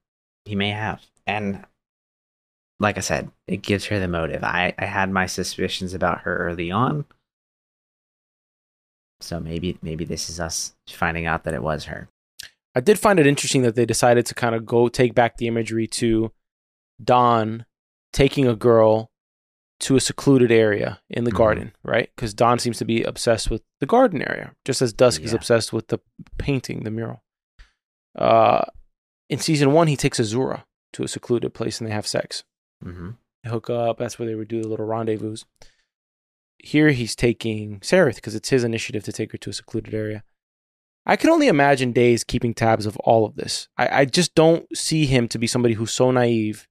He 0.45 0.55
may 0.55 0.71
have. 0.71 1.03
And 1.27 1.65
like 2.79 2.97
I 2.97 3.01
said, 3.01 3.31
it 3.47 3.63
gives 3.63 3.87
her 3.87 3.99
the 3.99 4.09
motive. 4.09 4.45
I, 4.45 4.75
I 4.79 4.85
had 4.87 5.11
my 5.11 5.27
suspicions 5.27 5.95
about 5.95 6.21
her 6.21 6.37
early 6.37 6.71
on. 6.71 7.05
So 9.21 9.41
maybe 9.41 9.79
maybe 9.83 10.05
this 10.05 10.29
is 10.29 10.39
us 10.39 10.75
finding 10.89 11.27
out 11.27 11.45
that 11.45 11.55
it 11.55 11.63
was 11.63 11.85
her. 11.87 12.09
I 12.75 12.81
did 12.81 12.99
find 12.99 13.19
it 13.19 13.27
interesting 13.27 13.63
that 13.63 13.75
they 13.75 13.87
decided 13.87 14.27
to 14.27 14.35
kind 14.35 14.55
of 14.55 14.67
go 14.67 14.89
take 14.89 15.15
back 15.15 15.39
the 15.39 15.47
imagery 15.47 15.87
to 15.89 16.33
Dawn 17.03 17.65
taking 18.13 18.47
a 18.47 18.55
girl 18.55 19.11
to 19.81 19.97
a 19.97 20.01
secluded 20.01 20.51
area 20.51 21.01
in 21.11 21.25
the 21.25 21.31
Mhm. 21.33 21.37
garden, 21.37 21.73
right? 21.83 22.11
Because 22.17 22.33
Dawn 22.33 22.59
seems 22.59 22.79
to 22.79 22.85
be 22.85 23.03
obsessed 23.03 23.51
with 23.51 23.63
the 23.81 23.87
garden 23.87 24.23
area, 24.23 24.55
just 24.65 24.81
as 24.81 24.93
Dusk 24.93 25.23
is 25.23 25.33
obsessed 25.35 25.73
with 25.73 25.89
the 25.89 25.99
painting, 26.39 26.85
the 26.85 26.91
mural. 26.91 27.23
Uh, 28.15 28.65
in 29.29 29.39
season 29.39 29.73
one, 29.73 29.87
he 29.89 29.97
takes 29.97 30.19
Azura 30.19 30.65
to 30.95 31.03
a 31.03 31.09
secluded 31.09 31.53
place 31.53 31.79
and 31.81 31.89
they 31.89 31.93
have 31.95 32.07
sex. 32.07 32.45
Mm-hmm. 32.85 33.11
They 33.45 33.51
hook 33.51 33.69
up. 33.69 33.99
That's 33.99 34.19
where 34.19 34.27
they 34.27 34.35
would 34.35 34.49
do 34.49 34.63
the 34.63 34.69
little 34.69 34.87
rendezvous. 34.87 35.37
Here 36.59 36.91
he's 36.91 37.15
taking 37.15 37.81
Sareth 37.81 38.15
because 38.17 38.35
it's 38.35 38.49
his 38.49 38.65
initiative 38.65 39.05
to 39.05 39.13
take 39.13 39.33
her 39.33 39.39
to 39.39 39.51
a 39.51 39.53
secluded 39.53 39.93
area. 39.95 40.25
I 41.05 41.17
can 41.17 41.31
only 41.31 41.49
imagine 41.49 41.93
Days 41.93 42.25
keeping 42.25 42.55
tabs 42.55 42.87
of 42.87 42.97
all 42.99 43.25
of 43.27 43.37
this. 43.37 43.69
I, 43.77 44.01
I 44.01 44.05
just 44.07 44.35
don't 44.35 44.67
see 44.77 45.07
him 45.07 45.29
to 45.29 45.39
be 45.39 45.47
somebody 45.47 45.75
who's 45.75 45.93
so 45.93 46.11
naive 46.11 46.67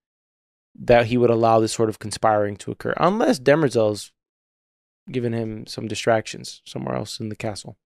that 0.77 1.07
he 1.07 1.17
would 1.17 1.29
allow 1.29 1.59
this 1.59 1.73
sort 1.73 1.89
of 1.89 1.99
conspiring 1.99 2.55
to 2.57 2.71
occur, 2.71 2.93
unless 2.97 3.39
Demerzel's 3.39 4.11
given 5.11 5.33
him 5.33 5.65
some 5.67 5.87
distractions 5.87 6.61
somewhere 6.65 6.95
else 6.95 7.19
in 7.19 7.29
the 7.29 7.35
castle, 7.35 7.77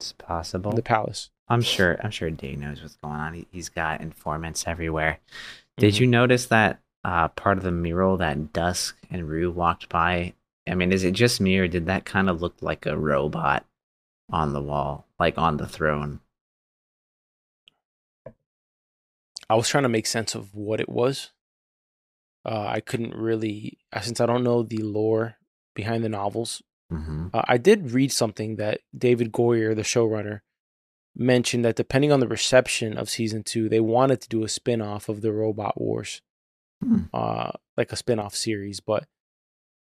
It's 0.00 0.12
possible. 0.12 0.72
the 0.72 0.82
palace. 0.82 1.30
I'm 1.48 1.62
sure. 1.62 1.98
I'm 2.04 2.10
sure 2.10 2.30
Day 2.30 2.54
knows 2.56 2.80
what's 2.82 2.96
going 2.96 3.14
on. 3.16 3.34
He, 3.34 3.46
he's 3.50 3.68
got 3.68 4.00
informants 4.00 4.64
everywhere. 4.66 5.18
Did 5.78 5.94
Mhm. 5.94 6.00
you 6.00 6.06
notice 6.06 6.46
that 6.46 6.80
uh, 7.04 7.28
part 7.28 7.56
of 7.58 7.64
the 7.64 7.70
mural 7.70 8.16
that 8.18 8.52
Dusk 8.52 8.96
and 9.10 9.28
Rue 9.28 9.50
walked 9.50 9.88
by? 9.88 10.34
I 10.68 10.74
mean, 10.74 10.92
is 10.92 11.04
it 11.04 11.12
just 11.12 11.40
me, 11.40 11.56
or 11.58 11.66
did 11.68 11.86
that 11.86 12.04
kind 12.04 12.28
of 12.28 12.42
look 12.42 12.60
like 12.60 12.84
a 12.86 12.98
robot 12.98 13.64
on 14.30 14.52
the 14.52 14.60
wall, 14.62 15.06
like 15.18 15.38
on 15.38 15.56
the 15.56 15.66
throne? 15.66 16.20
I 19.48 19.54
was 19.54 19.68
trying 19.68 19.84
to 19.84 19.88
make 19.88 20.06
sense 20.06 20.34
of 20.34 20.54
what 20.54 20.80
it 20.80 20.88
was. 20.88 21.30
Uh, 22.50 22.66
I 22.66 22.80
couldn't 22.80 23.14
really, 23.14 23.78
uh, 23.92 24.00
since 24.00 24.20
I 24.20 24.26
don't 24.26 24.42
know 24.44 24.62
the 24.62 24.78
lore 24.78 25.36
behind 25.74 26.02
the 26.02 26.08
novels. 26.08 26.62
Mm-hmm. 26.90 27.26
Uh, 27.34 27.42
I 27.46 27.58
did 27.58 27.90
read 27.92 28.10
something 28.10 28.56
that 28.56 28.80
David 28.96 29.32
Goyer, 29.32 29.76
the 29.76 29.82
showrunner, 29.82 30.40
mentioned 31.14 31.64
that 31.66 31.76
depending 31.76 32.10
on 32.12 32.20
the 32.20 32.28
reception 32.28 32.96
of 32.96 33.10
season 33.10 33.42
two, 33.42 33.68
they 33.68 33.80
wanted 33.80 34.20
to 34.22 34.28
do 34.28 34.44
a 34.44 34.48
spin 34.48 34.80
off 34.80 35.08
of 35.10 35.20
the 35.20 35.32
Robot 35.32 35.78
Wars, 35.78 36.22
Hmm. 36.82 37.02
uh, 37.12 37.50
like 37.76 37.92
a 37.92 37.96
spin 37.96 38.18
off 38.18 38.34
series. 38.34 38.80
But 38.80 39.04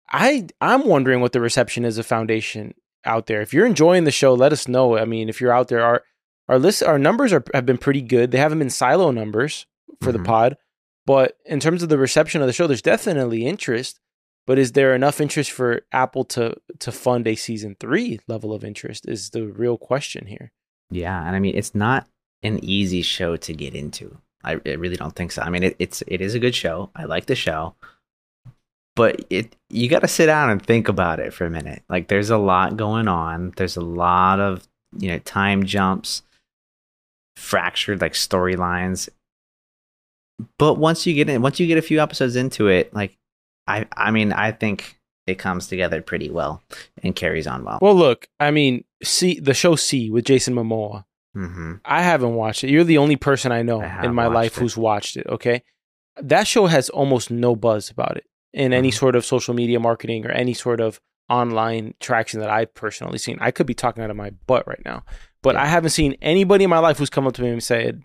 I, 0.10 0.48
I'm 0.62 0.88
wondering 0.88 1.20
what 1.22 1.34
the 1.34 1.42
reception 1.42 1.84
is 1.84 1.98
of 1.98 2.06
Foundation 2.06 2.74
out 3.04 3.26
there. 3.26 3.42
If 3.42 3.54
you're 3.54 3.66
enjoying 3.66 4.04
the 4.04 4.12
show, 4.12 4.34
let 4.34 4.54
us 4.54 4.68
know. 4.68 4.98
I 4.98 5.06
mean, 5.06 5.28
if 5.30 5.42
you're 5.42 5.52
out 5.54 5.68
there, 5.68 5.84
our 5.84 6.04
our 6.48 6.60
list, 6.60 6.84
our 6.84 7.00
numbers 7.00 7.34
are 7.34 7.44
have 7.56 7.66
been 7.66 7.80
pretty 7.80 8.02
good. 8.04 8.30
They 8.32 8.38
haven't 8.38 8.60
been 8.60 8.70
silo 8.70 9.10
numbers 9.12 9.66
for 10.02 10.12
Mhm. 10.12 10.14
the 10.14 10.24
pod, 10.24 10.58
but 11.06 11.38
in 11.46 11.60
terms 11.60 11.84
of 11.84 11.90
the 11.90 11.98
reception 11.98 12.42
of 12.42 12.48
the 12.48 12.54
show, 12.54 12.68
there's 12.68 12.82
definitely 12.82 13.46
interest. 13.46 14.00
But 14.48 14.60
is 14.60 14.74
there 14.74 14.94
enough 14.94 15.20
interest 15.20 15.52
for 15.52 15.82
Apple 15.92 16.24
to 16.26 16.56
to 16.80 16.92
fund 16.92 17.28
a 17.28 17.36
season 17.36 17.76
three 17.80 18.20
level 18.28 18.54
of 18.54 18.64
interest? 18.64 19.08
Is 19.08 19.32
the 19.32 19.48
real 19.48 19.78
question 19.78 20.28
here. 20.28 20.52
Yeah, 20.92 21.26
and 21.26 21.36
I 21.36 21.40
mean, 21.40 21.56
it's 21.56 21.74
not 21.74 22.08
an 22.44 22.64
easy 22.64 23.02
show 23.02 23.38
to 23.38 23.54
get 23.54 23.74
into. 23.74 24.18
I, 24.44 24.62
I 24.66 24.74
really 24.74 24.98
don't 24.98 25.16
think 25.16 25.32
so. 25.32 25.42
I 25.42 25.50
mean, 25.50 25.64
it, 25.64 25.76
it's 25.80 26.04
it 26.08 26.22
is 26.22 26.36
a 26.36 26.40
good 26.40 26.54
show. 26.54 26.92
I 26.96 27.06
like 27.06 27.26
the 27.26 27.36
show, 27.36 27.76
but 28.96 29.26
it 29.32 29.56
you 29.70 29.90
got 29.90 30.00
to 30.00 30.08
sit 30.08 30.28
down 30.28 30.52
and 30.52 30.64
think 30.64 30.88
about 30.88 31.20
it 31.20 31.34
for 31.34 31.46
a 31.46 31.50
minute. 31.50 31.82
Like, 31.90 32.08
there's 32.08 32.30
a 32.30 32.38
lot 32.38 32.78
going 32.78 33.08
on. 33.08 33.54
There's 33.58 33.78
a 33.78 33.82
lot 33.82 34.40
of 34.40 34.68
you 34.98 35.10
know 35.10 35.20
time 35.20 35.66
jumps, 35.66 36.22
fractured 37.36 38.02
like 38.02 38.14
storylines. 38.14 39.10
But 40.58 40.76
once 40.76 41.06
you 41.06 41.14
get 41.14 41.30
in, 41.30 41.42
once 41.42 41.60
you 41.60 41.68
get 41.68 41.78
a 41.78 41.82
few 41.82 42.02
episodes 42.02 42.36
into 42.36 42.68
it, 42.68 42.94
like 42.94 43.18
I 43.68 43.86
I 43.96 44.12
mean 44.12 44.34
I 44.34 44.52
think 44.52 45.00
it 45.28 45.36
comes 45.36 45.68
together 45.68 46.02
pretty 46.02 46.30
well 46.30 46.62
and 47.02 47.16
carries 47.16 47.48
on 47.48 47.64
well. 47.64 47.80
Well, 47.82 47.96
look, 47.96 48.28
I 48.40 48.52
mean, 48.52 48.84
see 49.04 49.40
the 49.40 49.54
show 49.56 49.76
See 49.76 50.12
with 50.12 50.26
Jason 50.26 50.54
Momoa. 50.54 51.06
hmm 51.34 51.76
I 51.84 52.02
haven't 52.04 52.36
watched 52.36 52.64
it. 52.64 52.70
You're 52.70 52.84
the 52.84 52.98
only 53.00 53.16
person 53.16 53.52
I 53.52 53.62
know 53.64 53.82
I 53.82 54.06
in 54.06 54.14
my 54.14 54.28
life 54.28 54.58
it. 54.58 54.62
who's 54.62 54.78
watched 54.78 55.18
it. 55.18 55.26
Okay, 55.28 55.64
that 56.22 56.48
show 56.48 56.68
has 56.68 56.90
almost 56.90 57.32
no 57.32 57.56
buzz 57.56 57.90
about 57.90 58.18
it 58.18 58.26
in 58.54 58.72
any 58.74 58.90
Mhm. 58.92 58.94
sort 58.98 59.16
of 59.16 59.26
social 59.26 59.54
media 59.54 59.80
marketing 59.80 60.26
or 60.26 60.32
any 60.32 60.54
sort 60.54 60.80
of 60.80 61.00
online 61.30 61.94
traction 62.00 62.40
that 62.40 62.50
I've 62.50 62.74
personally 62.76 63.18
seen. 63.18 63.38
I 63.42 63.50
could 63.52 63.66
be 63.66 63.74
talking 63.74 64.04
out 64.04 64.12
of 64.12 64.16
my 64.16 64.30
butt 64.48 64.68
right 64.68 64.82
now, 64.86 65.04
but 65.42 65.56
Yeah. 65.56 65.64
I 65.64 65.66
haven't 65.66 65.90
seen 65.90 66.16
anybody 66.22 66.66
in 66.66 66.70
my 66.70 66.78
life 66.80 67.00
who's 67.00 67.10
come 67.10 67.26
up 67.26 67.34
to 67.34 67.42
me 67.42 67.50
and 67.50 67.64
said, 67.64 68.04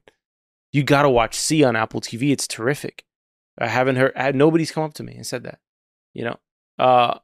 "You 0.72 0.82
got 0.82 1.02
to 1.02 1.10
watch 1.10 1.34
See 1.34 1.62
on 1.64 1.76
Apple 1.76 2.00
TV. 2.00 2.30
It's 2.32 2.46
terrific." 2.46 3.04
I 3.58 3.66
haven't 3.68 3.96
heard. 3.96 4.12
I, 4.16 4.32
nobody's 4.32 4.70
come 4.70 4.84
up 4.84 4.94
to 4.94 5.02
me 5.02 5.14
and 5.14 5.26
said 5.26 5.42
that. 5.44 5.58
You 6.14 6.24
know, 6.24 6.36
uh, 6.78 7.18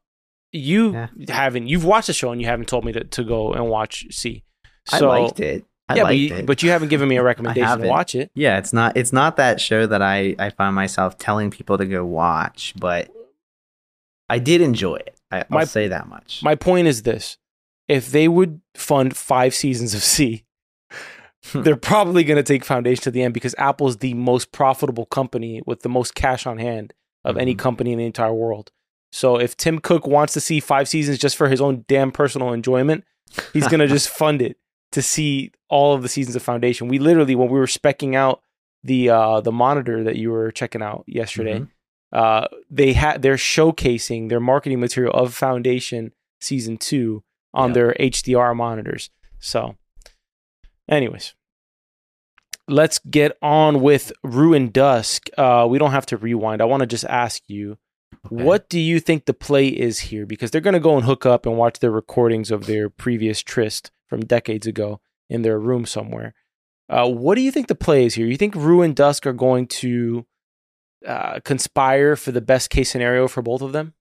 you 0.53 0.93
Yeah. 0.93 1.09
haven't. 1.29 1.67
You've 1.69 1.85
watched 1.85 2.07
the 2.09 2.13
show 2.13 2.31
and 2.33 2.41
you 2.41 2.47
haven't 2.47 2.69
told 2.69 2.85
me 2.85 2.93
to, 2.93 3.05
to 3.05 3.25
go 3.25 3.53
and 3.53 3.69
watch 3.69 4.07
See. 4.11 4.45
I 4.93 4.99
So, 4.99 5.09
liked 5.09 5.41
it. 5.41 5.65
I 5.89 5.95
yeah, 5.97 6.03
but 6.03 6.09
liked 6.09 6.19
you, 6.21 6.35
it. 6.37 6.47
but 6.47 6.63
you 6.63 6.71
haven't 6.71 6.89
given 6.89 7.09
me 7.09 7.17
a 7.17 7.23
recommendation 7.31 7.79
to 7.81 7.87
watch 7.89 8.15
it. 8.15 8.31
yeah, 8.35 8.59
it's 8.59 8.73
not 8.73 8.97
it's 8.97 9.13
not 9.13 9.37
that 9.37 9.61
show 9.61 9.87
that 9.87 10.03
I 10.03 10.35
I 10.39 10.51
find 10.51 10.75
myself 10.75 11.17
telling 11.19 11.51
people 11.51 11.79
to 11.79 11.85
go 11.87 12.05
watch, 12.05 12.75
but 12.79 13.09
I 14.29 14.39
did 14.39 14.61
enjoy 14.61 14.97
it. 14.97 15.19
I, 15.31 15.45
I'll 15.51 15.67
say 15.67 15.89
that 15.89 16.09
much. 16.09 16.41
My 16.43 16.55
point 16.55 16.87
is 16.89 17.03
this: 17.03 17.37
if 17.89 18.11
they 18.11 18.29
would 18.29 18.61
fund 18.75 19.17
five 19.17 19.55
seasons 19.55 19.95
of 19.95 20.03
See, 20.03 20.45
they're 21.55 21.77
probably 21.77 22.25
going 22.25 22.37
to 22.37 22.43
take 22.43 22.65
Foundation 22.65 23.03
to 23.05 23.11
the 23.11 23.23
end 23.23 23.35
because 23.35 23.55
Apple 23.59 23.89
is 23.89 23.99
the 23.99 24.15
most 24.15 24.53
profitable 24.53 25.07
company 25.07 25.63
with 25.67 25.81
the 25.83 25.89
most 25.89 26.15
cash 26.15 26.47
on 26.47 26.59
hand 26.59 26.93
of 27.25 27.37
any 27.37 27.55
Mhm. 27.55 27.59
company 27.59 27.93
in 27.93 27.99
the 27.99 28.05
entire 28.07 28.35
world. 28.35 28.71
So 29.13 29.37
if 29.39 29.57
Tim 29.57 29.79
Cook 29.81 30.07
wants 30.07 30.33
to 30.35 30.41
see 30.41 30.61
five 30.61 30.89
seasons 30.89 31.19
just 31.19 31.37
for 31.37 31.49
his 31.49 31.61
own 31.61 31.85
damn 31.89 32.11
personal 32.13 32.53
enjoyment, 32.53 33.05
he's 33.53 33.67
going 33.69 33.81
to 33.81 33.87
just 33.87 34.09
fund 34.23 34.43
it 34.43 34.57
to 34.93 35.03
see 35.03 35.51
all 35.69 35.95
of 35.95 36.03
the 36.03 36.09
seasons 36.09 36.37
of 36.37 36.43
Foundation. 36.43 36.89
We 36.89 36.99
literally, 36.99 37.35
when 37.35 37.49
we 37.49 37.59
were 37.59 37.67
specking 37.67 38.15
out 38.15 38.41
the 38.85 39.11
uh, 39.11 39.41
the 39.41 39.51
monitor 39.53 40.05
that 40.05 40.17
you 40.17 40.31
were 40.31 40.51
checking 40.53 40.83
out 40.83 41.05
yesterday, 41.09 41.61
Mhm. 41.61 41.69
uh, 42.13 42.47
they 42.71 42.93
had 42.93 43.23
they're 43.23 43.35
showcasing 43.37 44.29
their 44.29 44.39
marketing 44.41 44.79
material 44.81 45.13
of 45.15 45.35
Foundation 45.35 46.13
season 46.41 46.77
two 46.77 47.25
on 47.53 47.71
Yep. 47.71 47.75
their 47.75 47.97
HDR 47.99 48.55
monitors. 48.55 49.11
So, 49.41 49.77
anyways, 50.89 51.35
let's 52.69 52.99
get 52.99 53.37
on 53.43 53.81
with 53.81 54.13
Ruin 54.23 54.71
Dusk. 54.71 55.29
Uh, 55.39 55.67
we 55.69 55.79
don't 55.79 55.93
have 55.93 56.07
to 56.07 56.17
rewind. 56.17 56.61
I 56.61 56.67
want 56.67 56.81
to 56.81 56.87
just 56.87 57.05
ask 57.05 57.43
you, 57.49 57.79
Okay. 58.27 58.45
what 58.45 58.69
do 58.69 58.79
you 58.81 58.99
think 59.01 59.25
the 59.27 59.35
play 59.35 59.69
is 59.69 59.99
here? 59.99 60.27
Because 60.27 60.51
they're 60.51 60.61
going 60.61 60.75
to 60.75 60.81
go 60.81 60.97
and 60.97 61.05
hook 61.05 61.27
up 61.27 61.45
and 61.47 61.57
watch 61.57 61.79
their 61.81 61.91
recordings 61.91 62.51
of 62.51 62.67
their 62.67 62.89
previous 62.89 63.43
tryst 63.43 63.91
from 64.09 64.21
decades 64.21 64.67
ago 64.67 65.01
in 65.29 65.43
their 65.43 65.59
room 65.59 65.85
somewhere. 65.87 66.35
Uh, 66.89 67.09
what 67.09 67.35
do 67.35 67.41
you 67.41 67.51
think 67.51 67.67
the 67.67 67.75
play 67.75 68.05
is 68.05 68.15
here? 68.15 68.27
You 68.27 68.37
think 68.37 68.55
Rue 68.55 68.81
and 68.83 68.95
Dusk 68.95 69.27
are 69.27 69.33
going 69.33 69.67
to 69.69 70.25
uh, 71.05 71.41
conspire 71.45 72.15
for 72.17 72.31
the 72.33 72.41
best 72.41 72.71
case 72.71 72.91
scenario 72.91 73.27
for 73.29 73.43
both 73.43 73.61
of 73.61 73.73
them? 73.73 73.95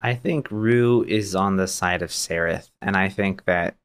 I 0.00 0.14
think 0.14 0.50
Rue 0.50 1.02
is 1.04 1.34
on 1.34 1.56
the 1.56 1.66
side 1.66 2.02
of 2.02 2.10
Sareth, 2.10 2.70
and 2.80 2.94
I 2.94 3.08
think 3.08 3.46
that 3.46 3.76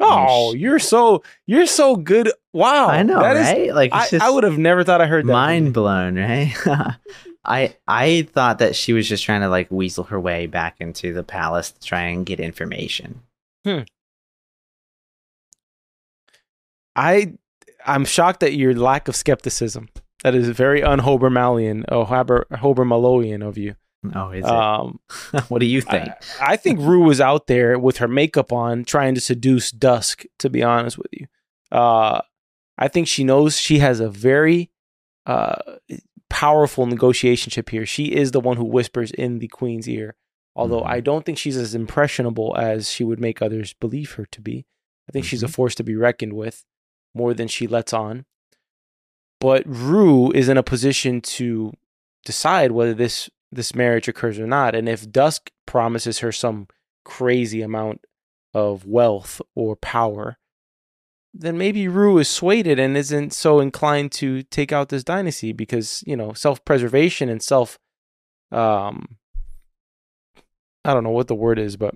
Oh, 0.00 0.54
you're 0.54 0.78
so 0.78 1.22
you're 1.46 1.66
so 1.66 1.96
good. 1.96 2.32
Wow, 2.52 2.88
I 2.88 3.02
know, 3.02 3.20
that 3.20 3.36
is- 3.36 3.46
right? 3.46 3.74
like 3.74 3.90
I, 3.92 4.08
I 4.20 4.30
would 4.30 4.44
have 4.44 4.58
never 4.58 4.84
thought 4.84 5.00
I 5.00 5.06
heard 5.06 5.26
that. 5.26 5.32
mind 5.32 5.74
blown, 5.74 6.16
right? 6.18 6.54
I 7.44 7.76
I 7.88 8.22
thought 8.32 8.58
that 8.60 8.76
she 8.76 8.92
was 8.92 9.08
just 9.08 9.24
trying 9.24 9.40
to 9.42 9.48
like 9.48 9.70
weasel 9.70 10.04
her 10.04 10.20
way 10.20 10.46
back 10.46 10.76
into 10.80 11.12
the 11.12 11.22
palace 11.24 11.72
to 11.72 11.80
try 11.80 12.02
and 12.02 12.24
get 12.24 12.40
information. 12.40 13.20
Hmm. 13.64 13.80
I 16.96 17.34
I'm 17.86 18.04
shocked 18.04 18.42
at 18.42 18.54
your 18.54 18.74
lack 18.74 19.08
of 19.08 19.16
skepticism. 19.16 19.88
That 20.22 20.36
is 20.36 20.48
very 20.50 20.84
un-Hobermalian, 20.84 21.84
or 21.90 22.06
Haber, 22.06 22.46
Hobermaloian 22.52 23.44
of 23.44 23.58
you. 23.58 23.74
Oh, 24.14 24.30
is 24.30 24.44
Um, 24.44 24.98
it? 25.32 25.40
what 25.50 25.60
do 25.60 25.66
you 25.66 25.80
think? 25.80 26.08
I, 26.40 26.52
I 26.52 26.56
think 26.56 26.80
Rue 26.80 27.02
was 27.04 27.20
out 27.20 27.46
there 27.46 27.78
with 27.78 27.98
her 27.98 28.08
makeup 28.08 28.52
on, 28.52 28.84
trying 28.84 29.14
to 29.14 29.20
seduce 29.20 29.70
Dusk. 29.70 30.24
To 30.40 30.50
be 30.50 30.62
honest 30.62 30.98
with 30.98 31.08
you, 31.12 31.26
uh, 31.70 32.20
I 32.78 32.88
think 32.88 33.06
she 33.06 33.22
knows 33.24 33.58
she 33.58 33.78
has 33.78 34.00
a 34.00 34.08
very 34.08 34.70
uh, 35.26 35.54
powerful 36.28 36.86
negotiation 36.86 37.50
chip 37.50 37.70
here. 37.70 37.86
She 37.86 38.06
is 38.06 38.32
the 38.32 38.40
one 38.40 38.56
who 38.56 38.64
whispers 38.64 39.12
in 39.12 39.38
the 39.38 39.48
queen's 39.48 39.88
ear. 39.88 40.16
Although 40.56 40.82
Mhm. 40.82 40.86
I 40.90 41.00
don't 41.00 41.24
think 41.24 41.38
she's 41.38 41.56
as 41.56 41.74
impressionable 41.74 42.54
as 42.58 42.90
she 42.90 43.04
would 43.04 43.20
make 43.20 43.40
others 43.40 43.72
believe 43.74 44.12
her 44.12 44.26
to 44.32 44.40
be. 44.40 44.66
I 45.08 45.12
think 45.12 45.24
she's 45.24 45.42
a 45.42 45.46
Mhm. 45.46 45.54
force 45.54 45.74
to 45.76 45.84
be 45.84 45.94
reckoned 45.94 46.32
with 46.34 46.64
more 47.14 47.32
than 47.34 47.48
she 47.48 47.66
lets 47.66 47.92
on. 47.92 48.24
But 49.40 49.62
Rue 49.66 50.30
is 50.32 50.48
in 50.48 50.56
a 50.58 50.62
position 50.62 51.20
to 51.22 51.72
decide 52.24 52.72
whether 52.72 52.94
this 52.94 53.30
this 53.52 53.74
marriage 53.74 54.08
occurs 54.08 54.38
or 54.38 54.46
not. 54.46 54.74
And 54.74 54.88
if 54.88 55.10
Dusk 55.10 55.50
promises 55.66 56.20
her 56.20 56.32
some 56.32 56.66
crazy 57.04 57.60
amount 57.60 58.00
of 58.54 58.86
wealth 58.86 59.40
or 59.54 59.76
power, 59.76 60.38
then 61.34 61.56
maybe 61.56 61.86
Rue 61.86 62.18
is 62.18 62.28
swayed 62.28 62.66
and 62.66 62.96
isn't 62.96 63.32
so 63.32 63.60
inclined 63.60 64.12
to 64.12 64.42
take 64.42 64.72
out 64.72 64.88
this 64.88 65.04
dynasty 65.04 65.52
because, 65.52 66.02
you 66.06 66.16
know, 66.16 66.32
self 66.32 66.64
preservation 66.64 67.28
and 67.28 67.42
self 67.42 67.78
um 68.50 69.16
I 70.84 70.92
don't 70.92 71.04
know 71.04 71.10
what 71.10 71.28
the 71.28 71.34
word 71.34 71.58
is, 71.58 71.76
but 71.76 71.94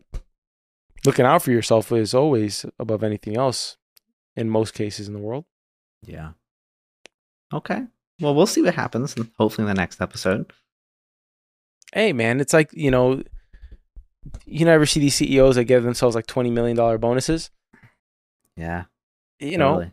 looking 1.05 1.27
out 1.27 1.43
for 1.43 1.51
yourself 1.51 1.91
is 1.91 2.15
always 2.15 2.65
above 2.79 3.03
anything 3.03 3.37
else 3.37 3.77
in 4.37 4.49
most 4.49 4.75
cases 4.75 5.09
in 5.09 5.15
the 5.15 5.21
world. 5.21 5.45
Yeah. 6.03 6.33
Okay. 7.53 7.83
Well, 8.21 8.35
we'll 8.35 8.47
see 8.47 8.63
what 8.63 8.75
happens. 8.75 9.15
Hopefully, 9.39 9.69
in 9.69 9.75
the 9.75 9.81
next 9.81 10.01
episode. 10.01 10.53
Hey 11.93 12.13
man, 12.13 12.41
it's 12.41 12.53
like, 12.53 12.71
you 12.73 12.91
know, 12.91 13.23
you 14.45 14.65
never 14.65 14.87
see 14.87 15.01
these 15.01 15.15
CEOs 15.15 15.57
that 15.57 15.65
give 15.65 15.83
themselves 15.85 16.15
like 16.17 16.27
twenty 16.27 16.51
million 16.51 16.77
dollar 16.77 16.99
bonuses. 16.99 17.51
Yeah. 18.57 18.85
You 19.39 19.59
know, 19.59 19.75
totally. 19.75 19.93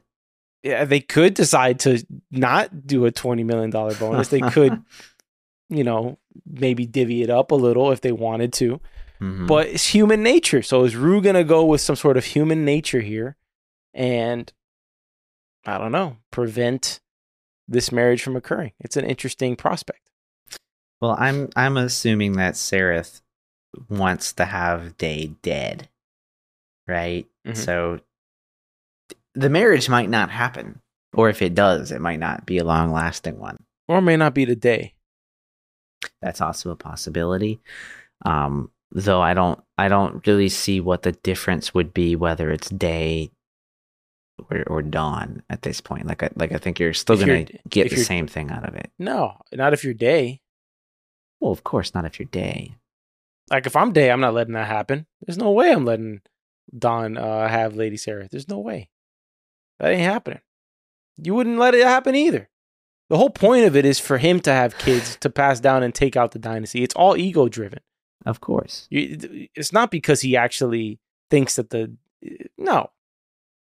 yeah, 0.63 0.85
they 0.85 1.01
could 1.01 1.33
decide 1.33 1.79
to 1.81 2.05
not 2.31 2.87
do 2.87 3.05
a 3.05 3.11
twenty 3.11 3.43
million 3.43 3.69
dollar 3.69 3.93
bonus. 3.95 4.29
They 4.29 4.39
could, 4.41 4.81
you 5.69 5.83
know, 5.83 6.17
maybe 6.45 6.85
divvy 6.85 7.21
it 7.23 7.29
up 7.29 7.51
a 7.51 7.55
little 7.55 7.91
if 7.91 8.01
they 8.01 8.11
wanted 8.11 8.53
to. 8.53 8.79
Mhm. 9.21 9.47
But 9.47 9.67
it's 9.67 9.87
human 9.87 10.23
nature. 10.23 10.61
So 10.61 10.83
is 10.83 10.95
Rue 10.95 11.21
gonna 11.21 11.43
go 11.43 11.63
with 11.65 11.81
some 11.81 11.95
sort 11.95 12.17
of 12.17 12.25
human 12.25 12.65
nature 12.65 13.01
here 13.01 13.37
and 13.93 14.51
I 15.65 15.77
don't 15.77 15.91
know, 15.91 16.17
prevent 16.31 16.99
this 17.67 17.91
marriage 17.91 18.23
from 18.23 18.35
occurring? 18.35 18.71
It's 18.79 18.97
an 18.97 19.05
interesting 19.05 19.55
prospect. 19.55 20.09
Well, 21.03 21.17
I'm 21.19 21.49
I'm 21.57 21.75
assuming 21.75 22.31
that 22.37 22.53
Sareth 22.53 23.19
wants 23.89 24.31
to 24.33 24.45
have 24.45 24.97
Day 24.97 25.35
dead, 25.41 25.89
right? 26.87 27.27
Mhm. 27.45 27.57
So 27.57 27.99
the 29.35 29.49
marriage 29.49 29.89
might 29.89 30.09
not 30.09 30.29
happen, 30.29 30.79
or 31.13 31.27
if 31.27 31.41
it 31.41 31.53
does, 31.55 31.91
it 31.91 31.99
might 31.99 32.19
not 32.19 32.45
be 32.45 32.57
a 32.57 32.63
long 32.63 32.93
lasting 32.93 33.37
one. 33.37 33.61
Or 33.89 33.97
it 33.97 34.03
may 34.03 34.15
not 34.15 34.33
be 34.33 34.45
today. 34.45 34.93
That's 36.21 36.39
also 36.39 36.71
a 36.71 36.77
possibility. 36.77 37.59
Um, 38.25 38.71
though 38.91 39.19
I 39.21 39.33
don't 39.33 39.61
I 39.77 39.89
don't 39.89 40.25
really 40.25 40.47
see 40.47 40.79
what 40.79 41.01
the 41.01 41.11
difference 41.11 41.73
would 41.73 41.93
be 41.93 42.15
whether 42.15 42.49
it's 42.49 42.69
day 42.69 43.29
or, 44.49 44.63
or 44.67 44.81
dawn 44.81 45.43
at 45.49 45.63
this 45.63 45.81
point. 45.81 46.07
Like 46.07 46.23
I 46.23 46.29
like 46.37 46.53
I 46.53 46.59
think 46.59 46.79
you're 46.79 46.93
still 46.93 47.15
If 47.15 47.19
gonna 47.27 47.39
you're- 47.39 47.59
get 47.67 47.89
the 47.89 47.97
same 47.97 48.25
thing 48.25 48.51
out 48.51 48.65
of 48.65 48.75
it. 48.75 48.89
No, 48.97 49.41
not 49.51 49.73
if 49.73 49.83
you're 49.83 49.93
day. 49.93 50.39
Well, 51.43 51.51
of 51.51 51.65
course 51.65 51.93
not 51.93 52.05
if 52.05 52.19
you're 52.19 52.25
day. 52.27 52.75
Like 53.51 53.65
if 53.65 53.75
I'm 53.75 53.91
day, 53.91 54.09
I'm 54.09 54.21
not 54.21 54.33
letting 54.33 54.53
that 54.53 54.67
happen. 54.67 55.07
There's 55.25 55.37
no 55.37 55.51
way 55.51 55.73
I'm 55.73 55.83
letting 55.83 56.21
Dawn 56.75 57.17
uh, 57.17 57.49
have 57.49 57.75
Lady 57.75 57.97
Sarah. 57.97 58.29
There's 58.31 58.47
no 58.47 58.59
way. 58.59 58.89
That 59.77 59.91
ain't 59.91 60.09
happening. 60.09 60.39
You 61.17 61.33
wouldn't 61.33 61.57
let 61.57 61.75
it 61.75 61.85
happen 61.85 62.15
either. 62.15 62.49
The 63.09 63.17
whole 63.17 63.29
point 63.29 63.65
of 63.65 63.75
it 63.75 63.83
is 63.83 63.99
for 63.99 64.19
him 64.19 64.39
to 64.39 64.53
have 64.53 64.77
kids 64.77 65.17
to 65.17 65.29
pass 65.29 65.59
down 65.59 65.83
and 65.83 65.93
take 65.93 66.15
out 66.15 66.31
the 66.31 66.39
dynasty. 66.39 66.81
It's 66.81 66.95
all 66.95 67.17
ego 67.17 67.49
driven. 67.49 67.81
Of 68.25 68.39
course. 68.39 68.87
You, 68.89 69.49
it's 69.53 69.73
not 69.73 69.91
because 69.91 70.21
he 70.21 70.37
actually 70.37 71.01
thinks 71.29 71.57
that 71.57 71.71
the 71.71 71.93
no, 72.57 72.91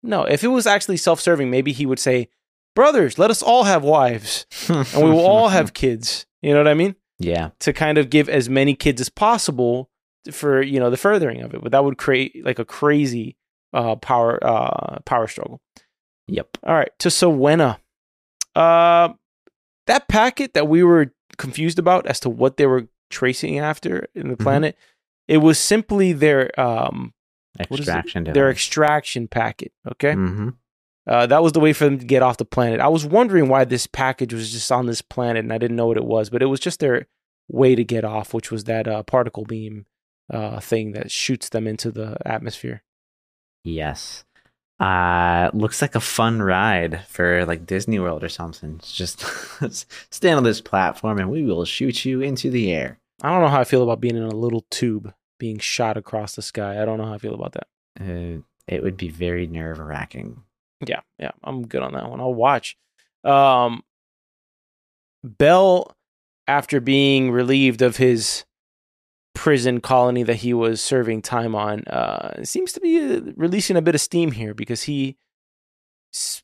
no. 0.01 0.23
If 0.23 0.45
it 0.45 0.49
was 0.49 0.69
actually 0.69 0.99
self 0.99 1.21
serving, 1.21 1.51
maybe 1.51 1.73
he 1.73 1.87
would 1.87 1.99
say, 1.99 2.29
"Brothers, 2.77 3.19
let 3.19 3.33
us 3.33 3.43
all 3.43 3.65
have 3.65 3.83
wives, 3.83 4.47
and 4.69 4.87
we 4.95 5.11
will 5.11 5.27
all 5.27 5.49
have 5.49 5.73
kids." 5.75 6.25
You 6.41 6.53
know 6.53 6.61
what 6.61 6.69
I 6.69 6.75
mean? 6.75 6.95
Yeah. 7.19 7.51
to 7.61 7.73
kind 7.73 7.99
of 7.99 8.11
give 8.11 8.29
as 8.29 8.49
many 8.49 8.75
kids 8.75 9.01
as 9.01 9.09
possible 9.09 9.89
for 10.33 10.63
you 10.63 10.81
know 10.81 10.91
the 10.91 10.97
furthering 10.97 11.43
of 11.43 11.55
it 11.55 11.63
but 11.63 11.73
that 11.73 11.85
would 11.85 11.99
create 11.99 12.45
like 12.45 12.59
a 12.59 12.65
crazy 12.65 13.37
uh 13.73 13.95
power 13.97 14.39
uh 14.43 14.99
power 15.05 15.27
struggle 15.29 15.61
Yep. 16.29 16.59
all 16.65 16.75
right 16.75 16.91
to 17.01 17.09
Siwenna 17.09 17.79
uh 18.57 19.11
that 19.87 20.09
packet 20.09 20.55
that 20.55 20.67
we 20.69 20.83
were 20.83 21.13
confused 21.37 21.79
about 21.79 22.07
as 22.07 22.21
to 22.21 22.31
what 22.31 22.57
they 22.57 22.67
were 22.67 22.89
tracing 23.11 23.59
after 23.59 24.09
in 24.15 24.29
the 24.29 24.37
Mhm. 24.37 24.43
planet. 24.43 24.79
It 25.29 25.39
was 25.39 25.59
simply 25.59 26.13
their 26.13 26.59
um 26.59 27.13
what 27.69 27.81
is 27.81 27.87
it? 27.89 27.91
Extraction 27.91 28.25
their 28.25 28.51
extraction 28.51 29.29
packet. 29.29 29.73
Okay, 29.93 30.15
hmm 30.15 30.51
uh, 31.07 31.27
that 31.27 31.43
was 31.43 31.53
the 31.53 31.61
way 31.61 31.73
for 31.73 31.85
them 31.85 31.99
to 31.99 32.05
get 32.05 32.23
off 32.23 32.39
the 32.39 32.45
planet. 32.45 32.81
I 32.81 32.89
was 32.89 33.05
wondering 33.05 33.49
why 33.49 33.65
this 33.65 33.87
package 33.87 34.33
was 34.33 34.51
just 34.53 34.71
on 34.73 34.87
this 34.87 35.03
planet, 35.03 35.45
and 35.45 35.53
I 35.53 35.59
didn't 35.59 35.77
know 35.77 35.87
what 35.87 35.97
it 35.97 36.05
was, 36.05 36.31
but 36.31 36.43
it 36.43 36.47
was 36.47 36.61
just 36.61 36.81
their 36.81 37.07
way 37.49 37.75
to 37.75 37.85
get 37.85 38.05
off, 38.05 38.33
which 38.33 38.51
was 38.51 38.65
that 38.65 38.89
uh, 38.89 39.03
particle 39.03 39.45
beam 39.45 39.87
uh, 40.33 40.61
thing 40.61 40.93
that 40.93 41.11
shoots 41.11 41.49
them 41.51 41.67
into 41.67 41.91
the 41.91 42.17
atmosphere. 42.27 42.83
Yes. 43.63 44.25
Uh 44.81 45.51
looks 45.55 45.81
like 45.81 45.95
a 45.95 46.01
fun 46.01 46.43
ride 46.43 47.07
for 47.07 47.47
like 47.47 47.65
Disney 47.65 48.01
World 48.01 48.25
or 48.25 48.29
something. 48.29 48.75
It's 48.81 48.93
just 48.93 49.25
stand 50.11 50.37
on 50.37 50.43
this 50.43 50.61
platform 50.61 51.19
and 51.21 51.31
we 51.31 51.45
will 51.45 51.65
shoot 51.65 52.05
you 52.05 52.21
into 52.21 52.51
the 52.51 52.73
air. 52.73 52.99
I 53.23 53.31
don't 53.31 53.41
know 53.41 53.49
how 53.49 53.61
I 53.61 53.65
feel 53.65 53.85
about 53.85 54.01
being 54.01 54.17
in 54.17 54.25
a 54.25 54.35
little 54.35 54.67
tube 54.73 55.15
being 55.39 55.59
shot 55.59 55.97
across 55.97 56.35
the 56.35 56.43
sky. 56.43 56.83
I 56.83 56.85
don't 56.85 56.99
know 56.99 57.07
how 57.07 57.15
I 57.15 57.19
feel 57.19 57.35
about 57.35 57.53
that. 57.53 57.69
Uh, 58.01 58.41
it 58.67 58.83
would 58.83 58.97
be 58.97 59.09
very 59.09 59.47
nerve 59.47 59.79
wracking. 59.79 60.43
Yeah, 60.87 61.01
yeah, 61.19 61.33
I'm 61.43 61.67
good 61.67 61.83
on 61.83 61.93
that 61.95 62.09
one. 62.11 62.21
I'll 62.21 62.35
watch. 62.35 62.77
Um, 63.25 63.83
Bel, 65.23 65.97
after 66.47 66.81
being 66.81 67.31
relieved 67.31 67.83
of 67.83 67.97
his 67.97 68.45
prison 69.35 69.81
colony 69.81 70.23
that 70.23 70.37
he 70.37 70.55
was 70.55 70.81
serving 70.81 71.23
time 71.23 71.55
on, 71.55 71.85
uh, 71.85 72.45
seems 72.45 72.73
to 72.73 72.81
be 72.81 72.99
uh, 72.99 73.21
releasing 73.37 73.77
a 73.77 73.83
bit 73.83 73.95
of 73.95 74.01
steam 74.01 74.33
here 74.33 74.55
because 74.55 74.83
he 74.83 75.17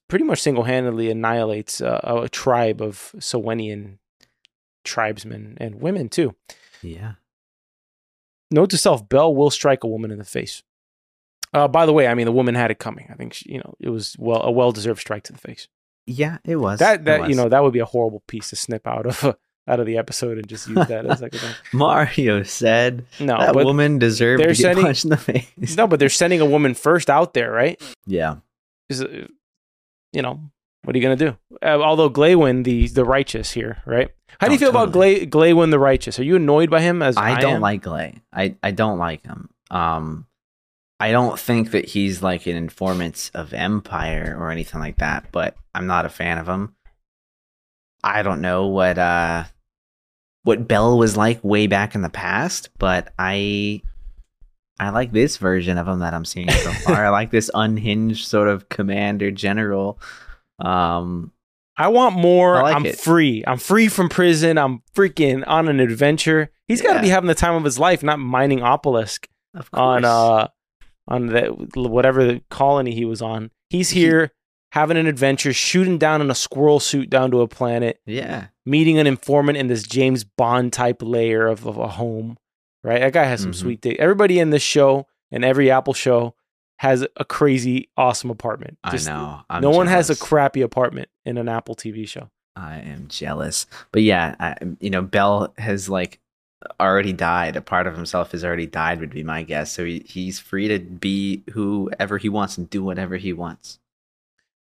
pretty 0.08 0.24
much 0.24 0.40
single-handedly 0.40 1.10
annihilates 1.10 1.80
uh, 1.80 2.00
a 2.24 2.28
tribe 2.28 2.80
of 2.82 3.14
Siwennian 3.18 3.98
tribesmen 4.84 5.56
and 5.60 5.80
women 5.80 6.08
too. 6.08 6.34
Yeah. 6.82 7.14
Note 8.50 8.70
to 8.70 8.78
self: 8.78 9.08
Bel 9.08 9.34
will 9.34 9.50
strike 9.50 9.84
a 9.84 9.88
woman 9.88 10.10
in 10.10 10.18
the 10.18 10.24
face. 10.24 10.62
Uh, 11.52 11.66
by 11.68 11.84
the 11.86 11.92
way, 11.92 12.06
I 12.06 12.14
mean 12.14 12.26
the 12.26 12.32
woman 12.32 12.54
had 12.54 12.70
it 12.70 12.78
coming. 12.78 13.08
I 13.10 13.14
think 13.14 13.34
she, 13.34 13.52
you 13.52 13.58
know 13.58 13.74
it 13.80 13.90
was 13.90 14.16
well 14.18 14.42
a 14.42 14.50
well-deserved 14.50 15.00
strike 15.00 15.24
to 15.24 15.32
the 15.32 15.38
face. 15.38 15.68
Yeah, 16.06 16.38
it 16.44 16.56
was. 16.56 16.78
that 16.80 17.04
that 17.06 17.28
you 17.28 17.34
know 17.34 17.48
that 17.48 17.62
would 17.62 17.72
be 17.72 17.78
a 17.80 17.84
horrible 17.84 18.22
piece 18.26 18.50
to 18.50 18.56
snip 18.56 18.86
out 18.86 19.06
of 19.06 19.24
out 19.68 19.78
of 19.80 19.86
the 19.86 19.98
episode 19.98 20.38
and 20.38 20.48
just 20.48 20.66
use 20.68 20.86
that 20.88 21.06
as 21.06 21.20
like 21.20 21.34
a 21.34 21.38
thing. 21.42 21.54
Mario 21.72 22.42
said 22.42 23.04
No, 23.20 23.38
that 23.38 23.54
woman 23.54 23.98
deserved 23.98 24.42
to 24.42 24.48
get 24.48 24.56
sending- 24.56 24.84
punched 24.84 25.04
in 25.04 25.10
the 25.10 25.16
face. 25.16 25.76
no, 25.76 25.86
but 25.86 26.00
they're 26.00 26.08
sending 26.08 26.40
a 26.40 26.46
woman 26.46 26.74
first 26.74 27.08
out 27.10 27.34
there, 27.34 27.52
right? 27.52 27.80
Yeah. 28.06 28.36
Is 28.88 29.00
you 30.12 30.22
know 30.22 30.40
what 30.82 30.96
are 30.96 30.98
you 30.98 31.02
gonna 31.02 31.16
do? 31.16 31.36
Uh, 31.62 31.80
although 31.82 32.10
Glawen, 32.10 32.64
the 32.64 32.88
the 32.88 33.04
righteous 33.04 33.52
here, 33.52 33.82
right? 33.86 34.10
How 34.40 34.46
do 34.48 34.54
you 34.54 34.56
Oh, 34.56 34.60
feel 34.60 34.70
about 34.70 34.92
Glay 34.92 35.26
Glawen 35.26 35.70
the 35.70 35.78
righteous? 35.78 36.18
Are 36.18 36.24
you 36.24 36.36
annoyed 36.36 36.70
by 36.70 36.80
him 36.80 37.02
as 37.02 37.16
I, 37.16 37.32
I 37.34 37.40
don't 37.40 37.54
am? 37.56 37.60
like 37.60 37.82
Glay. 37.82 38.22
I, 38.32 38.56
I 38.62 38.70
don't 38.70 38.98
like 38.98 39.24
him. 39.24 39.50
Um 39.70 40.26
I 41.00 41.12
don't 41.12 41.38
think 41.38 41.70
that 41.70 41.86
he's 41.86 42.22
like 42.22 42.46
an 42.46 42.56
informant 42.56 43.30
of 43.32 43.54
Empire 43.54 44.36
or 44.38 44.50
anything 44.50 44.80
like 44.80 44.98
that, 44.98 45.32
but 45.32 45.56
I'm 45.74 45.86
not 45.86 46.04
a 46.04 46.10
fan 46.10 46.36
of 46.36 46.46
him. 46.46 46.74
I 48.04 48.22
don't 48.22 48.42
know 48.42 48.66
what 48.66 48.98
uh 48.98 49.44
what 50.42 50.68
Bel 50.68 50.98
was 50.98 51.16
like 51.16 51.42
way 51.42 51.66
back 51.66 51.94
in 51.94 52.02
the 52.02 52.10
past, 52.10 52.68
but 52.78 53.12
I 53.18 53.80
I 54.78 54.90
like 54.90 55.12
this 55.12 55.38
version 55.38 55.78
of 55.78 55.88
him 55.88 56.00
that 56.00 56.14
I'm 56.14 56.24
seeing 56.26 56.50
so 56.50 56.70
far. 56.72 57.06
I 57.06 57.08
like 57.08 57.30
this 57.30 57.50
unhinged 57.54 58.26
sort 58.26 58.48
of 58.48 58.68
commander 58.68 59.30
general. 59.30 59.98
Um 60.62 61.32
I 61.78 61.88
want 61.88 62.14
more. 62.14 62.56
I 62.56 62.62
like 62.62 62.76
I'm 62.76 62.84
it. 62.86 62.98
free. 63.00 63.42
I'm 63.46 63.56
free 63.56 63.88
from 63.88 64.10
prison. 64.10 64.58
I'm 64.58 64.82
freaking 64.94 65.44
on 65.46 65.66
an 65.66 65.80
adventure. 65.80 66.50
He's 66.68 66.82
got 66.82 66.92
to 66.92 67.00
be 67.00 67.08
having 67.08 67.28
the 67.28 67.34
time 67.34 67.54
of 67.54 67.64
his 67.64 67.78
life, 67.78 68.02
not 68.02 68.18
mining 68.18 68.62
obelisk. 68.62 69.28
of 69.54 69.70
course. 69.70 69.80
on 69.80 70.04
uh 70.04 70.48
on 71.08 71.26
the 71.26 71.46
whatever 71.74 72.24
the 72.24 72.42
colony 72.50 72.94
he 72.94 73.04
was 73.04 73.20
on. 73.22 73.50
He's 73.68 73.90
He- 73.90 74.00
here 74.00 74.32
having 74.72 74.96
an 74.96 75.06
adventure, 75.06 75.52
shooting 75.52 75.98
down 75.98 76.20
in 76.20 76.30
a 76.30 76.34
squirrel 76.34 76.78
suit 76.80 77.10
down 77.10 77.30
to 77.32 77.40
a 77.40 77.48
planet, 77.48 78.00
yeah. 78.06 78.46
meeting 78.64 78.98
an 78.98 79.06
informant 79.06 79.58
in 79.58 79.66
this 79.66 79.82
James 79.82 80.22
Bond 80.22 80.72
type 80.72 81.02
layer 81.02 81.46
of, 81.48 81.66
of 81.66 81.76
a 81.76 81.88
home. 81.88 82.36
Right, 82.82 83.00
that 83.00 83.12
guy 83.12 83.24
has 83.24 83.42
some 83.42 83.50
Mhm. 83.50 83.56
sweet 83.56 83.80
day. 83.82 83.94
Everybody 83.98 84.38
in 84.38 84.50
this 84.50 84.62
show 84.62 85.06
and 85.30 85.44
every 85.44 85.70
Apple 85.70 85.92
show 85.92 86.34
has 86.78 87.06
a 87.16 87.24
crazy, 87.26 87.90
awesome 87.98 88.30
apartment. 88.30 88.78
Just- 88.90 89.06
I 89.08 89.12
know. 89.12 89.40
I'm 89.50 89.60
no 89.62 89.68
one 89.70 89.86
has 89.88 90.08
a 90.08 90.16
crappy 90.16 90.62
apartment 90.62 91.08
in 91.26 91.36
an 91.36 91.46
Apple 91.46 91.74
TV 91.74 92.06
show. 92.08 92.30
I 92.56 92.76
am 92.78 93.06
jealous. 93.08 93.66
But 93.92 94.02
yeah, 94.02 94.34
I, 94.40 94.54
you 94.80 94.88
know, 94.88 95.02
Bel 95.02 95.52
has 95.58 95.88
like 95.90 96.20
already 96.78 97.12
died. 97.12 97.56
A 97.56 97.60
part 97.60 97.86
of 97.86 97.96
himself 97.96 98.32
has 98.32 98.44
already 98.44 98.66
died, 98.66 99.00
would 99.00 99.10
be 99.10 99.24
my 99.24 99.42
guess. 99.42 99.72
So 99.72 99.84
he, 99.84 100.04
he's 100.06 100.38
free 100.38 100.68
to 100.68 100.78
be 100.78 101.42
whoever 101.52 102.18
he 102.18 102.28
wants 102.28 102.58
and 102.58 102.68
do 102.68 102.82
whatever 102.84 103.16
he 103.16 103.32
wants. 103.32 103.78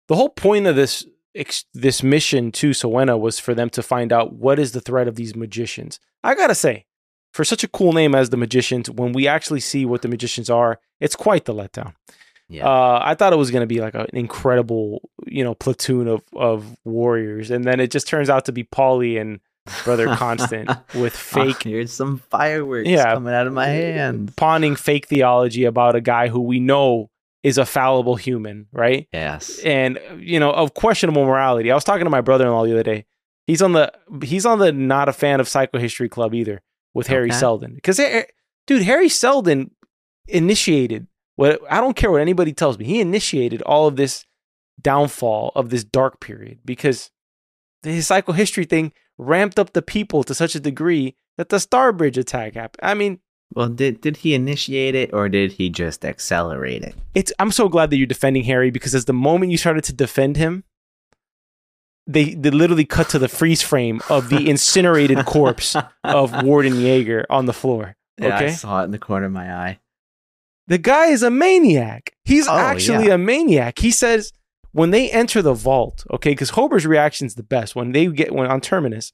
the 0.07 0.15
whole 0.15 0.29
point 0.29 0.67
of 0.67 0.75
this 0.75 1.05
ex- 1.35 1.65
this 1.73 2.03
mission 2.03 2.51
to 2.51 2.71
Siwenna 2.71 3.17
was 3.19 3.39
for 3.39 3.53
them 3.53 3.69
to 3.71 3.81
find 3.81 4.11
out 4.11 4.33
what 4.33 4.59
is 4.59 4.73
the 4.73 4.81
threat 4.81 5.07
of 5.07 5.15
these 5.15 5.35
magicians. 5.35 5.99
I 6.23 6.35
gotta 6.35 6.55
say, 6.55 6.85
for 7.33 7.43
such 7.45 7.63
a 7.63 7.67
cool 7.67 7.93
name 7.93 8.13
as 8.13 8.29
the 8.29 8.37
magicians, 8.37 8.89
when 8.89 9.13
we 9.13 9.27
actually 9.27 9.61
see 9.61 9.85
what 9.85 10.01
the 10.01 10.07
magicians 10.09 10.49
are, 10.49 10.79
it's 10.99 11.15
quite 11.15 11.45
the 11.45 11.53
letdown. 11.53 11.93
Yeah. 12.49 12.67
Uh, 12.67 12.99
I 13.01 13.15
thought 13.15 13.31
it 13.31 13.37
was 13.37 13.49
gonna 13.51 13.65
be 13.65 13.79
like 13.79 13.95
an 13.95 14.07
incredible, 14.13 15.09
you 15.25 15.43
know, 15.43 15.55
platoon 15.55 16.07
of 16.09 16.21
of 16.35 16.77
warriors, 16.83 17.49
and 17.49 17.63
then 17.63 17.79
it 17.79 17.89
just 17.89 18.07
turns 18.07 18.29
out 18.29 18.45
to 18.45 18.51
be 18.51 18.63
Poly 18.65 19.17
and 19.17 19.39
Brother 19.83 20.07
Constant 20.15 20.69
with 20.95 21.13
Oh, 21.13 21.43
fake 21.45 21.63
here's 21.63 21.91
some 21.91 22.17
fireworks 22.29 22.89
Yeah. 22.89 23.13
coming 23.13 23.33
out 23.33 23.47
of 23.47 23.53
my 23.53 23.69
eh, 23.69 23.93
hand. 23.93 24.35
pawning 24.35 24.75
fake 24.75 25.07
theology 25.07 25.65
about 25.65 25.95
a 25.95 26.01
guy 26.01 26.27
who 26.29 26.41
we 26.41 26.59
know 26.59 27.09
is 27.43 27.57
a 27.57 27.65
fallible 27.65 28.15
human, 28.15 28.67
right? 28.71 29.07
Yes. 29.13 29.59
and 29.59 29.99
you 30.17 30.39
know 30.39 30.51
of 30.51 30.73
questionable 30.73 31.25
morality. 31.25 31.71
I 31.71 31.75
was 31.75 31.83
talking 31.83 32.05
to 32.05 32.09
my 32.11 32.21
brother-in-law 32.21 32.65
the 32.65 32.73
other 32.73 32.83
day. 32.83 33.05
He's 33.47 33.61
on 33.61 33.73
the 33.73 33.91
he's 34.23 34.45
on 34.45 34.59
the 34.59 34.71
not 34.71 35.09
a 35.09 35.13
fan 35.13 35.39
of 35.39 35.47
Psychohistory 35.47 36.09
Club 36.09 36.33
either 36.33 36.61
with 36.93 37.07
Hari 37.07 37.29
Okay. 37.29 37.35
Seldon 37.37 37.73
because 37.75 37.99
dude 38.67 38.83
Hari 38.85 39.09
Seldon 39.09 39.71
initiated 40.27 41.07
what 41.35 41.59
I 41.69 41.81
don't 41.81 41.95
care 41.95 42.11
what 42.11 42.21
anybody 42.21 42.53
tells 42.53 42.77
me. 42.77 42.85
He 42.85 42.99
initiated 43.01 43.61
all 43.63 43.87
of 43.87 43.95
this 43.95 44.25
downfall 44.81 45.51
of 45.55 45.69
this 45.69 45.83
dark 45.83 46.19
period 46.19 46.59
because 46.65 47.11
the 47.83 47.91
his 47.91 48.07
psychohistory 48.07 48.67
thing 48.69 48.93
ramped 49.21 49.59
up 49.59 49.73
the 49.73 49.81
people 49.83 50.23
to 50.25 50.33
such 50.33 50.55
a 50.55 50.59
degree 50.59 51.15
that 51.37 51.49
the 51.49 51.57
Starbridge 51.57 52.17
attack 52.17 52.55
happened. 52.55 52.79
I 52.83 52.93
mean, 52.95 53.19
Well, 53.53 53.69
did 53.69 54.01
did 54.01 54.17
he 54.17 54.33
initiate 54.33 54.95
it 54.95 55.13
or 55.13 55.29
did 55.29 55.53
he 55.53 55.69
just 55.69 56.03
accelerate 56.03 56.83
it? 56.83 56.95
it's 57.13 57.31
I'm 57.39 57.51
so 57.51 57.69
glad 57.69 57.89
that 57.89 57.97
you're 57.97 58.07
defending 58.15 58.43
Hari 58.45 58.71
because 58.71 58.95
as 58.95 59.05
the 59.05 59.13
moment 59.13 59.51
you 59.51 59.57
started 59.57 59.83
to 59.85 59.93
defend 59.93 60.37
him, 60.37 60.63
they 62.07 62.33
they 62.33 62.49
literally 62.49 62.85
cut 62.85 63.09
to 63.09 63.19
the 63.19 63.27
freeze 63.29 63.61
frame 63.61 64.01
of 64.09 64.29
the 64.29 64.49
incinerated 64.53 65.25
corpse 65.25 65.75
of 66.03 66.43
Warden 66.43 66.73
Yeager 66.73 67.25
on 67.29 67.45
the 67.45 67.53
floor. 67.53 67.95
Yeah, 68.17 68.37
I 68.37 68.49
saw 68.51 68.81
it 68.81 68.85
in 68.85 68.91
the 68.91 68.99
corner 68.99 69.25
of 69.27 69.31
my 69.31 69.53
eye. 69.53 69.79
the 70.67 70.77
guy 70.77 71.07
is 71.07 71.23
a 71.23 71.31
maniac. 71.31 72.13
He's 72.25 72.47
Oh, 72.47 72.55
actually 72.57 73.07
yeah. 73.07 73.15
a 73.15 73.17
maniac. 73.17 73.79
He 73.79 73.91
says 73.91 74.31
when 74.73 74.91
they 74.91 75.09
enter 75.11 75.41
the 75.41 75.53
vault, 75.53 76.05
okay, 76.11 76.31
because 76.31 76.51
Hober's 76.51 76.85
reaction 76.85 77.27
is 77.27 77.35
the 77.35 77.43
best 77.43 77.75
when 77.75 77.91
they 77.91 78.07
get 78.07 78.33
when 78.33 78.47
on 78.49 78.61
Terminus, 78.61 79.11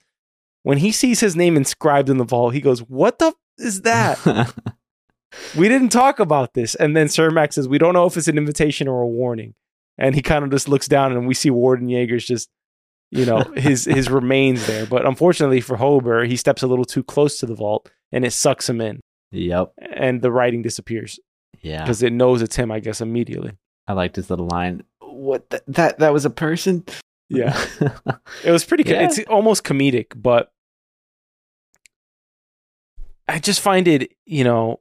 when 0.64 0.78
he 0.80 0.92
sees 0.92 1.20
his 1.20 1.36
name 1.36 1.56
inscribed 1.58 2.10
in 2.10 2.18
the 2.18 2.24
vault, 2.26 2.54
he 2.54 2.62
goes, 2.62 2.80
"What 2.82 3.20
the 3.20 3.28
f- 3.28 3.34
is 3.58 3.82
that?" 3.82 4.20
we 5.58 5.68
didn't 5.68 5.90
talk 5.90 6.20
about 6.20 6.54
this. 6.54 6.76
And 6.76 6.96
then 6.96 7.08
Sermak 7.08 7.54
says, 7.54 7.68
we 7.68 7.78
don't 7.78 7.94
know 7.94 8.06
if 8.06 8.16
it's 8.18 8.28
an 8.28 8.38
invitation 8.38 8.88
or 8.88 9.02
a 9.02 9.08
warning. 9.08 9.54
And 9.98 10.16
he 10.16 10.22
kind 10.22 10.44
of 10.44 10.52
just 10.52 10.70
looks 10.70 10.88
down 10.88 11.12
and 11.12 11.28
we 11.28 11.34
see 11.34 11.50
Warden 11.50 11.88
Yeager's 11.88 12.26
just, 12.26 12.50
you 13.12 13.26
know, 13.26 13.40
his 13.56 13.86
his 13.86 14.10
remains 14.10 14.66
there. 14.68 14.86
But 14.86 15.06
unfortunately 15.06 15.60
for 15.62 15.78
Hober, 15.78 16.28
he 16.28 16.38
steps 16.38 16.62
a 16.64 16.68
little 16.68 16.86
too 16.86 17.04
close 17.04 17.40
to 17.40 17.46
the 17.46 17.56
vault 17.56 17.90
and 18.12 18.24
it 18.26 18.32
sucks 18.32 18.70
him 18.70 18.80
in. 18.82 19.02
yep. 19.32 19.74
And 19.82 20.22
the 20.22 20.32
writing 20.32 20.62
disappears 20.62 21.20
Yeah. 21.62 21.82
because 21.84 22.04
it 22.04 22.14
knows 22.14 22.42
it's 22.42 22.56
him, 22.56 22.72
I 22.72 22.80
guess, 22.80 23.02
immediately. 23.02 23.52
I 23.88 23.94
liked 23.94 24.16
his 24.18 24.30
little 24.30 24.48
line. 24.48 24.84
What 25.18 25.50
th- 25.50 25.64
that 25.68 26.00
that 26.00 26.14
was 26.14 26.26
a 26.26 26.30
person? 26.30 26.84
Yeah. 27.30 27.60
It 28.46 28.52
was 28.52 28.64
pretty, 28.64 28.84
co- 28.84 28.92
Yeah. 28.92 29.06
it's 29.06 29.20
almost 29.28 29.64
comedic, 29.64 30.14
but 30.16 30.52
I 33.28 33.40
just 33.40 33.60
find 33.60 33.88
it, 33.88 34.14
you 34.26 34.44
know, 34.44 34.80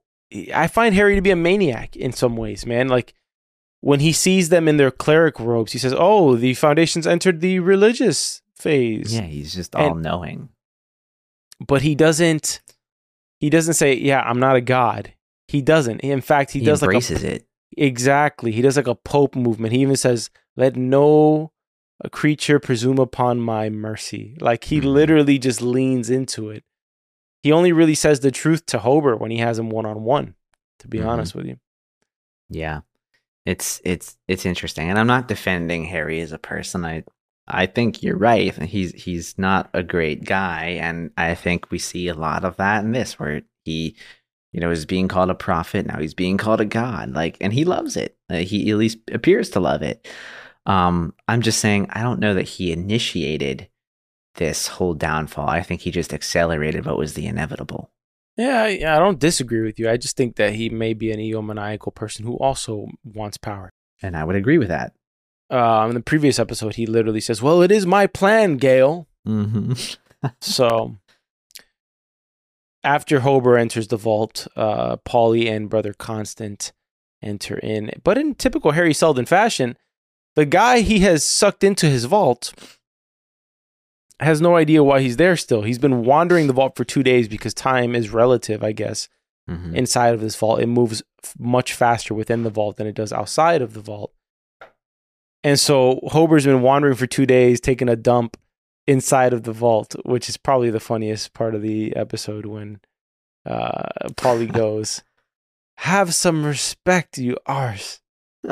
I 0.54 0.66
find 0.68 0.94
Hari 0.94 1.14
to 1.16 1.20
be 1.22 1.30
a 1.30 1.36
maniac 1.36 1.96
in 1.96 2.12
some 2.12 2.36
ways, 2.36 2.66
man. 2.66 2.88
Like 2.88 3.14
when 3.80 4.00
he 4.00 4.12
sees 4.12 4.48
them 4.48 4.68
in 4.68 4.76
their 4.76 4.90
cleric 4.90 5.38
robes, 5.40 5.72
he 5.72 5.78
says, 5.78 5.94
"Oh, 5.96 6.36
the 6.36 6.54
foundations 6.54 7.06
entered 7.06 7.40
the 7.40 7.58
religious 7.60 8.42
phase." 8.54 9.14
yeah, 9.14 9.22
he's 9.22 9.54
just 9.54 9.74
all 9.74 9.94
knowing. 9.94 10.50
But 11.66 11.82
he 11.82 11.94
doesn't 11.94 12.60
he 13.40 13.50
doesn't 13.50 13.74
say, 13.74 13.94
"Yeah, 13.94 14.20
I'm 14.20 14.40
not 14.40 14.56
a 14.56 14.60
god." 14.60 15.12
He 15.48 15.62
doesn't. 15.62 16.00
In 16.00 16.20
fact, 16.20 16.50
he, 16.50 16.58
He, 16.58 16.64
does 16.66 16.82
like 16.82 16.88
embraces 16.88 17.22
a 17.22 17.34
it. 17.36 17.46
Exactly. 17.76 18.52
He 18.52 18.62
does 18.62 18.76
like 18.76 18.86
a 18.86 18.94
pope 18.94 19.34
movement. 19.36 19.72
He 19.72 19.80
even 19.80 19.96
says, 19.96 20.30
"Let 20.56 20.76
no 20.76 21.52
a 22.00 22.10
creature 22.10 22.58
presume 22.58 22.98
upon 22.98 23.40
my 23.40 23.70
mercy. 23.70 24.36
Like 24.40 24.64
he 24.64 24.80
Mhm. 24.80 24.84
literally 24.92 25.38
just 25.38 25.62
leans 25.62 26.10
into 26.10 26.50
it. 26.50 26.62
He 27.42 27.52
only 27.52 27.72
really 27.72 27.94
says 27.94 28.20
the 28.20 28.30
truth 28.30 28.66
to 28.66 28.78
Hober 28.78 29.18
when 29.18 29.30
he 29.30 29.38
has 29.38 29.58
him 29.58 29.70
one 29.70 29.86
on 29.86 30.02
one, 30.02 30.34
to 30.80 30.88
be 30.88 30.98
Mhm. 30.98 31.06
honest 31.06 31.34
with 31.34 31.46
you. 31.46 31.58
Yeah. 32.50 32.80
It's 33.46 33.80
it's 33.84 34.18
it's 34.28 34.44
interesting. 34.44 34.90
And 34.90 34.98
I'm 34.98 35.06
not 35.06 35.28
defending 35.28 35.86
Hari 35.88 36.20
as 36.20 36.32
a 36.32 36.38
person. 36.38 36.84
I 36.84 37.04
I 37.48 37.66
think 37.66 38.02
you're 38.02 38.18
right. 38.18 38.54
He's 38.62 38.92
he's 38.92 39.38
not 39.38 39.70
a 39.72 39.82
great 39.82 40.24
guy 40.24 40.78
and 40.82 41.12
I 41.16 41.34
think 41.34 41.70
we 41.70 41.78
see 41.78 42.08
a 42.08 42.14
lot 42.14 42.44
of 42.44 42.56
that 42.56 42.84
in 42.84 42.92
this 42.92 43.18
where 43.18 43.42
he 43.64 43.96
you 44.52 44.60
know 44.60 44.70
is 44.70 44.86
being 44.86 45.08
called 45.08 45.30
a 45.30 45.34
prophet, 45.34 45.86
now 45.86 45.98
he's 45.98 46.14
being 46.14 46.36
called 46.36 46.60
a 46.60 46.64
god. 46.64 47.12
Like 47.12 47.36
and 47.40 47.52
he 47.52 47.64
loves 47.64 47.96
it. 47.96 48.16
Uh, 48.30 48.36
he 48.36 48.70
at 48.70 48.76
least 48.76 48.98
appears 49.12 49.50
to 49.50 49.60
love 49.60 49.82
it. 49.82 50.06
Um 50.64 51.14
I'm 51.28 51.42
just 51.42 51.60
saying 51.60 51.88
I 51.90 52.02
don't 52.02 52.20
know 52.20 52.34
that 52.34 52.42
he 52.42 52.72
initiated 52.72 53.68
this 54.36 54.66
whole 54.68 54.94
downfall. 54.94 55.48
I 55.48 55.62
think 55.62 55.80
he 55.82 55.90
just 55.90 56.12
accelerated 56.12 56.84
what 56.86 56.98
was 56.98 57.14
the 57.14 57.26
inevitable. 57.26 57.90
Yeah, 58.36 58.62
I, 58.62 58.68
I 58.68 58.98
don't 58.98 59.18
disagree 59.18 59.62
with 59.62 59.78
you. 59.78 59.88
I 59.88 59.96
just 59.96 60.16
think 60.16 60.36
that 60.36 60.54
he 60.54 60.68
may 60.68 60.92
be 60.92 61.10
an 61.10 61.18
egomaniacal 61.18 61.94
person 61.94 62.26
who 62.26 62.36
also 62.36 62.86
wants 63.02 63.38
power. 63.38 63.70
And 64.02 64.14
I 64.14 64.24
would 64.24 64.36
agree 64.36 64.58
with 64.58 64.68
that. 64.68 64.92
Uh, 65.50 65.86
in 65.88 65.94
the 65.94 66.02
previous 66.02 66.38
episode, 66.38 66.74
he 66.74 66.86
literally 66.86 67.20
says, 67.20 67.40
"Well, 67.40 67.62
it 67.62 67.70
is 67.70 67.86
my 67.86 68.06
plan, 68.06 68.56
Gale." 68.56 69.08
Mm-hmm. 69.26 69.72
So 70.40 70.96
after 72.86 73.20
Hober 73.20 73.58
enters 73.58 73.88
the 73.88 73.96
vault, 73.96 74.46
uh, 74.56 74.96
Poly 74.98 75.48
and 75.48 75.68
Brother 75.68 75.92
Constant 75.92 76.72
enter 77.20 77.58
in. 77.58 77.90
But 78.04 78.16
in 78.16 78.36
typical 78.36 78.72
Hari 78.72 78.94
Seldon 78.94 79.26
fashion, 79.26 79.76
the 80.36 80.46
guy 80.46 80.80
he 80.80 81.00
has 81.00 81.24
sucked 81.24 81.64
into 81.64 81.86
his 81.86 82.04
vault 82.04 82.54
has 84.20 84.40
no 84.40 84.56
idea 84.56 84.84
why 84.84 85.00
he's 85.00 85.16
there 85.16 85.36
still. 85.36 85.62
He's 85.62 85.80
been 85.80 86.04
wandering 86.04 86.46
the 86.46 86.52
vault 86.52 86.76
for 86.76 86.84
two 86.84 87.02
days 87.02 87.28
because 87.28 87.52
time 87.52 87.94
is 87.94 88.10
relative, 88.10 88.62
I 88.62 88.72
guess, 88.72 89.08
mm-hmm. 89.50 89.74
inside 89.74 90.14
of 90.14 90.20
this 90.20 90.36
vault. 90.36 90.60
It 90.60 90.68
moves 90.68 91.02
f- 91.22 91.34
much 91.38 91.74
faster 91.74 92.14
within 92.14 92.44
the 92.44 92.50
vault 92.50 92.76
than 92.76 92.86
it 92.86 92.94
does 92.94 93.12
outside 93.12 93.62
of 93.62 93.74
the 93.74 93.80
vault. 93.80 94.12
And 95.42 95.58
so 95.58 96.00
Hober's 96.08 96.46
been 96.46 96.62
wandering 96.62 96.94
for 96.94 97.06
two 97.06 97.26
days, 97.26 97.60
taking 97.60 97.88
a 97.88 97.96
dump 97.96 98.36
inside 98.86 99.32
of 99.32 99.42
the 99.42 99.52
vault, 99.52 99.94
which 100.04 100.28
is 100.28 100.36
probably 100.36 100.70
the 100.70 100.80
funniest 100.80 101.32
part 101.32 101.54
of 101.54 101.62
the 101.62 101.94
episode 101.96 102.46
when 102.46 102.80
uh, 103.44 103.88
Poly 104.16 104.46
goes, 104.62 105.02
Have 105.78 106.14
some 106.14 106.44
respect, 106.44 107.18
you 107.18 107.36
arse. 107.46 108.00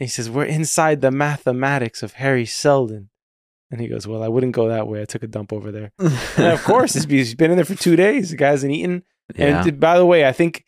He 0.00 0.06
says, 0.06 0.30
We're 0.30 0.44
inside 0.44 1.02
the 1.02 1.10
mathematics 1.10 2.02
of 2.02 2.14
Hari 2.14 2.46
Seldon. 2.46 3.10
And 3.70 3.82
he 3.82 3.86
goes, 3.86 4.06
Well, 4.06 4.22
I 4.22 4.28
wouldn't 4.28 4.52
go 4.54 4.66
that 4.68 4.88
way. 4.88 5.02
I 5.02 5.04
took 5.04 5.22
a 5.22 5.28
dump 5.28 5.52
over 5.52 5.70
there. 5.70 5.92
And 5.98 6.46
of 6.46 6.64
course, 6.64 6.96
it's 6.96 7.04
he's 7.04 7.34
been 7.36 7.50
in 7.50 7.56
there 7.56 7.66
for 7.66 7.74
two 7.74 7.96
days. 7.96 8.30
The 8.30 8.36
guy 8.36 8.48
hasn't 8.48 8.72
eaten. 8.72 9.04
yeah. 9.36 9.62
And 9.62 9.78
by 9.78 9.98
the 9.98 10.06
way, 10.06 10.26
I 10.26 10.32
think 10.32 10.64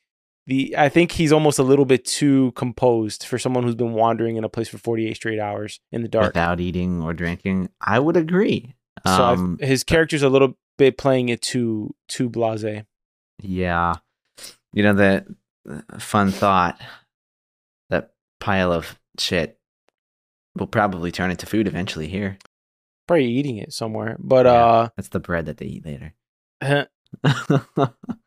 the 0.47 0.75
I 0.77 0.89
think 0.89 1.13
he's 1.13 1.33
almost 1.33 1.59
a 1.59 1.63
little 1.63 1.85
bit 1.85 2.05
too 2.05 2.53
composed 2.53 3.25
for 3.25 3.39
someone 3.39 3.63
who's 3.65 3.75
been 3.75 3.93
wandering 3.93 4.37
in 4.37 4.45
a 4.45 4.49
place 4.49 4.69
for 4.69 4.79
48 4.79 5.15
straight 5.15 5.39
hours 5.39 5.81
in 5.93 6.03
the 6.03 6.09
dark. 6.09 6.29
without 6.29 6.59
eating 6.61 7.01
or 7.03 7.13
drinking. 7.15 7.69
I 7.81 7.99
would 7.99 8.17
agree. 8.17 8.75
So 9.07 9.13
Um, 9.25 9.59
his 9.61 9.85
character's 9.85 10.23
a 10.23 10.29
little 10.29 10.57
bit 10.79 10.99
playing 10.99 11.29
it 11.29 11.43
too 11.43 11.95
too 12.09 12.29
blasé. 12.31 12.87
yeah, 13.41 13.95
you 14.73 14.83
know 14.83 14.93
the 14.95 15.25
uh, 15.69 15.99
fun 15.99 16.31
thought 16.31 16.81
that 17.91 18.13
pile 18.41 18.73
of 18.73 18.99
shit 19.19 19.59
will 20.57 20.67
probably 20.67 21.11
turn 21.13 21.31
into 21.31 21.47
food 21.47 21.67
eventually. 21.69 22.09
Here, 22.09 22.37
Probably 23.07 23.27
eating 23.27 23.57
it 23.59 23.73
somewhere. 23.73 24.17
But 24.19 24.47
Yeah. 24.47 24.89
that's 24.97 25.09
the 25.09 25.21
bread 25.21 25.47
that 25.47 25.57
they 25.59 25.67
eat 25.67 25.85
later. 25.87 26.15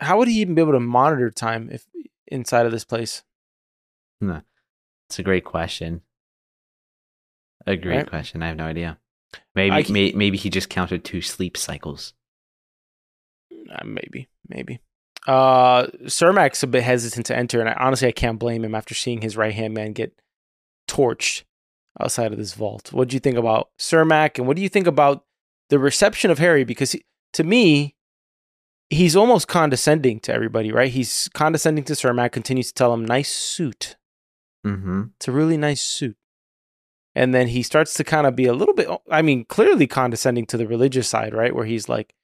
how 0.00 0.18
would 0.18 0.28
he 0.28 0.40
even 0.40 0.54
be 0.54 0.62
able 0.62 0.72
to 0.72 0.80
monitor 0.80 1.30
time 1.30 1.68
if 1.70 1.86
inside 2.26 2.66
of 2.66 2.72
this 2.72 2.84
place? 2.84 3.22
it's 4.22 5.18
a 5.18 5.22
great 5.22 5.44
question. 5.44 6.02
A 7.66 7.76
great 7.76 7.96
Right. 7.96 8.06
question. 8.08 8.42
I 8.42 8.48
have 8.48 8.56
no 8.56 8.64
idea. 8.66 8.98
Maybe 9.54 9.74
I 9.74 9.82
c- 9.82 9.92
may, 9.92 10.12
maybe 10.12 10.36
he 10.36 10.50
just 10.50 10.68
counted 10.70 11.04
two 11.04 11.20
sleep 11.22 11.56
cycles. 11.56 12.14
Uh, 13.70 13.84
maybe, 13.84 14.28
maybe. 14.48 14.80
Uh, 15.26 15.86
Sermak's 16.06 16.62
a 16.62 16.66
bit 16.66 16.82
hesitant 16.82 17.26
to 17.26 17.36
enter, 17.36 17.60
and 17.60 17.68
I, 17.68 17.74
honestly, 17.74 18.08
I 18.08 18.12
can't 18.12 18.38
blame 18.38 18.64
him 18.64 18.74
after 18.74 18.94
seeing 18.94 19.20
his 19.20 19.36
right 19.36 19.54
hand 19.54 19.74
man 19.74 19.92
get 19.92 20.20
torched 20.88 21.44
outside 22.00 22.32
of 22.32 22.38
this 22.38 22.54
vault. 22.54 22.92
What 22.92 23.08
do 23.08 23.14
you 23.16 23.20
think 23.20 23.36
about 23.36 23.70
Sermak, 23.78 24.38
and 24.38 24.46
what 24.46 24.56
do 24.56 24.62
you 24.62 24.68
think 24.68 24.86
about 24.86 25.24
the 25.68 25.78
reception 25.78 26.30
of 26.30 26.38
Hari? 26.38 26.64
Because 26.64 26.92
he, 26.92 27.04
to 27.34 27.44
me, 27.44 27.94
he's 28.90 29.16
almost 29.16 29.48
condescending 29.48 30.20
to 30.20 30.34
everybody, 30.34 30.70
right? 30.70 30.92
He's 30.92 31.30
condescending 31.32 31.84
to 31.84 31.94
Sermak, 31.94 32.32
continues 32.32 32.68
to 32.68 32.74
tell 32.74 32.92
him, 32.92 33.04
"Nice 33.04 33.30
suit. 33.30 33.96
Mm-hmm. 34.66 35.02
It's 35.16 35.28
a 35.28 35.32
really 35.32 35.56
nice 35.56 35.80
suit." 35.80 36.16
And 37.14 37.34
then 37.34 37.48
he 37.48 37.62
starts 37.62 37.94
to 37.94 38.04
kind 38.04 38.26
of 38.26 38.36
be 38.36 38.46
a 38.46 38.52
little 38.52 38.74
bit, 38.74 38.88
I 39.10 39.22
mean, 39.22 39.44
clearly 39.44 39.86
condescending 39.86 40.46
to 40.46 40.56
the 40.56 40.66
religious 40.66 41.08
side, 41.08 41.34
right? 41.34 41.54
Where 41.54 41.64
he's 41.64 41.88
like, 41.88 42.14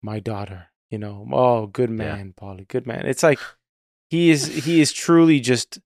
my 0.00 0.20
daughter, 0.20 0.68
you 0.90 0.98
know, 0.98 1.26
oh, 1.32 1.66
good 1.66 1.90
man, 1.90 2.32
Poly, 2.34 2.64
good 2.64 2.86
man. 2.86 3.04
It's 3.06 3.22
like 3.22 3.38
he 4.08 4.30
is, 4.30 4.64
he 4.64 4.80
is 4.80 4.92
truly 4.92 5.38
just, 5.38 5.80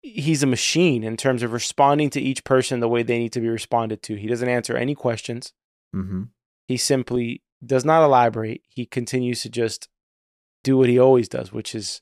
he's 0.00 0.42
a 0.42 0.46
machine 0.46 1.02
in 1.02 1.16
terms 1.16 1.42
of 1.42 1.52
responding 1.52 2.08
to 2.10 2.20
each 2.20 2.44
person 2.44 2.80
the 2.80 2.88
way 2.88 3.02
they 3.02 3.18
need 3.18 3.32
to 3.32 3.40
be 3.40 3.48
responded 3.48 4.02
to. 4.04 4.14
He 4.14 4.28
doesn't 4.28 4.48
answer 4.48 4.76
any 4.76 4.94
questions. 4.94 5.52
Mm-hmm. 5.94 6.22
He 6.68 6.76
simply 6.76 7.42
does 7.64 7.84
not 7.84 8.04
elaborate. 8.04 8.62
He 8.68 8.86
continues 8.86 9.42
to 9.42 9.48
just 9.48 9.88
do 10.64 10.76
what 10.76 10.88
he 10.88 10.98
always 10.98 11.28
does, 11.28 11.52
which 11.52 11.74
is 11.74 12.00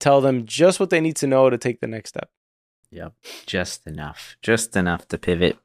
tell 0.00 0.20
them 0.20 0.46
just 0.46 0.80
what 0.80 0.90
they 0.90 1.00
need 1.00 1.16
to 1.16 1.26
know 1.26 1.50
to 1.50 1.58
take 1.58 1.80
the 1.80 1.86
next 1.86 2.10
step. 2.10 2.30
Yep. 2.90 3.14
Just 3.46 3.86
enough. 3.86 4.36
Just 4.42 4.76
enough 4.76 5.06
to 5.08 5.18
pivot 5.18 5.58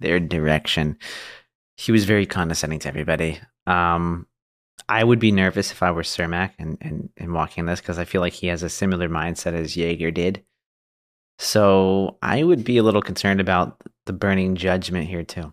their 0.00 0.18
direction. 0.18 0.98
He 1.76 1.92
was 1.92 2.04
very 2.04 2.26
condescending 2.26 2.80
to 2.80 2.88
everybody. 2.88 3.40
Um, 3.66 4.26
I 4.88 5.02
would 5.02 5.18
be 5.18 5.32
nervous 5.32 5.70
if 5.70 5.82
I 5.82 5.90
were 5.92 6.02
Sermak 6.02 6.52
and, 6.58 6.76
and, 6.80 7.08
and 7.16 7.32
walking 7.32 7.66
this 7.66 7.80
because 7.80 7.98
I 7.98 8.04
feel 8.04 8.20
like 8.20 8.32
he 8.32 8.48
has 8.48 8.62
a 8.62 8.68
similar 8.68 9.08
mindset 9.08 9.54
as 9.54 9.76
Jaeger 9.76 10.10
did. 10.10 10.44
So 11.38 12.18
I 12.22 12.42
would 12.42 12.64
be 12.64 12.76
a 12.76 12.82
little 12.82 13.02
concerned 13.02 13.40
about 13.40 13.80
the 14.06 14.12
burning 14.12 14.56
judgment 14.56 15.08
here 15.08 15.24
too. 15.24 15.52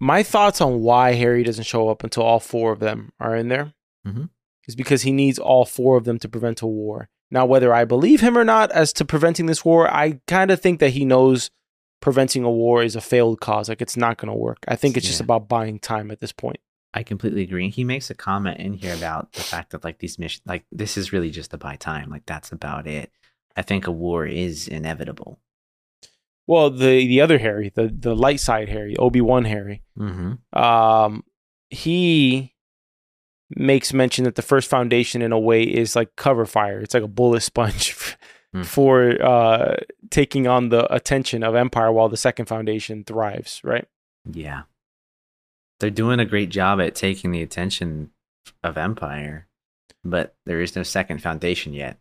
My 0.00 0.22
thoughts 0.22 0.60
on 0.60 0.80
why 0.80 1.16
Hari 1.16 1.44
doesn't 1.44 1.64
show 1.64 1.88
up 1.88 2.02
until 2.04 2.22
all 2.24 2.40
four 2.40 2.72
of 2.72 2.80
them 2.80 3.12
are 3.20 3.34
in 3.36 3.48
there 3.48 3.72
Mhm. 4.06 4.28
is 4.66 4.74
because 4.74 5.02
he 5.02 5.12
needs 5.12 5.38
all 5.38 5.64
four 5.64 5.96
of 5.96 6.04
them 6.04 6.18
to 6.18 6.28
prevent 6.28 6.62
a 6.62 6.66
war. 6.66 7.08
Now, 7.30 7.46
whether 7.46 7.72
I 7.72 7.84
believe 7.84 8.20
him 8.20 8.36
or 8.36 8.44
not 8.44 8.70
as 8.72 8.92
to 8.94 9.04
preventing 9.04 9.46
this 9.46 9.64
war, 9.64 9.88
I 9.92 10.20
kind 10.26 10.50
of 10.50 10.60
think 10.60 10.80
that 10.80 10.90
he 10.90 11.04
knows 11.04 11.50
preventing 12.00 12.44
a 12.44 12.50
war 12.50 12.82
is 12.82 12.96
a 12.96 13.00
failed 13.00 13.40
cause. 13.40 13.68
Like 13.68 13.80
it's 13.80 13.96
not 13.96 14.18
going 14.18 14.28
to 14.32 14.38
work. 14.38 14.58
I 14.68 14.76
think 14.76 14.96
it's 14.96 15.06
just 15.06 15.20
about 15.20 15.48
buying 15.48 15.78
time 15.78 16.10
at 16.10 16.20
this 16.20 16.32
point. 16.32 16.58
I 16.92 17.02
completely 17.02 17.42
agree. 17.42 17.70
He 17.70 17.82
makes 17.82 18.10
a 18.10 18.14
comment 18.14 18.60
in 18.60 18.74
here 18.74 18.94
about 18.94 19.32
the 19.32 19.40
fact 19.40 19.70
that 19.70 19.82
like 19.84 19.98
these 19.98 20.18
missions, 20.18 20.42
like 20.46 20.64
this 20.70 20.96
is 20.96 21.12
really 21.12 21.30
just 21.30 21.50
to 21.52 21.56
buy 21.58 21.76
time. 21.76 22.10
Like 22.10 22.26
that's 22.26 22.52
about 22.52 22.86
it. 22.86 23.10
I 23.56 23.62
think 23.62 23.86
a 23.86 23.90
war 23.92 24.26
is 24.26 24.68
inevitable. 24.68 25.40
Well, 26.46 26.70
the 26.70 27.06
the 27.06 27.20
other 27.20 27.38
Hari, 27.38 27.70
the 27.74 27.88
the 27.88 28.14
light 28.14 28.40
side 28.40 28.68
Hari, 28.68 28.96
Obi 28.98 29.20
Wan 29.20 29.44
Hari, 29.44 29.82
Mm-hmm. 29.98 30.58
um, 30.58 31.22
he 31.70 32.54
makes 33.56 33.92
mention 33.92 34.24
that 34.24 34.34
the 34.34 34.42
first 34.42 34.68
foundation 34.68 35.22
in 35.22 35.32
a 35.32 35.38
way 35.38 35.62
is 35.62 35.94
like 35.96 36.16
cover 36.16 36.44
fire. 36.46 36.80
It's 36.80 36.94
like 36.94 37.02
a 37.02 37.08
bullet 37.08 37.42
sponge 37.42 37.94
Mm. 38.54 38.64
for 38.64 39.20
uh, 39.20 39.74
taking 40.10 40.46
on 40.46 40.68
the 40.68 40.86
attention 40.94 41.42
of 41.42 41.56
Empire, 41.56 41.90
while 41.90 42.08
the 42.08 42.16
second 42.16 42.46
foundation 42.46 43.02
thrives. 43.02 43.60
Right? 43.64 43.88
Yeah. 44.30 44.62
They're 45.80 45.90
doing 45.90 46.20
a 46.20 46.24
great 46.24 46.50
job 46.50 46.80
at 46.80 46.94
taking 46.94 47.32
the 47.32 47.42
attention 47.42 48.10
of 48.62 48.76
Empire, 48.78 49.48
but 50.04 50.36
there 50.46 50.60
is 50.60 50.76
no 50.76 50.84
second 50.84 51.20
foundation 51.20 51.72
yet. 51.72 51.98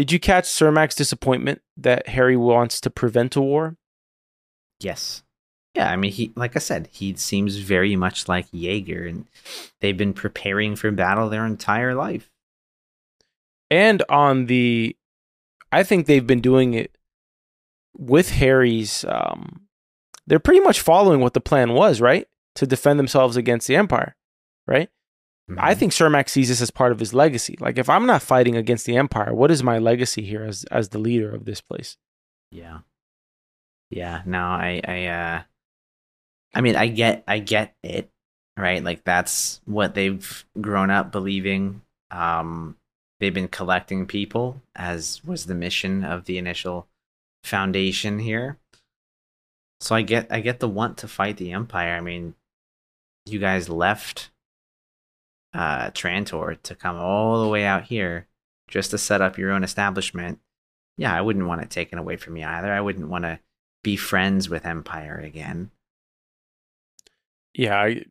Did 0.00 0.12
you 0.12 0.18
catch 0.18 0.46
Sermak's 0.46 0.94
disappointment 0.94 1.60
that 1.76 2.08
Hari 2.08 2.34
wants 2.34 2.80
to 2.80 2.88
prevent 2.88 3.36
a 3.36 3.42
war? 3.42 3.76
Yes. 4.80 5.22
Yeah, 5.74 5.90
I 5.90 5.96
mean 5.96 6.10
he 6.10 6.32
like 6.34 6.56
I 6.56 6.58
said, 6.58 6.88
he 6.90 7.14
seems 7.16 7.56
very 7.56 7.94
much 7.96 8.26
like 8.26 8.46
Jaeger 8.50 9.06
and 9.06 9.26
they've 9.82 9.98
been 9.98 10.14
preparing 10.14 10.74
for 10.74 10.90
battle 10.90 11.28
their 11.28 11.44
entire 11.44 11.94
life. 11.94 12.30
And 13.70 14.02
on 14.08 14.46
the, 14.46 14.96
I 15.70 15.82
think 15.82 16.06
they've 16.06 16.26
been 16.26 16.40
doing 16.40 16.72
it 16.72 16.96
with 17.94 18.30
Hari's. 18.30 19.04
Um, 19.04 19.66
they're 20.26 20.38
pretty 20.38 20.60
much 20.60 20.80
following 20.80 21.20
what 21.20 21.34
the 21.34 21.42
plan 21.42 21.74
was, 21.74 22.00
right? 22.00 22.26
To 22.54 22.66
defend 22.66 22.98
themselves 22.98 23.36
against 23.36 23.68
the 23.68 23.76
Empire, 23.76 24.16
right? 24.66 24.88
I 25.58 25.74
Mhm. 25.74 25.78
think 25.78 25.92
Sermak 25.92 26.28
sees 26.28 26.48
this 26.48 26.60
as 26.60 26.70
part 26.70 26.92
of 26.92 27.00
his 27.00 27.12
legacy. 27.14 27.56
Like, 27.60 27.78
if 27.78 27.88
I'm 27.88 28.06
not 28.06 28.22
fighting 28.22 28.56
against 28.56 28.86
the 28.86 28.96
Empire, 28.96 29.34
what 29.34 29.50
is 29.50 29.62
my 29.62 29.78
legacy 29.78 30.22
here 30.22 30.44
as 30.44 30.64
as 30.64 30.90
the 30.90 30.98
leader 30.98 31.34
of 31.34 31.44
this 31.44 31.60
place? 31.60 31.96
Yeah. 32.50 32.80
Yeah. 33.90 34.22
No, 34.26 34.40
I, 34.44 34.80
I, 34.86 35.06
uh, 35.06 35.42
I 36.54 36.60
mean, 36.60 36.76
I 36.76 36.88
get, 36.88 37.24
I 37.26 37.38
get 37.40 37.74
it, 37.82 38.10
right? 38.56 38.82
Like 38.82 39.04
that's 39.04 39.60
what 39.64 39.94
they've 39.94 40.44
grown 40.60 40.90
up 40.90 41.10
believing. 41.10 41.82
Um, 42.10 42.76
they've 43.18 43.34
been 43.34 43.48
collecting 43.48 44.06
people, 44.06 44.62
as 44.76 45.24
was 45.24 45.46
the 45.46 45.54
mission 45.54 46.04
of 46.04 46.24
the 46.26 46.38
initial 46.38 46.88
foundation 47.44 48.18
here. 48.20 48.58
So 49.80 49.94
I 49.94 50.02
get, 50.02 50.26
I 50.30 50.40
get 50.40 50.60
the 50.60 50.68
want 50.68 50.98
to 50.98 51.08
fight 51.08 51.36
the 51.38 51.52
empire. 51.52 51.94
I 51.96 52.00
mean, 52.00 52.34
you 53.26 53.38
guys 53.38 53.68
left, 53.68 54.30
uh, 55.54 55.90
Trantor 55.90 56.60
to 56.62 56.74
come 56.74 56.96
all 56.96 57.42
the 57.42 57.48
way 57.48 57.64
out 57.64 57.84
here 57.84 58.26
just 58.68 58.90
to 58.92 58.98
set 58.98 59.20
up 59.20 59.38
your 59.38 59.50
own 59.50 59.64
establishment 59.64 60.38
yeah, 61.00 61.16
I 61.16 61.22
wouldn't 61.22 61.46
want 61.46 61.62
it 61.62 61.70
taken 61.70 61.98
away 61.98 62.16
from 62.16 62.34
me 62.34 62.44
either. 62.44 62.70
I 62.70 62.82
wouldn't 62.82 63.08
want 63.08 63.24
to 63.24 63.40
be 63.82 63.96
friends 63.96 64.50
with 64.50 64.66
Empire 64.66 65.18
again. 65.18 65.70
Yeah, 67.54 67.74
I, 67.74 68.04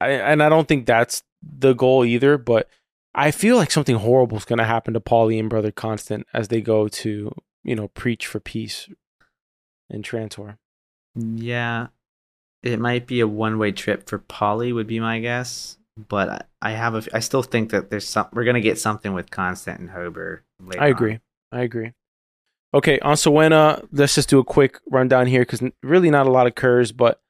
I 0.00 0.08
and 0.10 0.42
I 0.42 0.48
don't 0.48 0.66
think 0.66 0.86
that's 0.86 1.22
the 1.40 1.72
goal 1.72 2.04
either. 2.04 2.36
But 2.36 2.68
I 3.14 3.30
feel 3.30 3.56
like 3.56 3.70
something 3.70 3.94
horrible 3.94 4.36
is 4.38 4.44
going 4.44 4.58
to 4.58 4.64
happen 4.64 4.92
to 4.94 5.00
Poly 5.00 5.38
and 5.38 5.48
Brother 5.48 5.70
Constant 5.70 6.26
as 6.34 6.48
they 6.48 6.60
go 6.60 6.88
to 6.88 7.30
you 7.62 7.76
know 7.76 7.86
preach 7.88 8.26
for 8.26 8.40
peace 8.40 8.88
in 9.88 10.02
Trantor. 10.02 10.56
Yeah, 11.14 11.86
it 12.64 12.80
might 12.80 13.06
be 13.06 13.20
a 13.20 13.28
one-way 13.28 13.70
trip 13.70 14.08
for 14.08 14.18
Poly, 14.18 14.72
would 14.72 14.88
be 14.88 14.98
my 14.98 15.20
guess. 15.20 15.78
But 15.96 16.48
I- 16.60 16.70
have 16.72 16.94
a, 16.94 17.02
I 17.14 17.20
still 17.20 17.42
think 17.42 17.70
that 17.70 17.90
there's 17.90 18.06
some. 18.06 18.26
We're 18.32 18.44
gonna 18.44 18.60
get 18.60 18.78
something 18.78 19.12
with 19.14 19.30
Constant 19.30 19.80
and 19.80 19.90
Hober. 19.90 20.40
Later 20.60 20.82
I 20.82 20.86
on. 20.86 20.90
agree. 20.92 21.20
I 21.52 21.60
agree. 21.62 21.92
Okay, 22.74 22.98
on 23.00 23.14
Siwenna, 23.14 23.86
let's 23.92 24.14
just 24.14 24.28
do 24.28 24.38
a 24.38 24.44
quick 24.44 24.78
rundown 24.90 25.26
here 25.26 25.42
because 25.42 25.62
really 25.82 26.10
not 26.10 26.26
a 26.26 26.30
lot 26.30 26.46
occurs, 26.46 26.92
but 26.92 27.20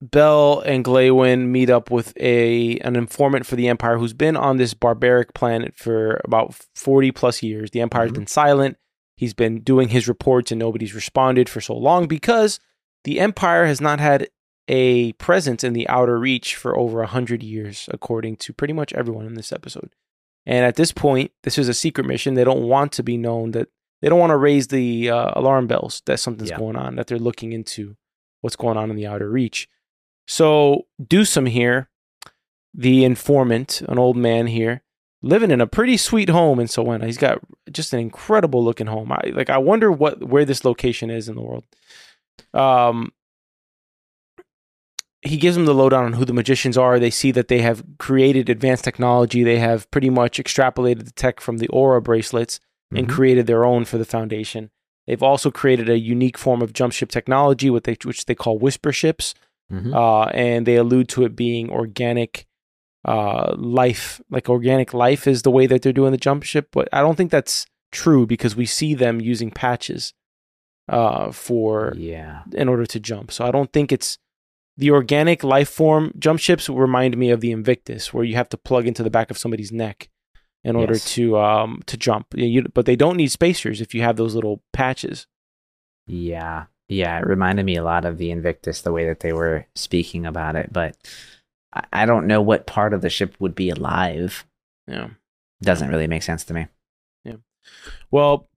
Bel 0.00 0.60
and 0.60 0.84
Glawen 0.84 1.48
meet 1.48 1.68
up 1.70 1.90
with 1.90 2.16
a 2.18 2.78
an 2.78 2.94
informant 2.96 3.44
for 3.46 3.56
the 3.56 3.68
Empire 3.68 3.98
who's 3.98 4.12
been 4.12 4.36
on 4.36 4.56
this 4.56 4.72
barbaric 4.72 5.34
planet 5.34 5.74
for 5.76 6.20
about 6.24 6.54
40 6.76 7.10
plus 7.12 7.42
years. 7.42 7.72
The 7.72 7.80
Empire's 7.80 8.12
Mhm. 8.12 8.14
been 8.14 8.26
silent. 8.28 8.76
He's 9.16 9.34
been 9.34 9.60
doing 9.62 9.88
his 9.88 10.06
reports 10.06 10.52
and 10.52 10.58
nobody's 10.60 10.94
responded 10.94 11.48
for 11.48 11.60
so 11.60 11.76
long 11.76 12.06
because 12.06 12.60
the 13.02 13.18
Empire 13.18 13.66
has 13.66 13.80
not 13.80 13.98
had 13.98 14.28
a 14.68 15.12
presence 15.14 15.64
in 15.64 15.72
the 15.72 15.88
outer 15.88 16.18
reach 16.18 16.54
for 16.54 16.76
over 16.78 16.98
100 16.98 17.42
years, 17.42 17.88
according 17.92 18.36
to 18.36 18.52
pretty 18.52 18.74
much 18.74 18.92
everyone 18.92 19.26
in 19.26 19.34
this 19.34 19.50
episode. 19.52 19.90
And 20.46 20.64
at 20.64 20.76
this 20.76 20.92
point, 20.92 21.32
this 21.42 21.58
is 21.58 21.68
a 21.68 21.74
secret 21.74 22.06
mission. 22.06 22.34
They 22.34 22.44
don't 22.44 22.62
want 22.68 22.92
to 22.92 23.02
be 23.02 23.16
known 23.16 23.50
that 23.52 23.68
they 24.00 24.08
don't 24.08 24.20
want 24.20 24.30
to 24.30 24.36
raise 24.36 24.68
the 24.68 25.10
uh, 25.10 25.32
alarm 25.34 25.66
bells 25.66 26.02
that 26.06 26.20
something's 26.20 26.50
Yeah. 26.50 26.58
going 26.58 26.76
on, 26.76 26.94
that 26.96 27.06
they're 27.08 27.18
looking 27.18 27.52
into 27.52 27.96
what's 28.42 28.56
going 28.56 28.76
on 28.76 28.90
in 28.90 28.96
the 28.96 29.06
outer 29.06 29.28
reach. 29.28 29.68
So, 30.26 30.86
Ducem 31.02 31.48
here, 31.48 31.88
the 32.72 33.04
informant, 33.04 33.80
an 33.88 33.98
old 33.98 34.16
man 34.16 34.46
here, 34.46 34.82
living 35.22 35.50
in 35.50 35.60
a 35.60 35.66
pretty 35.66 35.96
sweet 35.96 36.28
home 36.28 36.60
in 36.60 36.66
Siwenna. 36.68 37.06
He's 37.06 37.18
got 37.18 37.40
just 37.72 37.92
an 37.92 37.98
incredible 37.98 38.62
looking 38.62 38.86
home. 38.86 39.10
I 39.10 39.32
like. 39.34 39.50
I 39.50 39.58
wonder 39.58 39.90
what 39.90 40.22
where 40.22 40.44
this 40.44 40.64
location 40.64 41.10
is 41.10 41.28
in 41.28 41.34
the 41.34 41.42
world. 41.42 41.64
Um, 42.54 43.12
he 45.22 45.36
gives 45.36 45.56
them 45.56 45.64
the 45.66 45.74
lowdown 45.74 46.04
on 46.04 46.12
who 46.14 46.24
the 46.24 46.32
magicians 46.32 46.78
are. 46.78 46.98
They 46.98 47.10
see 47.10 47.30
that 47.32 47.48
they 47.48 47.60
have 47.60 47.82
created 47.98 48.48
advanced 48.48 48.84
technology. 48.84 49.42
They 49.42 49.58
have 49.58 49.90
pretty 49.90 50.10
much 50.10 50.38
extrapolated 50.38 51.04
the 51.04 51.12
tech 51.12 51.40
from 51.40 51.58
the 51.58 51.68
aura 51.68 52.00
bracelets 52.00 52.60
and 52.94 53.06
Mhm. 53.08 53.10
created 53.12 53.46
their 53.46 53.64
own 53.64 53.84
for 53.84 53.98
the 53.98 54.04
foundation. 54.04 54.70
They've 55.06 55.22
also 55.22 55.50
created 55.50 55.88
a 55.88 55.98
unique 55.98 56.38
form 56.38 56.62
of 56.62 56.72
jump 56.72 56.92
ship 56.92 57.10
technology, 57.10 57.68
what 57.70 57.84
they, 57.84 57.96
which 58.04 58.26
they 58.26 58.34
call 58.34 58.58
whisper 58.58 58.92
ships, 58.92 59.34
Mhm. 59.72 59.94
uh, 59.94 60.28
and 60.34 60.66
they 60.66 60.76
allude 60.76 61.08
to 61.10 61.24
it 61.24 61.34
being 61.36 61.70
organic 61.70 62.46
uh, 63.04 63.54
life. 63.56 64.20
Like 64.28 64.48
organic 64.50 64.92
life 64.92 65.26
is 65.26 65.42
the 65.42 65.50
way 65.50 65.66
that 65.66 65.82
they're 65.82 65.92
doing 65.92 66.10
the 66.12 66.18
jump 66.18 66.42
ship, 66.42 66.68
but 66.72 66.88
I 66.92 67.00
don't 67.00 67.14
think 67.16 67.30
that's 67.30 67.64
true 67.92 68.26
because 68.26 68.54
we 68.56 68.66
see 68.66 68.92
them 68.92 69.20
using 69.20 69.50
patches 69.50 70.12
uh, 70.88 71.30
for 71.32 71.92
yeah. 71.96 72.42
in 72.52 72.68
order 72.68 72.84
to 72.86 73.00
jump. 73.00 73.30
So 73.30 73.46
I 73.46 73.50
don't 73.50 73.72
think 73.72 73.92
it's 73.92 74.18
the 74.78 74.90
organic 74.92 75.44
life 75.44 75.68
form. 75.68 76.12
Jump 76.18 76.40
ships 76.40 76.68
remind 76.68 77.16
me 77.18 77.30
of 77.30 77.40
the 77.40 77.50
Invictus, 77.52 78.14
where 78.14 78.24
you 78.24 78.36
have 78.36 78.48
to 78.50 78.56
plug 78.56 78.86
into 78.86 79.02
the 79.02 79.10
back 79.10 79.30
of 79.30 79.36
somebody's 79.36 79.72
neck 79.72 80.08
in 80.64 80.74
order 80.76 80.94
Yes. 80.94 81.12
to 81.14 81.36
um 81.38 81.82
to 81.86 81.96
jump. 81.96 82.26
You- 82.34 82.46
you- 82.46 82.68
but 82.72 82.86
they 82.86 82.96
don't 82.96 83.16
need 83.16 83.30
spacers 83.30 83.80
if 83.80 83.94
you 83.94 84.02
have 84.02 84.16
those 84.16 84.34
little 84.34 84.62
patches. 84.72 85.26
Yeah. 86.06 86.66
Yeah. 86.88 87.18
It 87.18 87.26
reminded 87.26 87.66
me 87.66 87.76
a 87.76 87.84
lot 87.84 88.04
of 88.04 88.18
the 88.18 88.30
Invictus, 88.30 88.80
the 88.82 88.92
way 88.92 89.04
that 89.06 89.20
they 89.20 89.32
were 89.32 89.66
speaking 89.74 90.24
about 90.26 90.56
it. 90.56 90.72
But 90.72 90.96
I, 91.72 91.84
I 91.92 92.06
don't 92.06 92.26
know 92.26 92.40
what 92.40 92.66
part 92.66 92.94
of 92.94 93.02
the 93.02 93.10
ship 93.10 93.34
would 93.40 93.54
be 93.54 93.70
alive. 93.70 94.46
Yeah. 94.86 95.10
Doesn't 95.60 95.90
really 95.90 96.06
make 96.06 96.22
sense 96.22 96.44
to 96.44 96.54
me. 96.54 96.66
Yeah. 97.24 97.36
Well, 98.10 98.48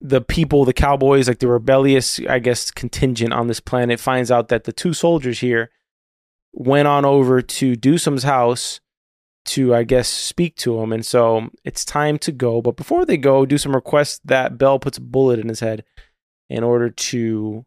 the 0.00 0.20
people, 0.20 0.64
the 0.64 0.72
cowboys, 0.72 1.28
like 1.28 1.40
the 1.40 1.48
rebellious, 1.48 2.20
I 2.28 2.38
guess, 2.38 2.70
contingent 2.70 3.32
on 3.32 3.48
this 3.48 3.60
planet, 3.60 3.98
finds 3.98 4.30
out 4.30 4.48
that 4.48 4.64
the 4.64 4.72
two 4.72 4.92
soldiers 4.94 5.40
here 5.40 5.70
went 6.52 6.88
on 6.88 7.04
over 7.04 7.42
to 7.42 7.74
Ducem's 7.74 8.22
house 8.22 8.80
to, 9.46 9.74
I 9.74 9.82
guess, 9.82 10.08
speak 10.08 10.56
to 10.56 10.80
him. 10.80 10.92
And 10.92 11.04
so 11.04 11.48
it's 11.64 11.84
time 11.84 12.18
to 12.18 12.32
go. 12.32 12.60
But 12.60 12.76
before 12.76 13.04
they 13.04 13.16
go, 13.16 13.46
Ducem 13.46 13.74
requests 13.74 14.20
that 14.24 14.58
Bel 14.58 14.78
puts 14.78 14.98
a 14.98 15.02
bullet 15.02 15.38
in 15.38 15.48
his 15.48 15.60
head 15.60 15.84
in 16.48 16.62
order 16.62 16.90
to 16.90 17.64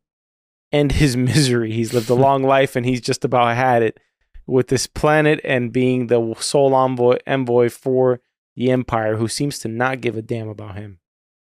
end 0.71 0.93
his 0.93 1.17
misery. 1.17 1.71
He's 1.71 1.93
lived 1.93 2.09
a 2.09 2.15
long 2.15 2.43
life 2.55 2.75
and 2.75 2.85
he's 2.85 3.01
just 3.01 3.25
about 3.25 3.55
had 3.55 3.83
it 3.83 3.99
with 4.47 4.67
this 4.67 4.87
planet 4.87 5.39
and 5.43 5.71
being 5.71 6.07
the 6.07 6.35
sole 6.39 6.73
envoy, 6.73 7.17
envoy 7.27 7.69
for 7.69 8.21
the 8.55 8.69
Empire, 8.69 9.17
who 9.17 9.27
seems 9.27 9.59
to 9.59 9.67
not 9.67 10.01
give 10.01 10.17
a 10.17 10.21
damn 10.21 10.49
about 10.49 10.75
him. 10.75 10.99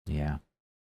Yeah. 0.07 0.39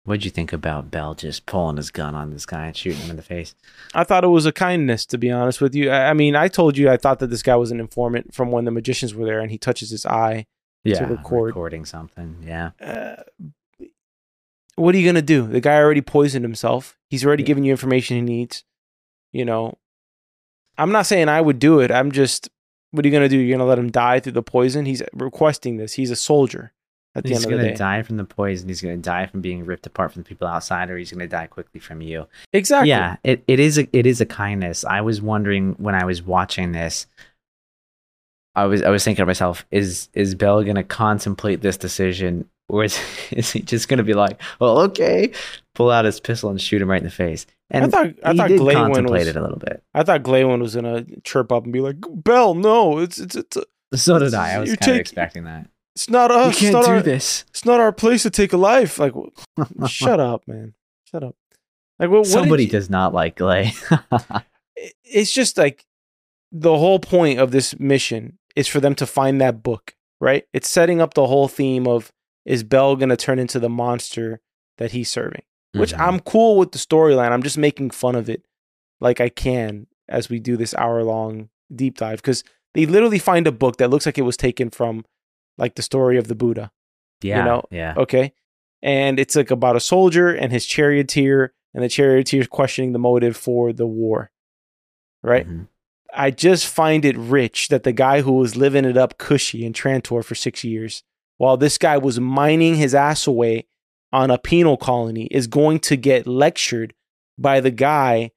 What'd 0.04 0.26
you 0.26 0.32
think 0.32 0.52
about 0.52 0.90
Bel 0.90 1.14
just 1.14 1.46
pulling 1.46 1.78
his 1.78 1.92
gun 1.92 2.16
on 2.16 2.32
this 2.32 2.46
guy 2.48 2.66
and 2.68 2.76
shooting 2.76 3.02
him 3.02 3.12
in 3.12 3.16
the 3.18 3.22
face? 3.22 3.54
I 3.94 4.04
thought 4.04 4.24
it 4.24 4.30
was 4.30 4.48
a 4.48 4.52
kindness, 4.52 5.06
to 5.08 5.18
be 5.20 5.30
honest 5.30 5.62
with 5.62 5.76
you. 5.76 5.92
I, 5.92 6.10
I 6.10 6.14
mean, 6.14 6.36
I 6.36 6.48
told 6.48 6.76
you 6.76 6.90
I 6.90 6.98
thought 6.98 7.20
that 7.20 7.30
this 7.30 7.44
guy 7.44 7.56
was 7.56 7.70
an 7.70 7.80
informant 7.80 8.34
from 8.34 8.52
when 8.52 8.66
the 8.66 8.72
magicians 8.72 9.14
were 9.14 9.26
there, 9.26 9.40
and 9.40 9.52
he 9.52 9.60
touches 9.60 9.92
his 9.92 10.06
eye. 10.06 10.48
Yeah. 10.84 11.04
record. 11.04 11.48
Recording 11.50 11.86
something. 11.86 12.38
Yeah. 12.44 12.72
Uh, 12.82 13.18
what 14.76 14.96
are 14.96 14.98
you 14.98 15.08
gonna 15.08 15.22
do? 15.22 15.46
The 15.46 15.60
guy 15.62 15.76
already 15.78 16.02
poisoned 16.02 16.44
himself. 16.44 16.98
He's 17.08 17.24
already 17.24 17.44
Yeah. 17.44 17.48
given 17.48 17.64
you 17.64 17.70
information 17.72 18.16
he 18.16 18.22
needs. 18.24 18.64
You 19.32 19.46
know, 19.46 19.78
I'm 20.80 20.92
not 20.92 21.06
saying 21.06 21.30
I 21.30 21.42
would 21.42 21.60
do 21.60 21.80
it. 21.80 21.92
I'm 21.92 22.12
just, 22.12 22.50
what 22.90 23.06
are 23.06 23.08
you 23.08 23.14
gonna 23.14 23.30
do? 23.30 23.38
You're 23.38 23.56
gonna 23.56 23.70
let 23.70 23.78
him 23.78 23.92
die 23.92 24.20
through 24.20 24.32
the 24.32 24.42
poison? 24.42 24.88
He's 24.88 25.04
requesting 25.14 25.78
this. 25.78 25.94
He's 25.94 26.10
a 26.10 26.16
soldier. 26.16 26.74
At 27.14 27.28
He's 27.28 27.44
of 27.44 27.50
gonna 27.52 27.76
die 27.76 28.04
from 28.04 28.16
the 28.18 28.24
poison. 28.24 28.70
He's 28.70 28.82
gonna 28.82 28.96
die 28.98 29.26
from 29.26 29.42
being 29.42 29.66
ripped 29.66 29.86
apart 29.86 30.14
from 30.14 30.24
the 30.24 30.28
people 30.30 30.48
outside, 30.48 30.90
or 30.90 30.98
he's 30.98 31.12
gonna 31.12 31.28
die 31.28 31.48
quickly 31.48 31.80
from 31.82 32.02
you. 32.02 32.26
exactly. 32.54 32.90
Yeah, 32.90 33.18
it, 33.24 33.44
it 33.48 33.60
is 33.60 33.78
a 33.78 33.88
it 33.96 34.06
is 34.06 34.22
a 34.22 34.26
kindness. 34.26 34.86
I 34.86 35.02
was 35.02 35.22
wondering 35.22 35.74
when 35.78 35.94
I 35.94 36.06
was 36.06 36.22
watching 36.24 36.72
this. 36.72 37.08
I 38.56 38.66
was 38.66 38.82
I 38.82 38.90
was 38.90 39.04
thinking 39.04 39.22
to 39.24 39.26
myself, 39.26 39.66
is 39.72 40.10
is 40.14 40.36
Bel 40.36 40.64
gonna 40.64 40.84
contemplate 40.84 41.62
this 41.62 41.78
decision, 41.78 42.50
or 42.70 42.84
is, 42.86 42.98
is 43.32 43.52
he 43.52 43.62
just 43.62 43.88
gonna 43.90 44.04
be 44.04 44.14
like, 44.14 44.42
well, 44.60 44.80
okay, 44.82 45.32
pull 45.76 45.90
out 45.92 46.06
his 46.06 46.20
pistol 46.20 46.50
and 46.50 46.62
shoot 46.62 46.82
him 46.82 46.90
right 46.90 47.00
in 47.02 47.06
the 47.06 47.10
face? 47.12 47.46
And 47.70 47.86
I 47.86 47.88
thought 47.90 48.08
I 48.24 48.36
thought 48.36 48.50
Glawen 48.52 49.10
was. 49.10 49.28
it 49.28 49.36
a 49.36 49.42
little 49.42 49.60
bit. 49.60 49.84
I 49.94 50.04
thought 50.04 50.24
Glawen 50.24 50.62
was 50.62 50.76
gonna 50.76 51.06
chirp 51.24 51.52
up 51.52 51.64
and 51.66 51.72
be 51.74 51.80
like, 51.82 51.98
"Bel, 52.10 52.54
no, 52.54 53.00
it's 53.00 53.20
it's 53.20 53.36
it's 53.36 53.58
So 53.96 54.20
did 54.20 54.34
I. 54.34 54.54
I 54.54 54.60
was 54.60 54.70
kind 54.70 54.80
of 54.80 54.86
take- 54.86 55.00
expecting 55.02 55.44
that. 55.46 55.68
It's 56.02 56.10
not 56.10 56.32
us. 56.32 56.62
it's 56.62 56.72
not 56.72 56.88
our, 56.88 57.02
this. 57.02 57.46
It's 57.50 57.66
not 57.66 57.80
our 57.80 57.92
place 57.92 58.24
to 58.24 58.30
take 58.30 58.54
a 58.54 58.58
life. 58.58 58.98
Like, 59.00 59.14
shut 59.88 60.20
up, 60.20 60.48
man. 60.48 60.74
Shut 61.10 61.24
up. 61.24 61.36
Like, 62.00 62.10
what, 62.10 62.20
what 62.20 62.28
Somebody 62.28 62.66
you- 62.66 62.70
does 62.72 62.90
not 62.90 63.14
like 63.14 63.36
Glay. 63.38 63.74
It's 65.04 65.32
just 65.32 65.58
like 65.58 65.86
the 66.52 66.78
whole 66.78 67.00
point 67.00 67.40
of 67.40 67.52
this 67.52 67.78
mission 67.80 68.40
is 68.56 68.68
for 68.68 68.80
them 68.80 68.96
to 68.96 69.06
find 69.06 69.40
that 69.40 69.62
book, 69.62 69.96
right? 70.20 70.46
It's 70.54 70.68
setting 70.70 71.00
up 71.02 71.14
the 71.14 71.28
whole 71.28 71.48
theme 71.48 71.86
of 71.88 72.12
is 72.46 72.64
Bel 72.64 72.96
gonna 72.96 73.16
turn 73.18 73.38
into 73.38 73.60
the 73.60 73.70
monster 73.70 74.42
that 74.80 74.92
he's 74.92 75.10
serving? 75.10 75.44
Which 75.74 75.94
Mhm. 75.94 76.00
I'm 76.00 76.20
cool 76.22 76.58
with 76.58 76.72
the 76.72 76.80
storyline. 76.80 77.32
I'm 77.32 77.44
just 77.44 77.58
making 77.58 77.92
fun 77.92 78.16
of 78.16 78.28
it 78.30 78.44
like 79.00 79.22
I 79.22 79.30
can 79.30 79.86
as 80.10 80.30
we 80.30 80.40
do 80.40 80.58
this 80.58 80.74
hour 80.76 81.04
long 81.04 81.50
deep 81.74 81.98
dive 81.98 82.22
because 82.22 82.44
they 82.74 82.86
literally 82.88 83.20
find 83.20 83.46
a 83.46 83.52
book 83.52 83.78
that 83.78 83.90
looks 83.92 84.06
like 84.08 84.18
it 84.18 84.24
was 84.24 84.38
taken 84.38 84.70
from 84.72 85.06
like 85.62 85.76
the 85.76 85.82
story 85.82 86.18
of 86.18 86.28
the 86.28 86.36
Buddha. 86.36 86.72
yeah, 87.22 87.38
You 87.40 87.46
know, 87.46 87.64
yeah. 87.72 87.94
Okay. 87.96 88.34
And 88.82 89.20
it's 89.20 89.36
like 89.36 89.52
about 89.52 89.76
a 89.76 89.80
soldier 89.80 90.30
and 90.30 90.52
his 90.52 90.66
charioteer, 90.66 91.54
and 91.74 91.84
the 91.84 91.90
charioteer 91.90 92.42
is 92.42 92.48
questioning 92.48 92.94
the 92.94 93.00
motive 93.00 93.38
for 93.38 93.72
the 93.72 93.86
war. 93.86 94.32
Right. 95.24 95.48
Mhm. 95.48 95.68
I 96.14 96.32
just 96.32 96.66
find 96.68 97.06
it 97.06 97.16
rich 97.18 97.68
that 97.70 97.84
the 97.84 97.92
guy 97.94 98.22
who 98.22 98.34
was 98.34 98.56
living 98.58 98.84
it 98.86 98.98
up 98.98 99.18
cushy 99.18 99.64
in 99.66 99.72
Trantor 99.74 100.26
for 100.26 100.36
six 100.36 100.64
years, 100.64 101.04
while 101.38 101.58
this 101.58 101.78
guy 101.78 101.98
was 101.98 102.20
mining 102.20 102.76
his 102.76 102.94
ass 102.96 103.28
away 103.28 103.68
on 104.12 104.32
a 104.32 104.38
penal 104.40 104.76
colony, 104.78 105.26
is 105.32 105.48
going 105.48 105.80
to 105.80 105.96
get 105.96 106.26
lectured 106.28 106.94
by 107.38 107.62
the 107.62 107.72
guy 107.72 108.32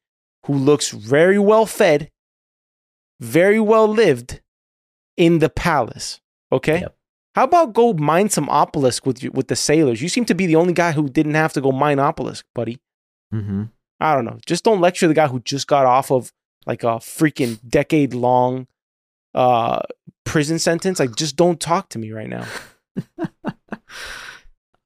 who 0.46 0.52
looks 0.54 0.90
very 0.90 1.38
well 1.38 1.66
fed, 1.66 2.10
very 3.18 3.58
well 3.60 3.88
lived 3.88 4.40
in 5.16 5.38
the 5.38 5.48
palace. 5.48 6.20
Okay. 6.52 6.80
Yep. 6.80 6.96
How 7.34 7.44
about 7.44 7.72
go 7.72 7.92
mine 7.94 8.28
some 8.30 8.48
obelisk 8.48 9.06
with 9.06 9.22
you, 9.22 9.30
with 9.32 9.48
the 9.48 9.56
sailors? 9.56 10.00
You 10.00 10.08
seem 10.08 10.24
to 10.26 10.34
be 10.34 10.46
the 10.46 10.56
only 10.56 10.72
guy 10.72 10.92
who 10.92 11.08
didn't 11.08 11.34
have 11.34 11.52
to 11.54 11.60
go 11.60 11.72
mine 11.72 11.98
obelisk, 11.98 12.44
buddy. 12.54 12.78
Mm-hmm. 13.32 13.64
I 14.00 14.14
don't 14.14 14.24
know. 14.24 14.38
Just 14.46 14.64
don't 14.64 14.80
lecture 14.80 15.08
the 15.08 15.14
guy 15.14 15.26
who 15.26 15.40
just 15.40 15.66
got 15.66 15.86
off 15.86 16.10
of 16.12 16.32
like 16.66 16.82
a 16.84 16.96
freaking 16.98 17.58
decade 17.68 18.14
long 18.14 18.66
uh 19.34 19.80
prison 20.24 20.58
sentence. 20.60 20.98
Like 21.00 21.16
just 21.16 21.34
don't 21.36 21.58
talk 21.60 21.88
to 21.90 21.98
me 21.98 22.12
right 22.12 22.28
now. 22.28 22.46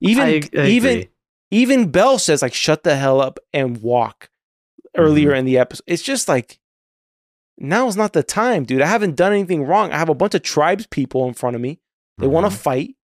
Even 0.01 0.25
I- 0.25 0.41
I 0.57 0.67
even 0.67 1.09
even 1.51 1.91
Bel 1.91 2.19
says 2.19 2.43
like 2.43 2.55
shut 2.55 2.85
the 2.85 2.97
hell 2.97 3.21
up 3.21 3.39
and 3.53 3.83
walk 3.83 4.31
earlier 4.97 5.35
in 5.35 5.45
the 5.45 5.59
episode. 5.59 5.83
It's 5.87 6.03
just 6.03 6.29
like 6.29 6.59
now 7.59 7.89
is 7.89 7.97
not 7.97 8.13
the 8.13 8.23
time, 8.23 8.65
dude. 8.65 8.81
I 8.83 8.87
haven't 8.87 9.17
done 9.17 9.33
anything 9.33 9.65
wrong. 9.65 9.91
I 9.93 9.99
have 9.99 10.09
a 10.09 10.15
bunch 10.15 10.35
of 10.35 10.43
tribes 10.43 10.87
people 10.87 11.27
in 11.27 11.35
front 11.35 11.57
of 11.57 11.63
me. 11.63 11.81
They 12.19 12.27
want 12.27 12.47
Mhm. 12.47 12.51
to 12.51 12.57
fight. 12.57 12.95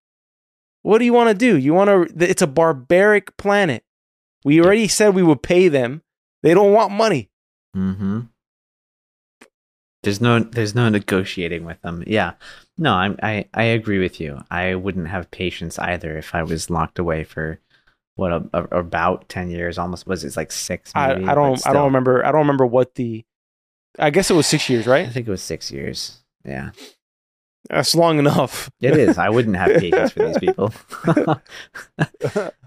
What 0.83 0.99
do 0.99 1.05
you 1.05 1.13
want 1.13 1.29
to 1.31 1.35
do? 1.35 1.57
You 1.57 1.73
want 1.75 1.89
to 2.19 2.25
it's 2.31 2.43
a 2.43 2.47
barbaric 2.47 3.37
planet. 3.37 3.85
We 4.45 4.61
already 4.61 4.89
said 4.89 5.15
we 5.15 5.23
would 5.23 5.43
pay 5.43 5.69
them. 5.69 6.03
They 6.43 6.53
don't 6.53 6.73
want 6.73 6.93
money. 6.93 7.31
Mm-hmm. 7.77 8.21
There's 10.03 10.21
no 10.21 10.41
there's 10.41 10.75
no 10.75 10.89
negotiating 10.91 11.65
with 11.65 11.81
them. 11.81 12.05
Yeah. 12.07 12.33
No, 12.77 12.93
I'm 12.93 13.19
I, 13.23 13.47
I 13.55 13.63
agree 13.65 13.99
with 13.99 14.21
you. 14.21 14.41
I 14.51 14.75
wouldn't 14.75 15.09
have 15.09 15.31
patience 15.31 15.79
either 15.79 16.19
if 16.19 16.35
I 16.35 16.43
was 16.43 16.69
locked 16.69 16.99
away 16.99 17.25
for 17.25 17.59
what 18.17 18.33
a, 18.33 18.45
a- 18.53 18.79
about 18.79 19.29
ten 19.31 19.51
years, 19.51 19.79
almost 19.79 20.07
was 20.07 20.23
it 20.25 20.37
like 20.37 20.53
six? 20.53 20.93
I, 20.95 21.15
maybe, 21.15 21.25
I 21.25 21.27
but 21.29 21.35
don't 21.37 21.67
I 21.67 21.73
don't 21.73 21.87
remember 21.87 22.25
I 22.25 22.31
don't 22.33 22.41
remember 22.43 22.67
what 22.67 22.95
the 22.97 23.25
I 23.99 24.11
guess 24.11 24.29
it 24.29 24.35
was 24.35 24.49
6 24.49 24.69
years, 24.69 24.89
right? 24.89 25.07
I 25.07 25.11
think 25.11 25.29
it 25.29 25.31
was 25.31 25.41
six 25.43 25.71
years. 25.71 26.19
Yeah. 26.45 26.71
That's 27.71 27.95
long 27.95 28.19
enough. 28.19 28.71
It 28.81 28.97
is. 28.97 29.17
I 29.19 29.31
wouldn't 29.31 29.57
have 29.57 29.71
patience 29.81 30.13
for 30.13 30.27
these 30.27 30.39
people. 30.39 30.73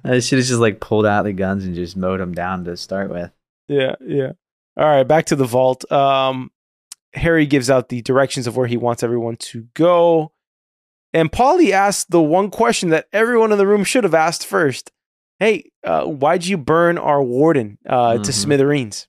I 0.04 0.20
should 0.20 0.40
have 0.40 0.48
just 0.48 0.60
like 0.60 0.80
pulled 0.80 1.06
out 1.06 1.24
the 1.24 1.34
guns 1.34 1.66
and 1.66 1.76
just 1.76 1.98
mowed 1.98 2.20
them 2.20 2.34
down 2.34 2.66
to 2.66 2.78
start 2.78 3.10
with. 3.10 3.32
Yeah, 3.68 3.96
yeah. 4.06 4.32
All 4.78 4.86
right, 4.86 5.04
back 5.08 5.26
to 5.28 5.36
the 5.36 5.46
vault. 5.46 5.90
Um, 5.92 6.52
Hari 7.16 7.46
gives 7.46 7.70
out 7.70 7.90
the 7.90 8.02
directions 8.02 8.48
of 8.48 8.56
where 8.58 8.68
he 8.68 8.78
wants 8.78 9.04
everyone 9.04 9.36
to 9.38 9.68
go. 9.74 10.32
And 11.14 11.32
Poly 11.32 11.74
asks 11.74 12.06
the 12.06 12.22
one 12.22 12.50
question 12.52 12.90
that 12.90 13.08
everyone 13.12 13.52
in 13.52 13.58
the 13.58 13.68
room 13.68 13.84
should 13.84 14.04
have 14.04 14.14
asked 14.14 14.46
first. 14.46 14.92
Hey, 15.40 15.72
uh, 15.84 16.06
why'd 16.06 16.46
you 16.46 16.58
burn 16.58 16.98
our 16.98 17.24
warden 17.24 17.78
uh, 17.88 18.16
to 18.16 18.20
Mhm. 18.32 18.34
smithereens? 18.34 19.08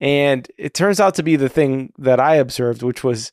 And 0.00 0.48
it 0.56 0.74
turns 0.74 1.00
out 1.00 1.14
to 1.16 1.22
be 1.22 1.36
the 1.36 1.48
thing 1.48 1.92
that 1.98 2.20
I 2.20 2.36
observed, 2.36 2.82
which 2.82 3.02
was 3.02 3.32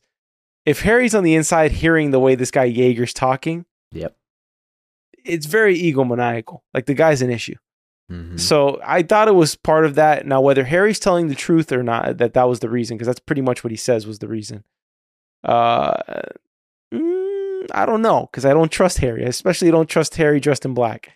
if 0.66 0.82
Hari's 0.82 1.14
on 1.14 1.22
the 1.24 1.34
inside 1.34 1.72
hearing 1.72 2.10
the 2.10 2.20
way 2.20 2.34
this 2.34 2.50
guy 2.50 2.66
Jaeger's 2.70 3.14
talking, 3.14 3.64
Yep. 3.92 4.14
it's 5.24 5.46
very 5.46 5.78
egomaniacal. 5.80 6.60
Like 6.74 6.86
the 6.86 6.94
guy's 6.94 7.22
an 7.22 7.30
issue. 7.30 7.54
Mhm. 8.12 8.38
So 8.38 8.80
I 8.84 9.02
thought 9.02 9.28
it 9.28 9.34
was 9.34 9.56
part 9.56 9.84
of 9.84 9.94
that. 9.96 10.26
Now, 10.26 10.40
whether 10.40 10.64
Hari's 10.64 10.98
telling 11.00 11.28
the 11.28 11.34
truth 11.34 11.72
or 11.72 11.82
not, 11.82 12.18
that 12.18 12.34
that 12.34 12.44
was 12.48 12.60
the 12.60 12.68
reason, 12.68 12.96
because 12.96 13.06
that's 13.06 13.20
pretty 13.20 13.42
much 13.42 13.64
what 13.64 13.70
he 13.72 13.76
says 13.76 14.06
was 14.06 14.18
the 14.20 14.28
reason. 14.28 14.62
Uh, 15.42 15.94
mm, 16.92 17.66
I 17.72 17.84
don't 17.86 18.02
know, 18.02 18.28
because 18.30 18.44
I 18.44 18.52
don't 18.52 18.70
trust 18.70 18.98
Hari. 18.98 19.24
I 19.24 19.28
especially 19.28 19.70
don't 19.70 19.88
trust 19.88 20.16
Hari 20.16 20.38
dressed 20.40 20.64
in 20.64 20.74
black. 20.74 21.12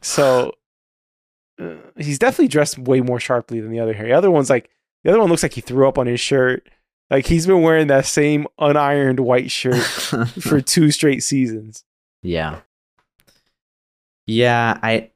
So 0.00 0.52
uh, 1.60 1.74
he's 1.96 2.18
definitely 2.18 2.48
dressed 2.48 2.78
way 2.78 3.00
more 3.00 3.20
sharply 3.20 3.60
than 3.60 3.70
the 3.70 3.80
other 3.80 3.94
Hari. 3.94 4.08
The 4.08 4.16
other 4.16 4.30
one's 4.30 4.50
like 4.50 4.70
the 5.04 5.10
other 5.10 5.20
one 5.20 5.28
looks 5.30 5.42
like 5.42 5.54
he 5.54 5.60
threw 5.60 5.86
up 5.88 5.98
on 5.98 6.06
his 6.06 6.20
shirt. 6.20 6.68
Like 7.12 7.26
he's 7.26 7.46
been 7.46 7.60
wearing 7.60 7.88
that 7.88 8.06
same 8.06 8.46
unironed 8.58 9.20
white 9.20 9.50
shirt 9.50 9.82
for 10.40 10.62
two 10.62 10.90
straight 10.90 11.22
seasons. 11.22 11.84
Yeah. 12.22 12.60
Yeah, 14.26 14.78
I 14.82 15.10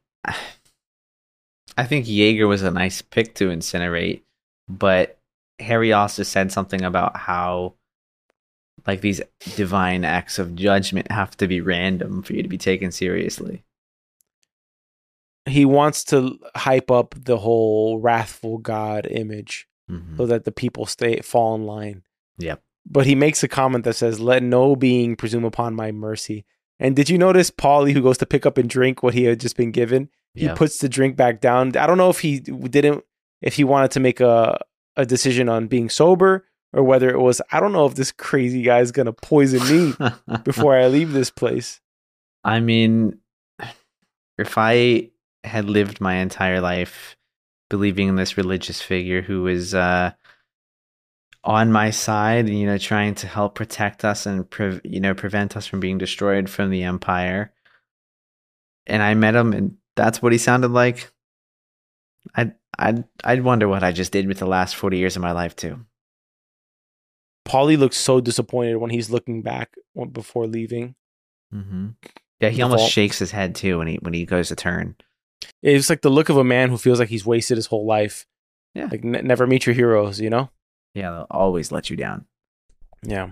I 1.75 1.85
think 1.85 2.05
Jaeger 2.07 2.47
was 2.47 2.61
a 2.61 2.69
nice 2.69 3.01
pick 3.01 3.33
to 3.35 3.49
incinerate, 3.49 4.21
but 4.69 5.17
Hari 5.59 5.91
also 5.91 6.21
said 6.21 6.51
something 6.51 6.83
about 6.83 7.17
how 7.17 7.73
like 8.85 9.01
these 9.01 9.21
divine 9.55 10.05
acts 10.05 10.37
of 10.37 10.55
judgment 10.55 11.11
have 11.11 11.35
to 11.37 11.47
be 11.47 11.61
random 11.61 12.21
for 12.21 12.33
you 12.33 12.43
to 12.43 12.49
be 12.49 12.59
taken 12.59 12.91
seriously. 12.91 13.63
He 15.47 15.65
wants 15.65 16.03
to 16.05 16.37
hype 16.55 16.91
up 16.91 17.15
the 17.17 17.37
whole 17.37 17.97
wrathful 17.97 18.59
God 18.59 19.07
image. 19.09 19.66
Mhm. 19.89 20.17
so 20.17 20.25
that 20.25 20.43
the 20.45 20.51
people 20.51 20.85
stay 20.85 21.19
fall 21.21 21.55
in 21.55 21.63
line. 21.65 22.03
Yep. 22.39 22.61
But 22.89 23.05
he 23.05 23.15
makes 23.15 23.43
a 23.43 23.47
comment 23.47 23.83
that 23.85 23.93
says, 23.95 24.19
"Let 24.19 24.43
no 24.43 24.75
being 24.75 25.15
presume 25.15 25.45
upon 25.45 25.75
my 25.75 25.91
mercy." 25.91 26.45
And 26.79 26.95
did 26.95 27.09
you 27.09 27.17
notice 27.17 27.49
Poly, 27.51 27.93
who 27.93 28.01
goes 28.01 28.17
to 28.19 28.25
pick 28.25 28.45
up 28.45 28.57
and 28.57 28.69
drink 28.69 29.01
what 29.01 29.13
he 29.13 29.23
had 29.23 29.39
just 29.39 29.57
been 29.57 29.71
given? 29.71 30.09
He 30.35 30.45
Yep. 30.45 30.57
puts 30.57 30.77
the 30.77 30.87
drink 30.87 31.15
back 31.15 31.41
down. 31.41 31.75
I 31.75 31.87
don't 31.87 31.97
know 31.97 32.09
if 32.09 32.19
he 32.19 32.39
didn't, 32.39 33.03
if 33.41 33.55
he 33.55 33.63
wanted 33.63 33.91
to 33.91 33.99
make 33.99 34.19
a 34.19 34.59
a 34.95 35.05
decision 35.05 35.47
on 35.49 35.67
being 35.67 35.89
sober 35.89 36.45
or 36.73 36.83
whether 36.83 37.09
it 37.09 37.19
was. 37.19 37.41
I 37.51 37.59
don't 37.59 37.71
know 37.73 37.85
if 37.85 37.95
this 37.95 38.11
crazy 38.11 38.61
guy 38.63 38.79
is 38.79 38.91
gonna 38.91 39.13
poison 39.13 39.61
me 39.69 39.93
before 40.43 40.75
I 40.75 40.87
leave 40.87 41.11
this 41.13 41.29
place. 41.31 41.81
I 42.43 42.59
mean, 42.61 43.19
if 44.37 44.57
I 44.57 45.09
had 45.43 45.65
lived 45.65 45.99
my 46.01 46.15
entire 46.15 46.61
life 46.61 47.16
believing 47.69 48.07
in 48.07 48.15
this 48.15 48.37
religious 48.37 48.81
figure 48.81 49.21
who 49.21 49.43
was 49.43 49.73
uh, 49.75 50.11
on 51.43 51.71
my 51.71 51.89
side, 51.91 52.49
you 52.49 52.65
know, 52.65 52.77
trying 52.77 53.15
to 53.15 53.27
help 53.27 53.55
protect 53.55 54.03
us 54.05 54.25
and 54.25 54.49
pre- 54.49 54.81
you 54.83 54.99
know 54.99 55.13
prevent 55.13 55.55
us 55.57 55.65
from 55.65 55.79
being 55.79 55.97
destroyed 55.97 56.49
from 56.49 56.69
the 56.69 56.83
empire, 56.83 57.51
and 58.85 59.01
I 59.01 59.13
met 59.13 59.35
him, 59.35 59.53
and 59.53 59.77
that's 59.95 60.21
what 60.21 60.31
he 60.31 60.37
sounded 60.37 60.69
like. 60.71 61.11
I'd 62.35 62.55
I'd 62.77 63.03
I'd 63.23 63.43
wonder 63.43 63.67
what 63.67 63.83
I 63.83 63.91
just 63.91 64.11
did 64.11 64.27
with 64.27 64.39
the 64.39 64.45
last 64.45 64.75
forty 64.75 64.97
years 64.97 65.15
of 65.15 65.21
my 65.21 65.31
life 65.31 65.55
too. 65.55 65.85
Poly 67.45 67.77
looks 67.77 67.95
so 67.95 68.19
disappointed 68.19 68.75
when 68.75 68.89
he's 68.89 69.09
looking 69.09 69.41
back 69.41 69.73
before 70.11 70.47
leaving. 70.47 70.95
Mm-hmm. 71.53 71.87
Yeah, 72.41 72.49
he 72.49 72.57
The 72.57 72.63
almost 72.63 72.81
vault. 72.81 72.91
shakes 72.91 73.19
his 73.19 73.31
head 73.31 73.55
too 73.55 73.77
when 73.77 73.87
he 73.87 73.95
when 74.01 74.13
he 74.13 74.25
goes 74.25 74.49
to 74.49 74.55
turn. 74.57 74.95
It's 75.61 75.89
like 75.89 76.01
the 76.01 76.09
look 76.09 76.29
of 76.29 76.37
a 76.37 76.43
man 76.43 76.69
who 76.69 76.77
feels 76.77 76.99
like 76.99 77.09
he's 77.09 77.25
wasted 77.25 77.57
his 77.57 77.67
whole 77.67 77.85
life. 77.85 78.25
Yeah. 78.73 78.87
Like 78.91 79.03
ne- 79.03 79.21
never 79.21 79.47
meet 79.47 79.65
your 79.65 79.75
heroes, 79.75 80.19
you 80.19 80.29
know? 80.29 80.49
Yeah, 80.93 81.11
they'll 81.11 81.27
always 81.31 81.71
let 81.71 81.89
you 81.89 81.95
down. 81.97 82.25
Yeah. 83.03 83.31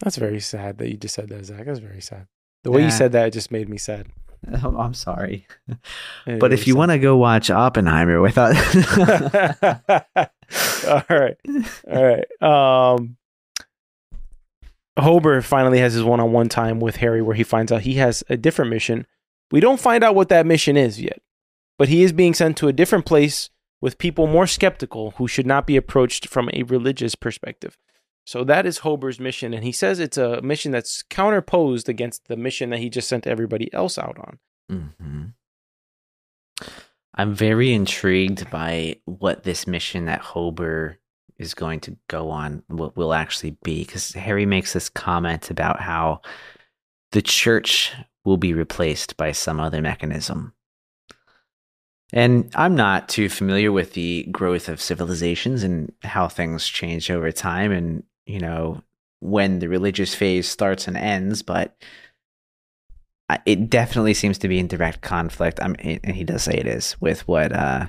That's 0.00 0.16
very 0.16 0.40
sad 0.40 0.78
that 0.78 0.88
you 0.90 0.96
just 0.96 1.14
said 1.14 1.28
that, 1.28 1.44
Zach. 1.44 1.64
That's 1.66 1.78
very 1.78 2.00
sad. 2.00 2.26
The 2.64 2.70
way 2.70 2.80
Yeah. 2.80 2.86
you 2.86 2.90
said 2.92 3.12
that 3.12 3.32
just 3.32 3.50
made 3.50 3.68
me 3.68 3.78
sad. 3.78 4.06
I'm 4.62 4.94
sorry. 4.94 5.46
It 6.26 6.38
But 6.40 6.52
if 6.52 6.66
you 6.66 6.76
want 6.76 6.90
to 6.90 6.98
go 6.98 7.16
watch 7.16 7.50
Oppenheimer 7.50 8.20
without, 8.20 8.54
All 10.86 11.02
right. 11.08 11.36
All 11.90 12.04
right. 12.04 12.42
Um 12.42 13.16
Hober 14.98 15.42
finally 15.42 15.78
has 15.80 15.92
his 15.94 16.04
one-on-one 16.04 16.48
time 16.48 16.78
with 16.78 16.96
Hari 16.98 17.20
where 17.20 17.34
he 17.34 17.42
finds 17.42 17.72
out 17.72 17.80
he 17.82 17.94
has 17.94 18.22
a 18.28 18.36
different 18.36 18.70
mission. 18.70 19.06
We 19.50 19.58
don't 19.60 19.80
find 19.80 20.04
out 20.04 20.14
what 20.14 20.28
that 20.28 20.46
mission 20.46 20.76
is 20.76 21.00
yet. 21.00 21.20
But 21.78 21.88
he 21.88 22.02
is 22.02 22.12
being 22.12 22.34
sent 22.34 22.56
to 22.58 22.68
a 22.68 22.72
different 22.72 23.04
place 23.04 23.50
with 23.80 23.98
people 23.98 24.26
more 24.26 24.46
skeptical 24.46 25.12
who 25.12 25.28
should 25.28 25.46
not 25.46 25.66
be 25.66 25.76
approached 25.76 26.28
from 26.28 26.48
a 26.52 26.62
religious 26.62 27.14
perspective. 27.14 27.76
So 28.26 28.42
that 28.44 28.64
is 28.64 28.80
Hober's 28.80 29.20
mission 29.20 29.52
and 29.52 29.64
he 29.64 29.72
says 29.72 30.00
it's 30.00 30.16
a 30.16 30.40
mission 30.40 30.72
that's 30.72 31.02
counterposed 31.02 31.88
against 31.88 32.28
the 32.28 32.36
mission 32.36 32.70
that 32.70 32.78
he 32.78 32.88
just 32.88 33.08
sent 33.08 33.26
everybody 33.26 33.72
else 33.74 33.98
out 33.98 34.16
on. 34.18 34.38
hmm 34.70 35.24
I'm 37.16 37.34
very 37.34 37.72
intrigued 37.72 38.50
by 38.50 38.96
what 39.04 39.44
this 39.44 39.66
mission 39.66 40.06
that 40.06 40.22
Hober 40.22 40.96
is 41.38 41.54
going 41.54 41.80
to 41.80 41.96
go 42.08 42.30
on 42.30 42.62
what 42.68 42.96
will 42.96 43.14
actually 43.14 43.56
be 43.62 43.84
because 43.84 44.14
Hari 44.14 44.46
makes 44.46 44.72
this 44.72 44.88
comment 44.88 45.50
about 45.50 45.80
how 45.80 46.22
the 47.12 47.22
church 47.22 47.92
will 48.24 48.36
be 48.36 48.52
replaced 48.52 49.16
by 49.16 49.32
some 49.32 49.60
other 49.60 49.82
mechanism. 49.82 50.54
And 52.14 52.48
I'm 52.54 52.76
not 52.76 53.08
too 53.08 53.28
familiar 53.28 53.72
with 53.72 53.94
the 53.94 54.22
growth 54.30 54.68
of 54.68 54.80
civilizations 54.80 55.64
and 55.64 55.92
how 56.04 56.28
things 56.28 56.64
change 56.66 57.10
over 57.10 57.32
time 57.32 57.72
and, 57.72 58.04
you 58.24 58.38
know, 58.38 58.80
when 59.18 59.58
the 59.58 59.68
religious 59.68 60.14
phase 60.14 60.48
starts 60.48 60.86
and 60.86 60.96
ends, 60.96 61.42
but 61.42 61.76
it 63.46 63.68
definitely 63.68 64.14
seems 64.14 64.38
to 64.38 64.48
be 64.48 64.60
in 64.60 64.68
direct 64.68 65.00
conflict. 65.00 65.58
I 65.60 65.68
mean, 65.68 65.98
and 66.04 66.14
he 66.14 66.22
does 66.22 66.44
say 66.44 66.54
it 66.54 66.68
is 66.68 66.94
with 67.00 67.26
what 67.26 67.52
uh, 67.52 67.86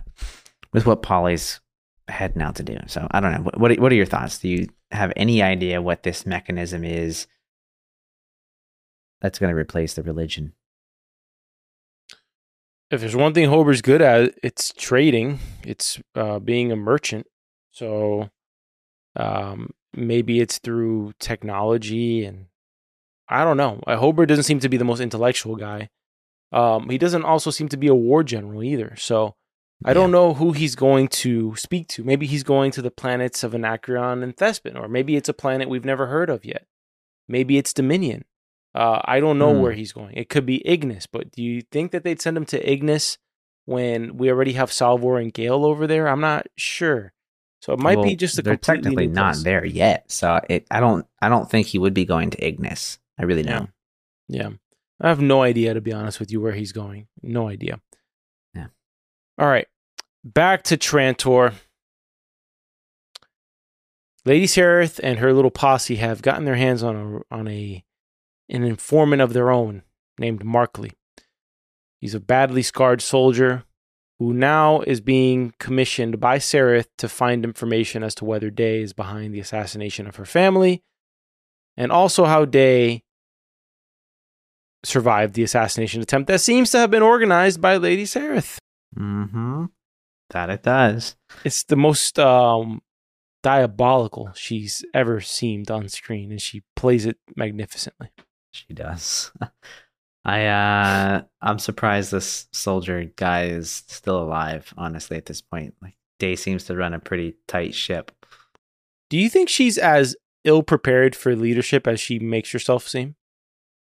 with 0.74 0.88
what 0.88 1.04
Poly's 1.04 1.60
heading 2.08 2.42
out 2.42 2.56
to 2.56 2.64
do. 2.64 2.78
So 2.88 3.08
I 3.12 3.20
don't 3.20 3.32
know. 3.32 3.52
What 3.56 3.80
what 3.80 3.92
are 3.92 3.96
your 3.96 4.06
thoughts? 4.06 4.40
Do 4.40 4.50
you 4.50 4.70
have 4.92 5.14
any 5.16 5.44
idea 5.44 5.84
what 5.84 6.02
this 6.04 6.26
mechanism 6.26 6.84
is 6.84 7.28
that's 9.22 9.38
going 9.38 9.54
to 9.54 9.60
replace 9.60 9.94
the 9.94 10.04
religion? 10.04 10.54
If 12.92 13.02
there's 13.02 13.16
one 13.16 13.34
thing 13.34 13.50
Hober's 13.50 13.82
good 13.82 14.02
at, 14.02 14.34
it's 14.44 14.72
trading. 14.74 15.40
It's 15.64 16.00
uh, 16.14 16.40
being 16.40 16.72
a 16.72 16.76
merchant. 16.76 17.26
So 17.72 18.30
um, 19.16 19.72
maybe 19.94 20.40
it's 20.40 20.60
through 20.60 21.14
technology 21.20 22.26
and 22.26 22.46
I 23.28 23.44
don't 23.44 23.58
know. 23.58 23.82
Hober 23.88 24.28
doesn't 24.28 24.44
seem 24.44 24.60
to 24.60 24.70
be 24.70 24.78
the 24.78 24.86
most 24.86 25.00
intellectual 25.00 25.56
guy. 25.56 25.90
Um, 26.52 26.90
he 26.90 26.98
doesn't 26.98 27.24
also 27.24 27.50
seem 27.50 27.68
to 27.70 27.78
be 27.78 27.88
a 27.88 27.96
war 27.96 28.24
general 28.24 28.64
either. 28.64 28.96
So 28.98 29.36
I 29.84 29.94
don't 29.94 30.12
know 30.12 30.36
who 30.36 30.52
he's 30.52 30.76
going 30.76 31.08
to 31.10 31.56
speak 31.56 31.88
to. 31.90 32.04
Maybe 32.04 32.28
he's 32.28 32.44
going 32.44 32.72
to 32.72 32.82
the 32.82 32.92
planets 32.92 33.44
of 33.44 33.54
Anacreon 33.54 34.24
and 34.24 34.36
Thespin, 34.38 34.80
or 34.80 34.88
maybe 34.88 35.16
it's 35.16 35.28
a 35.28 35.34
planet 35.34 35.70
we've 35.70 35.84
never 35.84 36.08
heard 36.08 36.30
of 36.30 36.46
yet. 36.46 36.66
Maybe 37.28 37.58
it's 37.58 37.74
Dominion. 37.74 38.26
Uh, 38.76 39.02
I 39.06 39.20
don't 39.22 39.40
know 39.40 39.52
where 39.58 39.72
Hmm. 39.72 39.78
he's 39.78 39.94
going. 39.94 40.14
It 40.16 40.28
could 40.30 40.46
be 40.46 40.62
Ignis, 40.68 41.08
but 41.08 41.32
do 41.32 41.42
you 41.42 41.62
think 41.62 41.92
that 41.94 42.04
they'd 42.04 42.22
send 42.22 42.36
him 42.36 42.46
to 42.48 42.70
Ignis 42.72 43.18
when 43.66 44.18
we 44.18 44.30
already 44.30 44.54
have 44.54 44.72
Salvor 44.72 45.18
and 45.18 45.34
Gale 45.34 45.64
over 45.64 45.88
there? 45.88 46.10
I'm 46.10 46.20
not 46.20 46.48
sure. 46.58 47.14
So 47.62 47.72
it 47.74 47.80
might 47.80 48.04
be 48.04 48.16
just 48.18 48.38
a 48.38 48.42
they're 48.42 48.58
completely 48.58 48.84
technically 48.84 49.08
not 49.08 49.34
place. 49.36 49.44
there 49.44 49.66
yet. 49.66 50.12
So 50.12 50.40
it 50.50 50.68
I 50.70 50.80
don't 50.82 51.08
I 51.22 51.30
don't 51.30 51.50
think 51.50 51.68
he 51.68 51.80
would 51.80 51.94
be 51.94 52.06
going 52.06 52.30
to 52.32 52.46
Ignis. 52.46 53.00
I 53.18 53.24
really 53.24 53.44
don't. 53.44 53.70
Yeah. 54.28 54.50
I 55.02 55.08
have 55.10 55.22
no 55.22 55.42
idea, 55.42 55.74
to 55.74 55.82
be 55.82 55.92
honest 55.94 56.20
with 56.20 56.32
you, 56.32 56.40
where 56.42 56.52
he's 56.54 56.72
going. 56.74 57.08
No 57.24 57.48
idea. 57.50 57.80
Yeah. 58.54 58.68
All 59.38 59.48
right. 59.48 59.68
Back 60.24 60.64
to 60.64 60.78
Trantor. 60.78 61.54
Lady 64.26 64.46
Sareth 64.48 65.00
and 65.04 65.20
her 65.20 65.34
little 65.34 65.52
posse 65.52 65.96
have 65.98 66.22
gotten 66.22 66.46
their 66.46 66.56
hands 66.56 66.84
on 66.84 66.96
a 67.32 67.34
on 67.36 67.48
a 67.48 67.84
an 68.50 68.64
informant 68.64 69.22
of 69.22 69.34
their 69.34 69.52
own 69.52 69.84
named 70.20 70.44
Markley. 70.44 70.94
He's 72.00 72.16
a 72.16 72.20
badly 72.20 72.62
scarred 72.62 73.02
soldier 73.02 73.64
who 74.20 74.34
now 74.34 74.82
is 74.82 75.02
being 75.02 75.54
commissioned 75.60 76.20
by 76.20 76.38
Sareth 76.38 76.88
to 76.98 77.10
find 77.10 77.44
information 77.44 78.04
as 78.04 78.16
to 78.16 78.26
whether 78.26 78.50
Day 78.50 78.82
is 78.82 78.94
behind 78.94 79.34
the 79.34 79.40
assassination 79.40 80.08
of 80.08 80.16
her 80.16 80.26
family 80.26 80.84
and 81.76 81.92
also 81.92 82.26
how 82.26 82.46
Day 82.46 83.04
survived 84.84 85.34
the 85.34 85.44
assassination 85.44 86.02
attempt 86.02 86.28
that 86.28 86.40
seems 86.40 86.72
to 86.72 86.78
have 86.78 86.92
been 86.92 87.02
organized 87.02 87.60
by 87.60 87.78
Lady 87.78 88.04
Sareth. 88.04 88.58
Mm-hmm. 88.98 89.66
That 90.30 90.50
it 90.50 90.64
does. 90.64 91.16
It's 91.44 91.64
the 91.64 91.76
most 91.76 92.18
um, 92.20 92.82
diabolical 93.44 94.32
she's 94.36 94.86
ever 94.94 95.22
seemed 95.22 95.70
on 95.70 95.88
screen, 95.90 96.32
and 96.32 96.42
she 96.42 96.64
plays 96.76 97.06
it 97.06 97.18
magnificently. 97.36 98.10
She 98.56 98.74
does. 98.74 99.32
I 100.26 100.46
uh 100.48 101.22
I'm 101.42 101.60
surprised 101.60 102.12
this 102.12 102.48
soldier 102.52 103.12
guy 103.16 103.46
is 103.46 103.84
still 103.88 104.22
alive, 104.22 104.74
honestly, 104.78 105.18
at 105.18 105.26
this 105.26 105.42
point. 105.42 105.76
Like 105.82 105.96
Day 106.20 106.36
seems 106.36 106.64
to 106.66 106.76
run 106.76 106.94
a 106.94 107.00
pretty 107.00 107.36
tight 107.48 107.76
ship. 107.76 108.12
Do 109.10 109.18
you 109.18 109.30
think 109.30 109.50
she's 109.50 109.78
as 109.78 110.16
ill 110.46 110.64
prepared 110.64 111.16
for 111.16 111.36
leadership 111.36 111.86
as 111.86 112.00
she 112.00 112.18
makes 112.18 112.52
herself 112.52 112.88
seem? 112.88 113.16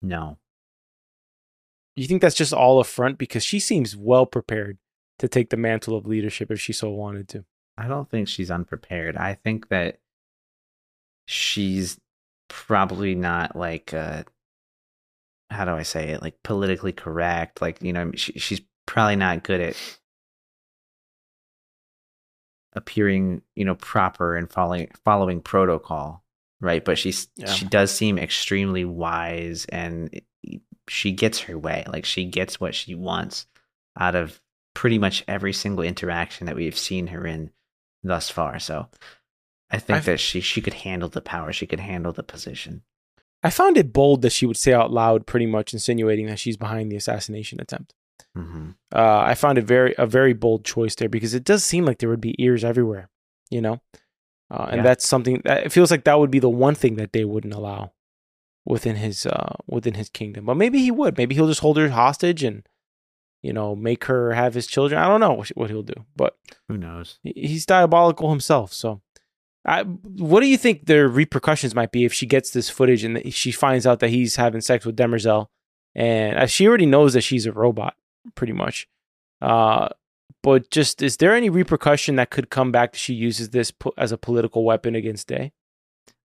No. 0.02 0.38
You 1.96 2.06
think 2.06 2.22
that's 2.22 2.36
just 2.36 2.52
all 2.52 2.78
a 2.78 2.84
front 2.84 3.18
because 3.18 3.42
she 3.42 3.58
seems 3.58 3.96
well 3.96 4.26
prepared 4.26 4.78
to 5.18 5.26
take 5.26 5.50
the 5.50 5.56
mantle 5.56 5.96
of 5.96 6.06
leadership 6.06 6.50
if 6.50 6.60
she 6.60 6.72
so 6.72 6.90
wanted 6.90 7.28
to. 7.30 7.44
I 7.76 7.88
don't 7.88 8.08
think 8.08 8.28
she's 8.28 8.50
unprepared. 8.50 9.16
I 9.16 9.34
think 9.34 9.68
that 9.70 9.98
she's 11.24 11.98
probably 12.48 13.14
not 13.14 13.56
like 13.56 13.92
uh 13.92 14.22
how 15.50 15.64
do 15.64 15.72
I 15.72 15.82
say 15.82 16.10
it? 16.10 16.22
Like 16.22 16.36
politically 16.42 16.92
correct. 16.92 17.60
Like, 17.62 17.82
you 17.82 17.92
know, 17.92 18.12
she, 18.14 18.32
she's 18.38 18.60
probably 18.86 19.16
not 19.16 19.42
good 19.44 19.60
at 19.60 19.76
appearing, 22.74 23.42
you 23.54 23.64
know, 23.64 23.74
proper 23.74 24.36
and 24.36 24.50
following 24.50 24.90
following 25.04 25.40
protocol, 25.40 26.24
right? 26.60 26.84
But 26.84 26.98
she's 26.98 27.28
Yeah. 27.36 27.46
she 27.46 27.64
does 27.64 27.90
seem 27.90 28.18
extremely 28.18 28.84
wise 28.84 29.64
and 29.70 30.20
she 30.88 31.12
gets 31.12 31.40
her 31.40 31.58
way. 31.58 31.84
Like 31.88 32.04
she 32.04 32.24
gets 32.26 32.60
what 32.60 32.74
she 32.74 32.94
wants 32.94 33.46
out 33.98 34.14
of 34.14 34.40
pretty 34.74 34.98
much 34.98 35.24
every 35.26 35.52
single 35.52 35.84
interaction 35.84 36.46
that 36.46 36.56
we've 36.56 36.78
seen 36.78 37.08
her 37.08 37.26
in 37.26 37.50
thus 38.02 38.30
far. 38.30 38.58
So 38.58 38.88
I 39.70 39.78
think 39.78 39.98
I've- 39.98 40.06
that 40.12 40.20
she 40.20 40.40
she 40.40 40.60
could 40.60 40.74
handle 40.74 41.08
the 41.08 41.20
power. 41.20 41.52
She 41.52 41.66
could 41.66 41.80
handle 41.80 42.12
the 42.12 42.22
position. 42.22 42.82
I 43.42 43.50
found 43.50 43.76
it 43.76 43.92
bold 43.92 44.22
that 44.22 44.32
she 44.32 44.46
would 44.46 44.56
say 44.56 44.72
out 44.72 44.90
loud, 44.92 45.26
pretty 45.26 45.46
much 45.46 45.72
insinuating 45.72 46.26
that 46.26 46.38
she's 46.38 46.56
behind 46.56 46.90
the 46.90 46.96
assassination 46.96 47.60
attempt. 47.60 47.94
hmm 48.34 48.70
Uh, 48.94 49.20
I 49.20 49.34
found 49.34 49.58
it 49.58 49.64
very 49.64 49.94
a 49.98 50.06
very 50.06 50.32
bold 50.32 50.64
choice 50.64 50.94
there 50.96 51.08
because 51.08 51.34
it 51.34 51.44
does 51.44 51.64
seem 51.64 51.84
like 51.84 51.98
there 51.98 52.08
would 52.08 52.20
be 52.20 52.34
ears 52.42 52.64
everywhere, 52.64 53.10
you 53.50 53.60
know, 53.60 53.80
uh, 54.50 54.66
and 54.70 54.78
Yeah. 54.78 54.82
that's 54.82 55.06
something 55.06 55.42
that 55.44 55.66
it 55.66 55.72
feels 55.72 55.90
like 55.90 56.04
that 56.04 56.18
would 56.18 56.30
be 56.30 56.40
the 56.40 56.48
one 56.66 56.74
thing 56.74 56.96
that 56.96 57.12
they 57.12 57.24
wouldn't 57.24 57.54
allow 57.54 57.92
within 58.64 58.96
his 58.96 59.24
uh, 59.26 59.54
within 59.66 59.94
his 59.94 60.08
kingdom. 60.08 60.46
But 60.46 60.56
maybe 60.56 60.78
he 60.80 60.90
would. 60.90 61.16
Maybe 61.16 61.34
he'll 61.34 61.46
just 61.48 61.60
hold 61.60 61.76
her 61.76 61.88
hostage 61.90 62.42
and 62.42 62.66
you 63.42 63.52
know 63.52 63.76
make 63.76 64.04
her 64.06 64.32
have 64.34 64.54
his 64.54 64.66
children. 64.66 65.00
I 65.00 65.06
don't 65.06 65.20
know 65.20 65.44
what 65.54 65.70
he'll 65.70 65.82
do, 65.82 66.04
but 66.16 66.36
Who 66.68 66.76
knows? 66.76 67.18
he's 67.22 67.66
diabolical 67.66 68.30
himself. 68.30 68.72
So, 68.72 69.00
I, 69.68 69.82
what 69.82 70.40
do 70.40 70.46
you 70.46 70.56
think 70.56 70.86
the 70.86 71.06
repercussions 71.06 71.74
might 71.74 71.92
be 71.92 72.06
if 72.06 72.12
she 72.12 72.24
gets 72.24 72.50
this 72.50 72.70
footage 72.70 73.04
and 73.04 73.32
she 73.32 73.52
finds 73.52 73.86
out 73.86 74.00
that 74.00 74.08
he's 74.08 74.36
having 74.36 74.62
sex 74.62 74.86
with 74.86 74.96
Demerzel, 74.96 75.48
and 75.94 76.38
uh, 76.38 76.46
she 76.46 76.66
already 76.66 76.86
knows 76.86 77.12
that 77.12 77.20
she's 77.20 77.44
a 77.44 77.52
robot, 77.52 77.94
pretty 78.34 78.54
much. 78.54 78.88
Uh, 79.42 79.88
but 80.42 80.70
just 80.70 81.02
is 81.02 81.18
there 81.18 81.34
any 81.34 81.50
repercussion 81.50 82.16
that 82.16 82.30
could 82.30 82.48
come 82.48 82.72
back 82.72 82.92
that 82.92 82.98
she 82.98 83.12
uses 83.12 83.50
this 83.50 83.70
po- 83.70 83.92
as 83.98 84.10
a 84.10 84.16
political 84.16 84.64
weapon 84.64 84.94
against 84.94 85.26
Day? 85.28 85.52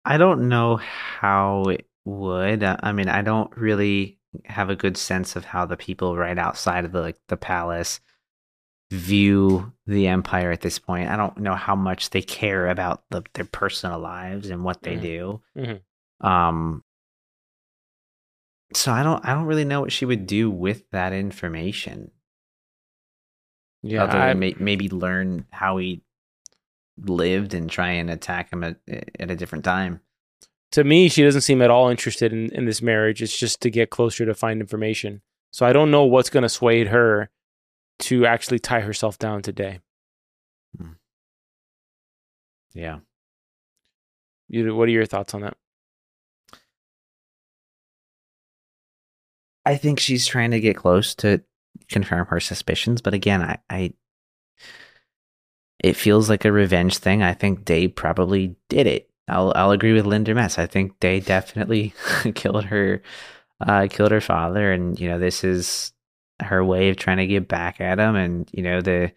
I 0.07 0.17
don't 0.17 0.49
know 0.49 0.77
how 0.77 1.65
it 1.65 1.87
would. 2.07 2.63
Uh, 2.63 2.79
I 2.83 2.93
mean, 2.93 3.09
I 3.09 3.21
don't 3.21 3.55
really 3.55 4.19
have 4.47 4.71
a 4.71 4.77
good 4.77 4.97
sense 4.97 5.37
of 5.37 5.45
how 5.45 5.67
the 5.67 5.77
people 5.77 6.17
right 6.17 6.39
outside 6.39 6.87
of 6.87 6.93
the 6.93 7.03
like 7.03 7.19
the 7.29 7.37
palace 7.37 8.01
view 8.91 9.73
the 9.87 10.07
empire 10.09 10.51
at 10.51 10.61
this 10.63 10.79
point. 10.79 11.09
I 11.11 11.17
don't 11.17 11.37
know 11.39 11.55
how 11.55 11.77
much 11.77 12.11
they 12.11 12.23
care 12.23 12.69
about 12.69 13.03
the, 13.11 13.23
their 13.35 13.45
personal 13.45 13.99
lives 13.99 14.49
and 14.51 14.65
what 14.65 14.83
they 14.83 14.97
Mhm. 14.97 15.01
do. 15.03 15.43
Mhm. 15.57 15.81
Um 16.27 16.85
so 18.75 18.93
I 18.93 19.03
don't 19.03 19.25
I 19.25 19.35
don't 19.35 19.45
really 19.47 19.65
know 19.65 19.81
what 19.81 19.93
she 19.93 20.05
would 20.05 20.27
do 20.27 20.51
with 20.51 20.89
that 20.91 21.13
information. 21.13 22.11
Yeah, 23.83 24.05
other 24.05 24.19
I- 24.19 24.29
than 24.29 24.39
may, 24.41 24.55
maybe 24.59 24.89
learn 24.89 25.47
how 25.51 25.77
he 25.77 26.03
lived 26.97 27.55
and 27.55 27.71
try 27.71 27.91
and 27.91 28.11
attack 28.11 28.53
him 28.53 28.65
at, 28.65 28.77
at 29.21 29.31
a 29.31 29.37
different 29.37 29.65
time. 29.65 30.01
to 30.73 30.85
me, 30.85 31.09
she 31.09 31.23
doesn't 31.23 31.41
seem 31.43 31.63
at 31.63 31.71
all 31.71 31.89
interested 31.89 32.31
in, 32.33 32.51
in 32.53 32.67
this 32.67 32.83
marriage. 32.83 33.23
It's 33.23 33.39
just 33.39 33.63
to 33.63 33.71
get 33.71 33.89
closer 33.89 34.27
to 34.27 34.35
find 34.35 34.61
information. 34.61 35.23
So 35.51 35.65
I 35.65 35.73
don't 35.73 35.91
know 35.91 36.05
what's 36.05 36.29
going 36.29 36.43
to 36.43 36.49
sway 36.49 36.85
her 36.85 37.31
to 38.01 38.27
actually 38.27 38.59
tie 38.59 38.81
herself 38.81 39.19
down 39.19 39.43
to 39.43 39.53
Day. 39.53 39.81
Yeah. 42.75 43.01
You, 44.49 44.75
what 44.75 44.89
are 44.89 44.93
your 44.93 45.07
thoughts 45.07 45.35
on 45.35 45.41
that? 45.43 45.57
I 49.65 49.77
think 49.77 50.01
she's 50.01 50.27
trying 50.27 50.53
to 50.53 50.61
get 50.61 50.77
close 50.77 51.15
to 51.17 51.43
confirm 51.89 52.27
her 52.27 52.41
suspicions, 52.41 53.03
but 53.03 53.15
again, 53.15 53.43
I, 53.43 53.59
I 53.69 53.93
it 55.81 55.95
feels 55.95 56.29
like 56.29 56.45
a 56.45 56.53
revenge 56.53 56.99
thing. 56.99 57.23
I 57.23 57.35
think 57.35 57.65
Day 57.65 57.89
probably 57.89 58.57
did 58.69 58.87
it. 58.87 59.11
I'll 59.29 59.53
I'll 59.55 59.73
agree 59.73 59.93
with 59.93 60.07
Linda 60.07 60.35
Mess. 60.35 60.59
I 60.59 60.67
think 60.67 60.99
Day 61.01 61.21
definitely 61.21 61.93
killed 62.35 62.65
her 62.67 63.03
uh 63.61 63.89
killed 63.91 64.13
her 64.13 64.21
father 64.21 64.73
and 64.73 64.99
you 64.99 65.09
know 65.09 65.19
this 65.19 65.43
is 65.45 65.93
her 66.41 66.65
way 66.65 66.89
of 66.89 66.97
trying 66.97 67.17
to 67.19 67.27
get 67.27 67.49
back 67.49 67.81
at 67.81 67.99
him 67.99 68.15
and 68.15 68.49
you 68.53 68.63
know 68.63 68.81
the 68.81 69.13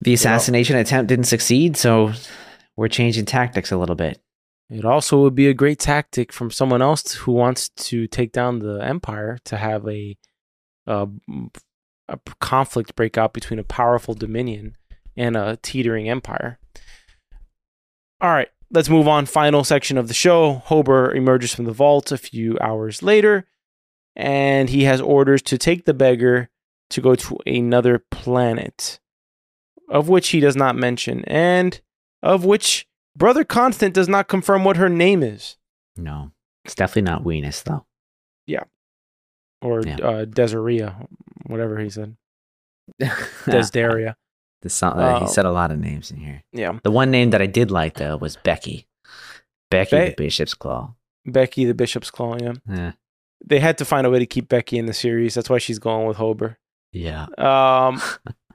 the 0.00 0.14
assassination 0.14 0.76
attempt 0.76 1.08
didn't 1.08 1.24
succeed, 1.24 1.76
so 1.76 2.12
we're 2.76 2.88
changing 2.88 3.24
tactics 3.24 3.72
a 3.72 3.76
little 3.76 3.96
bit. 3.96 4.20
It 4.70 4.84
also 4.84 5.22
would 5.22 5.34
be 5.34 5.48
a 5.48 5.54
great 5.54 5.78
tactic 5.78 6.32
from 6.32 6.50
someone 6.50 6.82
else 6.82 7.14
who 7.14 7.32
wants 7.32 7.70
to 7.70 8.06
take 8.06 8.32
down 8.32 8.58
the 8.58 8.78
empire 8.78 9.38
to 9.46 9.56
have 9.56 9.88
a, 9.88 10.16
a, 10.86 11.08
a 12.08 12.18
conflict 12.40 12.94
break 12.94 13.16
out 13.18 13.32
between 13.32 13.58
a 13.58 13.64
powerful 13.64 14.14
dominion 14.14 14.76
and 15.16 15.36
a 15.36 15.58
teetering 15.62 16.08
empire. 16.08 16.58
All 18.20 18.30
right, 18.30 18.48
let's 18.70 18.88
move 18.90 19.08
on. 19.08 19.26
Final 19.26 19.64
section 19.64 19.96
of 19.96 20.06
the 20.06 20.14
show. 20.14 20.62
Hober 20.66 21.14
emerges 21.14 21.54
from 21.54 21.64
the 21.64 21.72
vault 21.72 22.12
a 22.12 22.18
few 22.18 22.58
hours 22.60 23.02
later, 23.02 23.46
and 24.18 24.68
he 24.68 24.84
has 24.84 25.00
orders 25.00 25.40
to 25.42 25.56
take 25.56 25.86
the 25.86 25.94
beggar 25.94 26.50
to 26.90 27.00
go 27.00 27.14
to 27.14 27.38
another 27.46 27.98
planet. 28.10 29.00
of 29.88 30.06
which 30.10 30.28
he 30.28 30.40
does 30.40 30.54
not 30.56 30.76
mention, 30.76 31.24
and 31.24 31.80
of 32.22 32.44
which 32.44 32.86
Brother 33.16 33.42
Constant 33.42 33.94
does 33.94 34.06
not 34.08 34.28
confirm 34.28 34.62
what 34.64 34.76
her 34.76 34.90
name 34.90 35.22
is. 35.22 35.56
No, 35.96 36.32
it's 36.66 36.74
definitely 36.74 37.10
not 37.10 37.24
Weenus 37.24 37.62
though. 37.64 37.86
Yeah. 38.46 38.64
Or 39.62 39.80
Yeah. 39.80 39.94
uh, 39.96 40.24
Desirea, 40.26 41.08
whatever 41.46 41.78
he 41.78 41.88
said. 41.88 42.16
Desdaria. 43.46 44.14
The 44.60 44.86
uh, 44.86 45.20
he 45.20 45.28
said 45.28 45.44
a 45.44 45.52
lot 45.52 45.70
of 45.70 45.78
names 45.78 46.10
in 46.10 46.16
here. 46.16 46.42
Yeah. 46.52 46.80
The 46.82 46.90
one 46.90 47.12
name 47.12 47.30
that 47.30 47.40
I 47.40 47.46
did 47.46 47.70
like 47.70 47.94
though 47.94 48.16
was 48.16 48.36
Becky. 48.36 48.88
Becky 49.70 49.96
Be- 49.96 50.08
the 50.08 50.14
Bishop's 50.18 50.52
Claw. 50.54 50.94
Becky 51.24 51.64
the 51.64 51.74
Bishop's 51.74 52.10
Claw, 52.10 52.36
yeah. 52.40 52.54
Eh, 52.68 52.90
They 53.44 53.60
had 53.60 53.78
to 53.78 53.84
find 53.84 54.06
a 54.06 54.10
way 54.10 54.18
to 54.18 54.26
keep 54.26 54.48
Becky 54.48 54.78
in 54.78 54.86
the 54.86 54.92
series. 54.92 55.34
That's 55.34 55.48
why 55.50 55.58
she's 55.58 55.78
going 55.78 56.06
with 56.06 56.16
Hober. 56.18 56.56
yeah. 56.92 57.26
Um, 57.38 58.00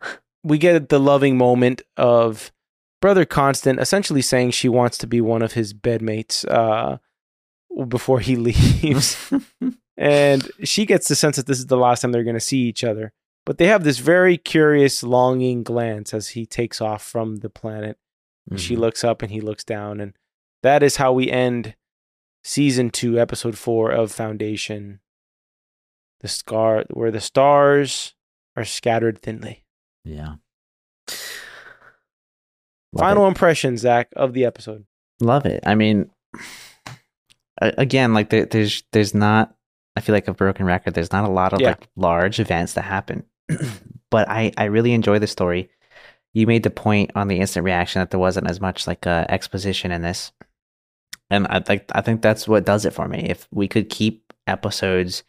we 0.43 0.57
get 0.57 0.89
the 0.89 0.99
loving 0.99 1.38
moment 1.38 1.81
of 1.97 2.51
Brother 3.01 3.25
Constant 3.25 3.79
essentially 3.79 4.21
saying 4.21 4.51
she 4.51 4.69
wants 4.69 4.97
to 4.99 5.07
be 5.07 5.21
one 5.21 5.41
of 5.41 5.53
his 5.53 5.73
bedmates 5.73 6.45
uh, 6.49 6.97
before 7.88 8.19
he 8.19 8.36
leaves. 8.47 9.31
and 9.97 10.49
she 10.63 10.86
gets 10.86 11.07
the 11.07 11.15
sense 11.15 11.38
that 11.38 11.45
this 11.47 11.59
is 11.59 11.67
the 11.67 11.77
last 11.77 12.01
time 12.01 12.11
they're 12.11 12.23
going 12.23 12.34
to 12.36 12.39
see 12.39 12.59
each 12.59 12.84
other. 12.84 13.13
But 13.45 13.57
they 13.57 13.67
have 13.67 13.84
this 13.84 13.99
very 13.99 14.38
curious, 14.38 15.03
longing 15.03 15.63
glance 15.63 16.13
as 16.13 16.29
he 16.29 16.45
takes 16.45 16.79
off 16.81 17.03
from 17.03 17.38
the 17.38 17.49
planet. 17.49 17.97
She 18.55 18.75
Mhm. 18.75 18.79
looks 18.79 19.03
up 19.03 19.21
and 19.21 19.31
he 19.31 19.41
looks 19.41 19.63
down. 19.65 19.99
And 20.01 20.13
that 20.61 20.81
is 20.84 20.95
how 20.97 21.11
we 21.13 21.29
end 21.31 21.75
season 22.43 22.89
two, 22.89 23.19
episode 23.19 23.57
four 23.57 23.91
of 23.91 24.11
Foundation. 24.11 24.99
The 26.21 26.27
scar 26.29 26.85
where 26.89 27.11
the 27.11 27.19
stars 27.19 28.13
are 28.55 28.63
scattered 28.65 29.21
thinly. 29.21 29.65
Yeah. 30.05 30.35
Love 32.93 32.99
Final 32.99 33.25
it. 33.25 33.29
impressions, 33.29 33.81
Zach, 33.81 34.09
of 34.15 34.33
the 34.33 34.45
episode. 34.45 34.85
Love 35.19 35.45
it. 35.45 35.63
I 35.65 35.75
mean, 35.75 36.09
again, 37.59 38.13
like 38.13 38.29
there, 38.29 38.45
there's 38.45 38.83
there's 38.91 39.13
not. 39.13 39.55
I 39.95 40.01
feel 40.01 40.13
like 40.13 40.27
a 40.27 40.33
broken 40.33 40.65
record. 40.65 40.93
There's 40.93 41.11
not 41.11 41.25
a 41.25 41.31
lot 41.31 41.53
of 41.53 41.61
Yeah. 41.61 41.69
like 41.69 41.87
large 41.95 42.39
events 42.39 42.73
that 42.73 42.83
happen, 42.83 43.23
but 44.09 44.29
I 44.29 44.51
I 44.57 44.65
really 44.65 44.93
enjoy 44.93 45.19
the 45.19 45.27
story. 45.27 45.69
You 46.33 46.47
made 46.47 46.63
the 46.63 46.69
point 46.71 47.11
on 47.15 47.27
the 47.27 47.39
instant 47.39 47.63
reaction 47.63 47.99
that 47.99 48.09
there 48.11 48.19
wasn't 48.19 48.49
as 48.49 48.59
much 48.59 48.87
like 48.87 49.05
uh, 49.05 49.25
exposition 49.29 49.91
in 49.91 50.01
this, 50.01 50.31
and 51.34 51.47
I 51.49 51.59
think 51.59 51.84
I 51.93 52.01
think 52.01 52.21
that's 52.21 52.47
what 52.47 52.65
does 52.65 52.86
it 52.86 52.93
for 52.93 53.07
me. 53.07 53.25
If 53.29 53.47
we 53.51 53.67
could 53.67 53.89
keep 53.89 54.31
episodes 54.47 55.23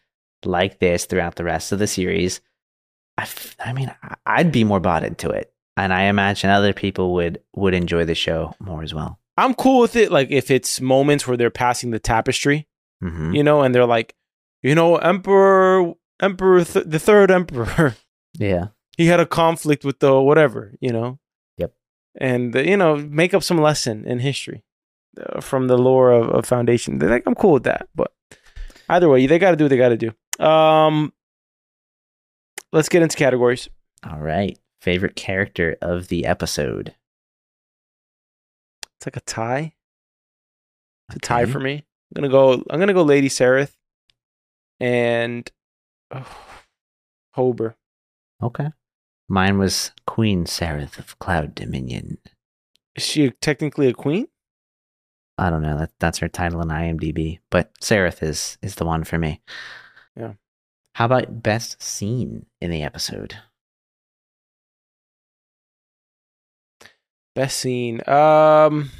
like 0.44 0.78
this 0.78 1.04
throughout 1.06 1.36
the 1.36 1.44
rest 1.44 1.72
of 1.72 1.78
the 1.78 1.86
series, 1.86 2.40
I, 3.18 3.22
f- 3.22 3.56
I 3.64 3.72
mean, 3.72 3.94
I'd 4.26 4.52
be 4.52 4.64
more 4.64 4.80
bought 4.80 5.04
into 5.04 5.30
it, 5.30 5.52
and 5.76 5.92
I 5.92 6.02
imagine 6.04 6.50
other 6.50 6.72
people 6.72 7.14
would 7.14 7.40
would 7.54 7.74
enjoy 7.74 8.04
the 8.04 8.14
show 8.14 8.54
more 8.60 8.82
as 8.82 8.92
well. 8.94 9.18
I'm 9.36 9.54
cool 9.54 9.80
with 9.80 9.96
it. 9.96 10.12
Like 10.12 10.30
if 10.30 10.50
it's 10.50 10.80
moments 10.80 11.26
where 11.26 11.36
they're 11.36 11.50
passing 11.50 11.90
the 11.90 11.98
tapestry, 11.98 12.68
hmm 13.00 13.34
you 13.34 13.42
know, 13.42 13.62
and 13.62 13.74
they're 13.74 13.86
like, 13.86 14.14
you 14.62 14.74
know, 14.74 14.96
Emperor, 14.96 15.94
Emperor, 16.20 16.64
th- 16.64 16.86
the 16.86 16.98
third 16.98 17.30
Emperor, 17.30 17.96
Yeah. 18.38 18.68
he 18.96 19.06
had 19.06 19.20
a 19.20 19.26
conflict 19.26 19.84
with 19.84 19.98
the 20.00 20.20
whatever, 20.20 20.74
you 20.80 20.92
know. 20.92 21.18
Yep. 21.58 21.72
And 22.20 22.54
you 22.54 22.76
know, 22.76 22.96
make 22.96 23.34
up 23.34 23.42
some 23.42 23.58
lesson 23.60 24.04
in 24.06 24.18
history 24.20 24.62
uh, 25.20 25.40
from 25.40 25.68
the 25.68 25.78
lore 25.78 26.10
of, 26.12 26.28
of 26.30 26.46
Foundation. 26.46 26.98
They're 26.98 27.10
like, 27.10 27.24
I'm 27.26 27.34
cool 27.34 27.52
with 27.52 27.64
that. 27.64 27.88
But 27.94 28.12
either 28.88 29.08
way, 29.08 29.26
they 29.26 29.38
got 29.38 29.50
to 29.52 29.56
do 29.56 29.64
what 29.64 29.68
they 29.70 29.76
got 29.76 29.90
to 29.90 29.96
do. 29.96 30.44
Um, 30.44 31.12
let's 32.72 32.88
get 32.88 33.02
into 33.02 33.16
categories. 33.16 33.68
All 34.08 34.18
right. 34.20 34.58
Favorite 34.82 35.16
character 35.16 35.76
of 35.80 36.08
the 36.08 36.26
episode. 36.26 36.94
It's 38.98 39.06
like 39.06 39.16
a 39.16 39.20
tie. 39.20 39.74
It's 41.08 41.16
a 41.16 41.20
tie 41.20 41.42
Okay. 41.42 41.52
for 41.52 41.60
me. 41.60 41.72
I'm 42.16 42.22
gonna 42.22 42.28
go. 42.28 42.52
I'm 42.70 42.78
gonna 42.78 42.92
go 42.94 43.02
Lady 43.02 43.28
Sareth 43.28 43.72
and 44.78 45.50
oh, 46.10 46.26
Hober. 47.36 47.74
Okay. 48.42 48.70
Mine 49.28 49.58
was 49.58 49.92
Queen 50.06 50.44
Sareth 50.44 50.98
of 50.98 51.18
Cloud 51.18 51.54
Dominion. 51.54 52.18
Is 52.94 53.04
she 53.04 53.30
technically 53.40 53.88
a 53.88 53.94
queen? 53.94 54.28
I 55.36 55.50
don't 55.50 55.62
know. 55.62 55.78
That 55.78 55.90
that's 55.98 56.18
her 56.18 56.28
title 56.28 56.62
in 56.62 56.68
IMDb, 56.68 57.40
but 57.50 57.74
Sareth 57.80 58.22
is 58.22 58.58
is 58.62 58.76
the 58.76 58.84
one 58.84 59.04
for 59.04 59.18
me. 59.18 59.40
Yeah. 60.16 60.34
How 60.94 61.06
about 61.06 61.42
best 61.42 61.82
scene 61.82 62.46
in 62.60 62.70
the 62.70 62.82
episode? 62.82 63.36
Best 67.34 67.58
scene. 67.58 68.00
Um, 68.06 68.90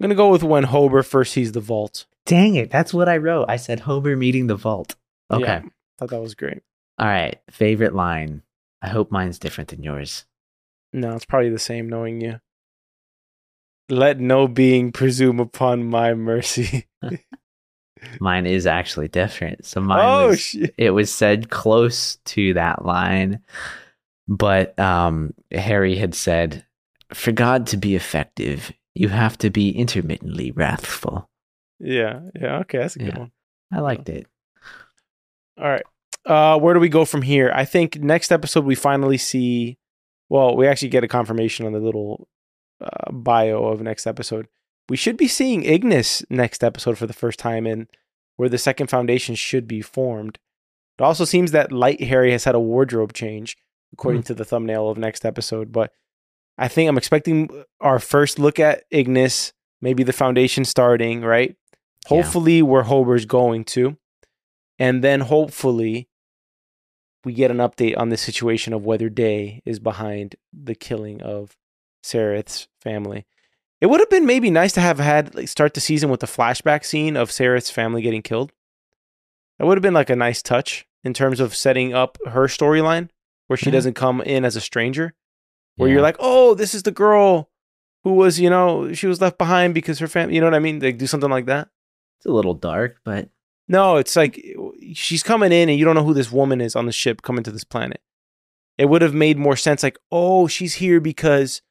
gonna 0.00 0.14
go 0.14 0.30
with 0.30 0.42
when 0.42 0.64
Hober 0.64 1.04
first 1.04 1.32
sees 1.32 1.52
the 1.52 1.60
vault. 1.60 2.06
Dang 2.24 2.54
it! 2.54 2.70
That's 2.70 2.94
what 2.94 3.08
I 3.08 3.18
wrote. 3.18 3.46
I 3.48 3.56
said 3.56 3.80
Hober 3.80 4.16
meeting 4.16 4.46
the 4.46 4.56
vault. 4.56 4.96
Okay. 5.30 5.42
Yeah, 5.42 5.62
thought 5.98 6.10
that 6.10 6.20
was 6.20 6.34
great. 6.34 6.62
All 6.98 7.06
right. 7.06 7.38
Favorite 7.50 7.94
line. 7.94 8.42
I 8.82 8.88
hope 8.88 9.10
mine's 9.10 9.38
different 9.38 9.68
than 9.68 9.82
yours. 9.82 10.24
No, 10.92 11.14
it's 11.14 11.24
probably 11.26 11.50
the 11.50 11.58
same. 11.58 11.88
Knowing 11.88 12.20
you. 12.20 12.40
Let 13.90 14.20
no 14.20 14.46
being 14.48 14.92
presume 14.92 15.40
upon 15.40 15.84
my 15.84 16.14
mercy. 16.14 16.86
Mine 18.20 18.46
is 18.46 18.66
actually 18.66 19.08
different. 19.08 19.66
So 19.66 19.80
mine 19.80 20.00
oh 20.02 20.28
was 20.28 20.40
shit! 20.40 20.74
it 20.78 20.90
was 20.90 21.12
said 21.12 21.50
close 21.50 22.16
to 22.26 22.54
that 22.54 22.84
line 22.84 23.40
but 24.26 24.78
um 24.78 25.34
hari 25.54 25.96
had 25.96 26.14
said 26.14 26.64
for 27.12 27.32
god 27.32 27.66
to 27.66 27.76
be 27.76 27.96
effective 27.96 28.72
you 28.94 29.08
have 29.08 29.36
to 29.36 29.50
be 29.50 29.70
intermittently 29.70 30.50
wrathful 30.52 31.28
Yeah, 31.80 32.20
yeah. 32.40 32.58
Okay, 32.60 32.78
that's 32.78 32.94
a 32.96 33.00
good 33.00 33.08
Yeah. 33.08 33.18
one. 33.18 33.32
i 33.72 33.80
liked 33.80 34.08
it 34.08 34.26
All 35.58 35.68
right. 35.68 35.82
Uh, 36.24 36.58
where 36.58 36.74
do 36.74 36.80
we 36.80 36.88
go 36.88 37.04
from 37.04 37.22
here? 37.22 37.50
I 37.54 37.64
think 37.64 37.96
next 38.00 38.30
episode 38.32 38.64
we 38.64 38.74
finally 38.74 39.18
see. 39.18 39.76
Well, 40.28 40.54
we 40.56 40.66
actually 40.68 40.88
get 40.90 41.02
a 41.04 41.08
confirmation 41.08 41.66
on 41.66 41.72
the 41.72 41.80
little 41.80 42.28
uh, 42.80 43.12
bio 43.12 43.64
of 43.66 43.80
next 43.80 44.06
episode. 44.06 44.48
We 44.88 44.96
should 44.96 45.16
be 45.16 45.28
seeing 45.28 45.62
Ignis 45.62 46.24
next 46.30 46.64
episode 46.64 46.98
for 46.98 47.06
the 47.06 47.12
first 47.12 47.38
time, 47.38 47.66
and 47.66 47.86
where 48.36 48.48
the 48.48 48.58
second 48.58 48.88
foundation 48.88 49.34
should 49.34 49.68
be 49.68 49.82
formed. 49.82 50.38
It 50.98 51.02
also 51.02 51.24
seems 51.24 51.52
that 51.52 51.72
Light 51.72 52.02
Hari 52.02 52.32
has 52.32 52.44
had 52.44 52.54
a 52.54 52.60
wardrobe 52.60 53.12
change, 53.12 53.56
according 53.92 54.22
to 54.24 54.34
the 54.34 54.44
thumbnail 54.44 54.88
of 54.88 54.98
next 54.98 55.24
episode. 55.24 55.72
But 55.72 55.92
I 56.58 56.68
think 56.68 56.88
I'm 56.88 56.98
expecting 56.98 57.64
our 57.80 57.98
first 57.98 58.38
look 58.38 58.58
at 58.58 58.84
Ignis, 58.90 59.52
maybe 59.80 60.02
the 60.02 60.12
foundation 60.12 60.64
starting, 60.64 61.22
right? 61.22 61.56
Yeah. 62.10 62.22
Hopefully, 62.22 62.62
where 62.62 62.82
Hober's 62.82 63.26
going 63.26 63.64
to. 63.66 63.96
And 64.78 65.04
then 65.04 65.20
hopefully, 65.20 66.08
we 67.24 67.32
get 67.32 67.50
an 67.50 67.58
update 67.58 67.96
on 67.98 68.08
the 68.08 68.16
situation 68.16 68.72
of 68.72 68.84
whether 68.84 69.08
Day 69.08 69.62
is 69.64 69.78
behind 69.78 70.36
the 70.52 70.74
killing 70.74 71.22
of 71.22 71.56
Sareth's 72.02 72.68
family. 72.80 73.26
It 73.80 73.86
would 73.86 74.00
have 74.00 74.10
been 74.10 74.26
maybe 74.26 74.50
nice 74.50 74.72
to 74.72 74.80
have 74.80 74.98
had 74.98 75.34
like 75.34 75.48
start 75.48 75.74
the 75.74 75.80
season 75.80 76.10
with 76.10 76.22
a 76.22 76.26
flashback 76.26 76.84
scene 76.84 77.16
of 77.16 77.30
Sareth's 77.30 77.70
family 77.70 78.02
getting 78.02 78.22
killed. 78.22 78.52
That 79.58 79.66
would 79.66 79.76
have 79.78 79.82
been 79.82 79.94
like 79.94 80.10
a 80.10 80.16
nice 80.16 80.42
touch 80.42 80.86
in 81.04 81.14
terms 81.14 81.40
of 81.40 81.56
setting 81.56 81.94
up 81.94 82.18
her 82.26 82.46
storyline, 82.46 83.08
where 83.46 83.56
she 83.56 83.66
Yeah. 83.66 83.72
doesn't 83.72 83.94
come 83.94 84.20
in 84.22 84.44
as 84.44 84.56
a 84.56 84.60
stranger, 84.60 85.14
where 85.76 85.88
Yeah. 85.88 85.94
you're 85.94 86.02
like, 86.02 86.16
oh, 86.18 86.54
this 86.54 86.74
is 86.74 86.82
the 86.82 86.90
girl 86.92 87.50
who 88.04 88.12
was, 88.14 88.38
you 88.40 88.50
know, 88.50 88.92
she 88.92 89.06
was 89.06 89.20
left 89.20 89.38
behind 89.38 89.74
because 89.74 89.98
her 89.98 90.08
family, 90.08 90.34
you 90.34 90.40
know 90.40 90.46
what 90.46 90.54
I 90.54 90.58
mean? 90.60 90.80
Like 90.80 90.98
do 90.98 91.06
something 91.06 91.30
like 91.30 91.46
that. 91.46 91.68
it's 92.18 92.26
a 92.26 92.30
little 92.32 92.52
dark 92.54 92.98
but 93.02 93.30
No, 93.66 93.96
it's 93.96 94.14
like 94.16 94.38
she's 94.92 95.22
coming 95.22 95.52
in 95.52 95.68
and 95.70 95.78
you 95.78 95.84
don't 95.86 95.94
know 95.94 96.04
who 96.04 96.12
this 96.12 96.30
woman 96.32 96.60
is 96.60 96.76
on 96.76 96.84
the 96.86 96.92
ship 96.92 97.22
coming 97.22 97.42
to 97.44 97.50
this 97.50 97.64
planet. 97.64 98.02
It 98.76 98.86
would 98.90 99.00
have 99.00 99.14
made 99.14 99.38
more 99.38 99.56
sense 99.56 99.82
like, 99.82 99.96
"Oh, 100.10 100.46
she's 100.48 100.74
here 100.74 101.00
because 101.00 101.62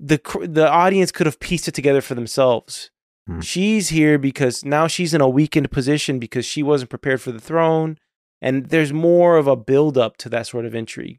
the 0.00 0.18
cr- 0.18 0.46
the 0.46 0.68
audience 0.70 1.10
could 1.12 1.26
have 1.26 1.40
pieced 1.40 1.68
it 1.68 1.74
together 1.74 2.00
for 2.00 2.14
themselves. 2.14 2.90
Hmm. 3.26 3.40
She's 3.40 3.88
here 3.90 4.18
because 4.18 4.64
now 4.64 4.86
she's 4.86 5.12
in 5.14 5.20
a 5.20 5.28
weakened 5.28 5.70
position 5.70 6.18
because 6.18 6.44
she 6.46 6.62
wasn't 6.62 6.90
prepared 6.90 7.20
for 7.20 7.32
the 7.32 7.40
throne." 7.40 7.98
And 8.40 8.66
there's 8.66 8.92
more 8.92 9.36
of 9.36 9.48
a 9.48 9.56
build 9.56 9.98
up 9.98 10.16
to 10.18 10.28
that 10.28 10.46
sort 10.46 10.64
of 10.64 10.74
intrigue. 10.74 11.18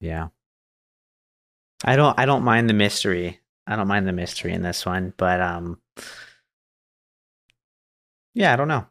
yeah 0.00 0.28
i 1.84 1.94
don't 1.96 2.18
i 2.18 2.24
don't 2.24 2.42
mind 2.42 2.70
the 2.70 2.74
mystery 2.74 3.40
i 3.66 3.76
don't 3.76 3.86
mind 3.88 4.08
the 4.08 4.12
mystery 4.12 4.52
in 4.54 4.62
this 4.62 4.86
one 4.86 5.12
but 5.18 5.40
um 5.42 5.78
yeah 8.34 8.52
i 8.52 8.56
don't 8.56 8.68
know 8.68 8.86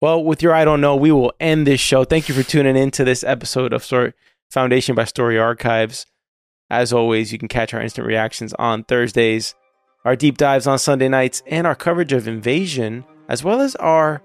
Well, 0.00 0.22
with 0.22 0.42
your 0.42 0.54
I 0.54 0.64
don't 0.64 0.80
know, 0.82 0.94
we 0.94 1.10
will 1.10 1.32
end 1.40 1.66
this 1.66 1.80
show. 1.80 2.04
Thank 2.04 2.28
you 2.28 2.34
for 2.34 2.42
tuning 2.42 2.76
in 2.76 2.90
to 2.92 3.02
this 3.04 3.24
episode 3.24 3.72
of 3.72 3.82
Story 3.82 4.12
Foundation 4.50 4.94
by 4.94 5.04
Story 5.04 5.38
Archives. 5.38 6.06
As 6.70 6.92
always, 6.92 7.32
you 7.32 7.38
can 7.38 7.48
catch 7.48 7.72
our 7.72 7.80
instant 7.80 8.06
reactions 8.06 8.52
on 8.54 8.84
Thursdays, 8.84 9.54
our 10.04 10.16
deep 10.16 10.36
dives 10.36 10.66
on 10.66 10.78
Sunday 10.78 11.08
nights, 11.08 11.42
and 11.46 11.66
our 11.66 11.74
coverage 11.74 12.12
of 12.12 12.26
Invasion, 12.26 13.04
as 13.28 13.44
well 13.44 13.60
as 13.60 13.76
our 13.76 14.22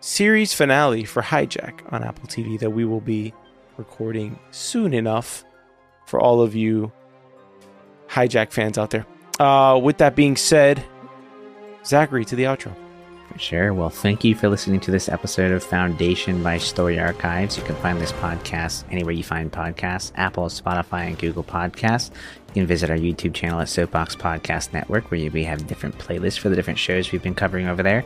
series 0.00 0.54
finale 0.54 1.04
for 1.04 1.22
Hijack 1.22 1.92
on 1.92 2.02
Apple 2.02 2.26
TV 2.26 2.58
that 2.58 2.70
we 2.70 2.84
will 2.84 3.00
be 3.00 3.34
recording 3.76 4.38
soon 4.50 4.94
enough 4.94 5.44
for 6.06 6.18
all 6.20 6.40
of 6.40 6.54
you 6.54 6.90
hijack 8.08 8.50
fans 8.50 8.76
out 8.78 8.90
there. 8.90 9.06
Uh, 9.38 9.78
with 9.78 9.98
that 9.98 10.16
being 10.16 10.36
said, 10.36 10.84
Zachary 11.84 12.24
to 12.26 12.36
the 12.36 12.44
outro. 12.44 12.74
Sure. 13.36 13.72
Well, 13.72 13.90
thank 13.90 14.22
you 14.24 14.34
for 14.34 14.48
listening 14.48 14.80
to 14.80 14.90
this 14.90 15.08
episode 15.08 15.52
of 15.52 15.62
Foundation 15.64 16.42
by 16.42 16.58
Story 16.58 16.98
Archives. 16.98 17.56
You 17.56 17.62
can 17.62 17.76
find 17.76 18.00
this 18.00 18.12
podcast 18.12 18.84
anywhere 18.90 19.12
you 19.12 19.22
find 19.22 19.50
podcasts 19.50 20.12
Apple, 20.16 20.46
Spotify, 20.46 21.06
and 21.06 21.18
Google 21.18 21.44
Podcasts. 21.44 22.10
You 22.48 22.54
can 22.54 22.66
visit 22.66 22.90
our 22.90 22.96
YouTube 22.96 23.32
channel 23.32 23.60
at 23.60 23.68
Soapbox 23.68 24.16
Podcast 24.16 24.72
Network, 24.72 25.10
where 25.10 25.30
we 25.30 25.44
have 25.44 25.66
different 25.68 25.96
playlists 25.98 26.38
for 26.38 26.48
the 26.48 26.56
different 26.56 26.78
shows 26.78 27.12
we've 27.12 27.22
been 27.22 27.34
covering 27.34 27.68
over 27.68 27.82
there. 27.82 28.04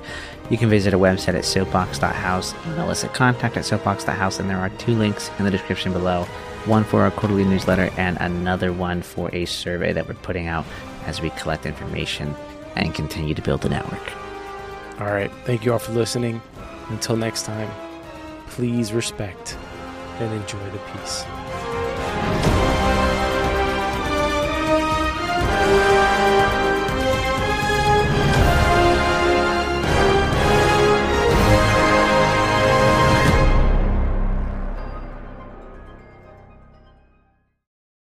You 0.50 0.58
can 0.58 0.68
visit 0.68 0.92
our 0.92 1.00
website 1.00 1.34
at 1.34 1.44
soapbox.house, 1.44 2.54
email 2.66 2.90
us 2.90 3.02
at 3.02 3.14
contact 3.14 3.56
at 3.56 3.64
soapbox.house, 3.64 4.38
and 4.38 4.48
there 4.48 4.58
are 4.58 4.68
two 4.70 4.94
links 4.94 5.30
in 5.38 5.46
the 5.46 5.50
description 5.50 5.92
below 5.92 6.24
one 6.66 6.84
for 6.84 7.02
our 7.02 7.10
quarterly 7.10 7.44
newsletter 7.44 7.90
and 7.96 8.16
another 8.20 8.72
one 8.72 9.02
for 9.02 9.34
a 9.34 9.44
survey 9.44 9.92
that 9.92 10.06
we're 10.06 10.14
putting 10.14 10.46
out 10.46 10.64
as 11.06 11.20
we 11.20 11.30
collect 11.30 11.66
information 11.66 12.34
and 12.76 12.94
continue 12.94 13.34
to 13.34 13.42
build 13.42 13.62
the 13.62 13.68
network. 13.68 14.23
All 15.00 15.06
right. 15.06 15.30
Thank 15.44 15.64
you 15.64 15.72
all 15.72 15.78
for 15.78 15.92
listening. 15.92 16.40
Until 16.88 17.16
next 17.16 17.44
time, 17.44 17.70
please 18.48 18.92
respect 18.92 19.56
and 20.18 20.32
enjoy 20.32 20.70
the 20.70 20.78
peace. 20.78 21.24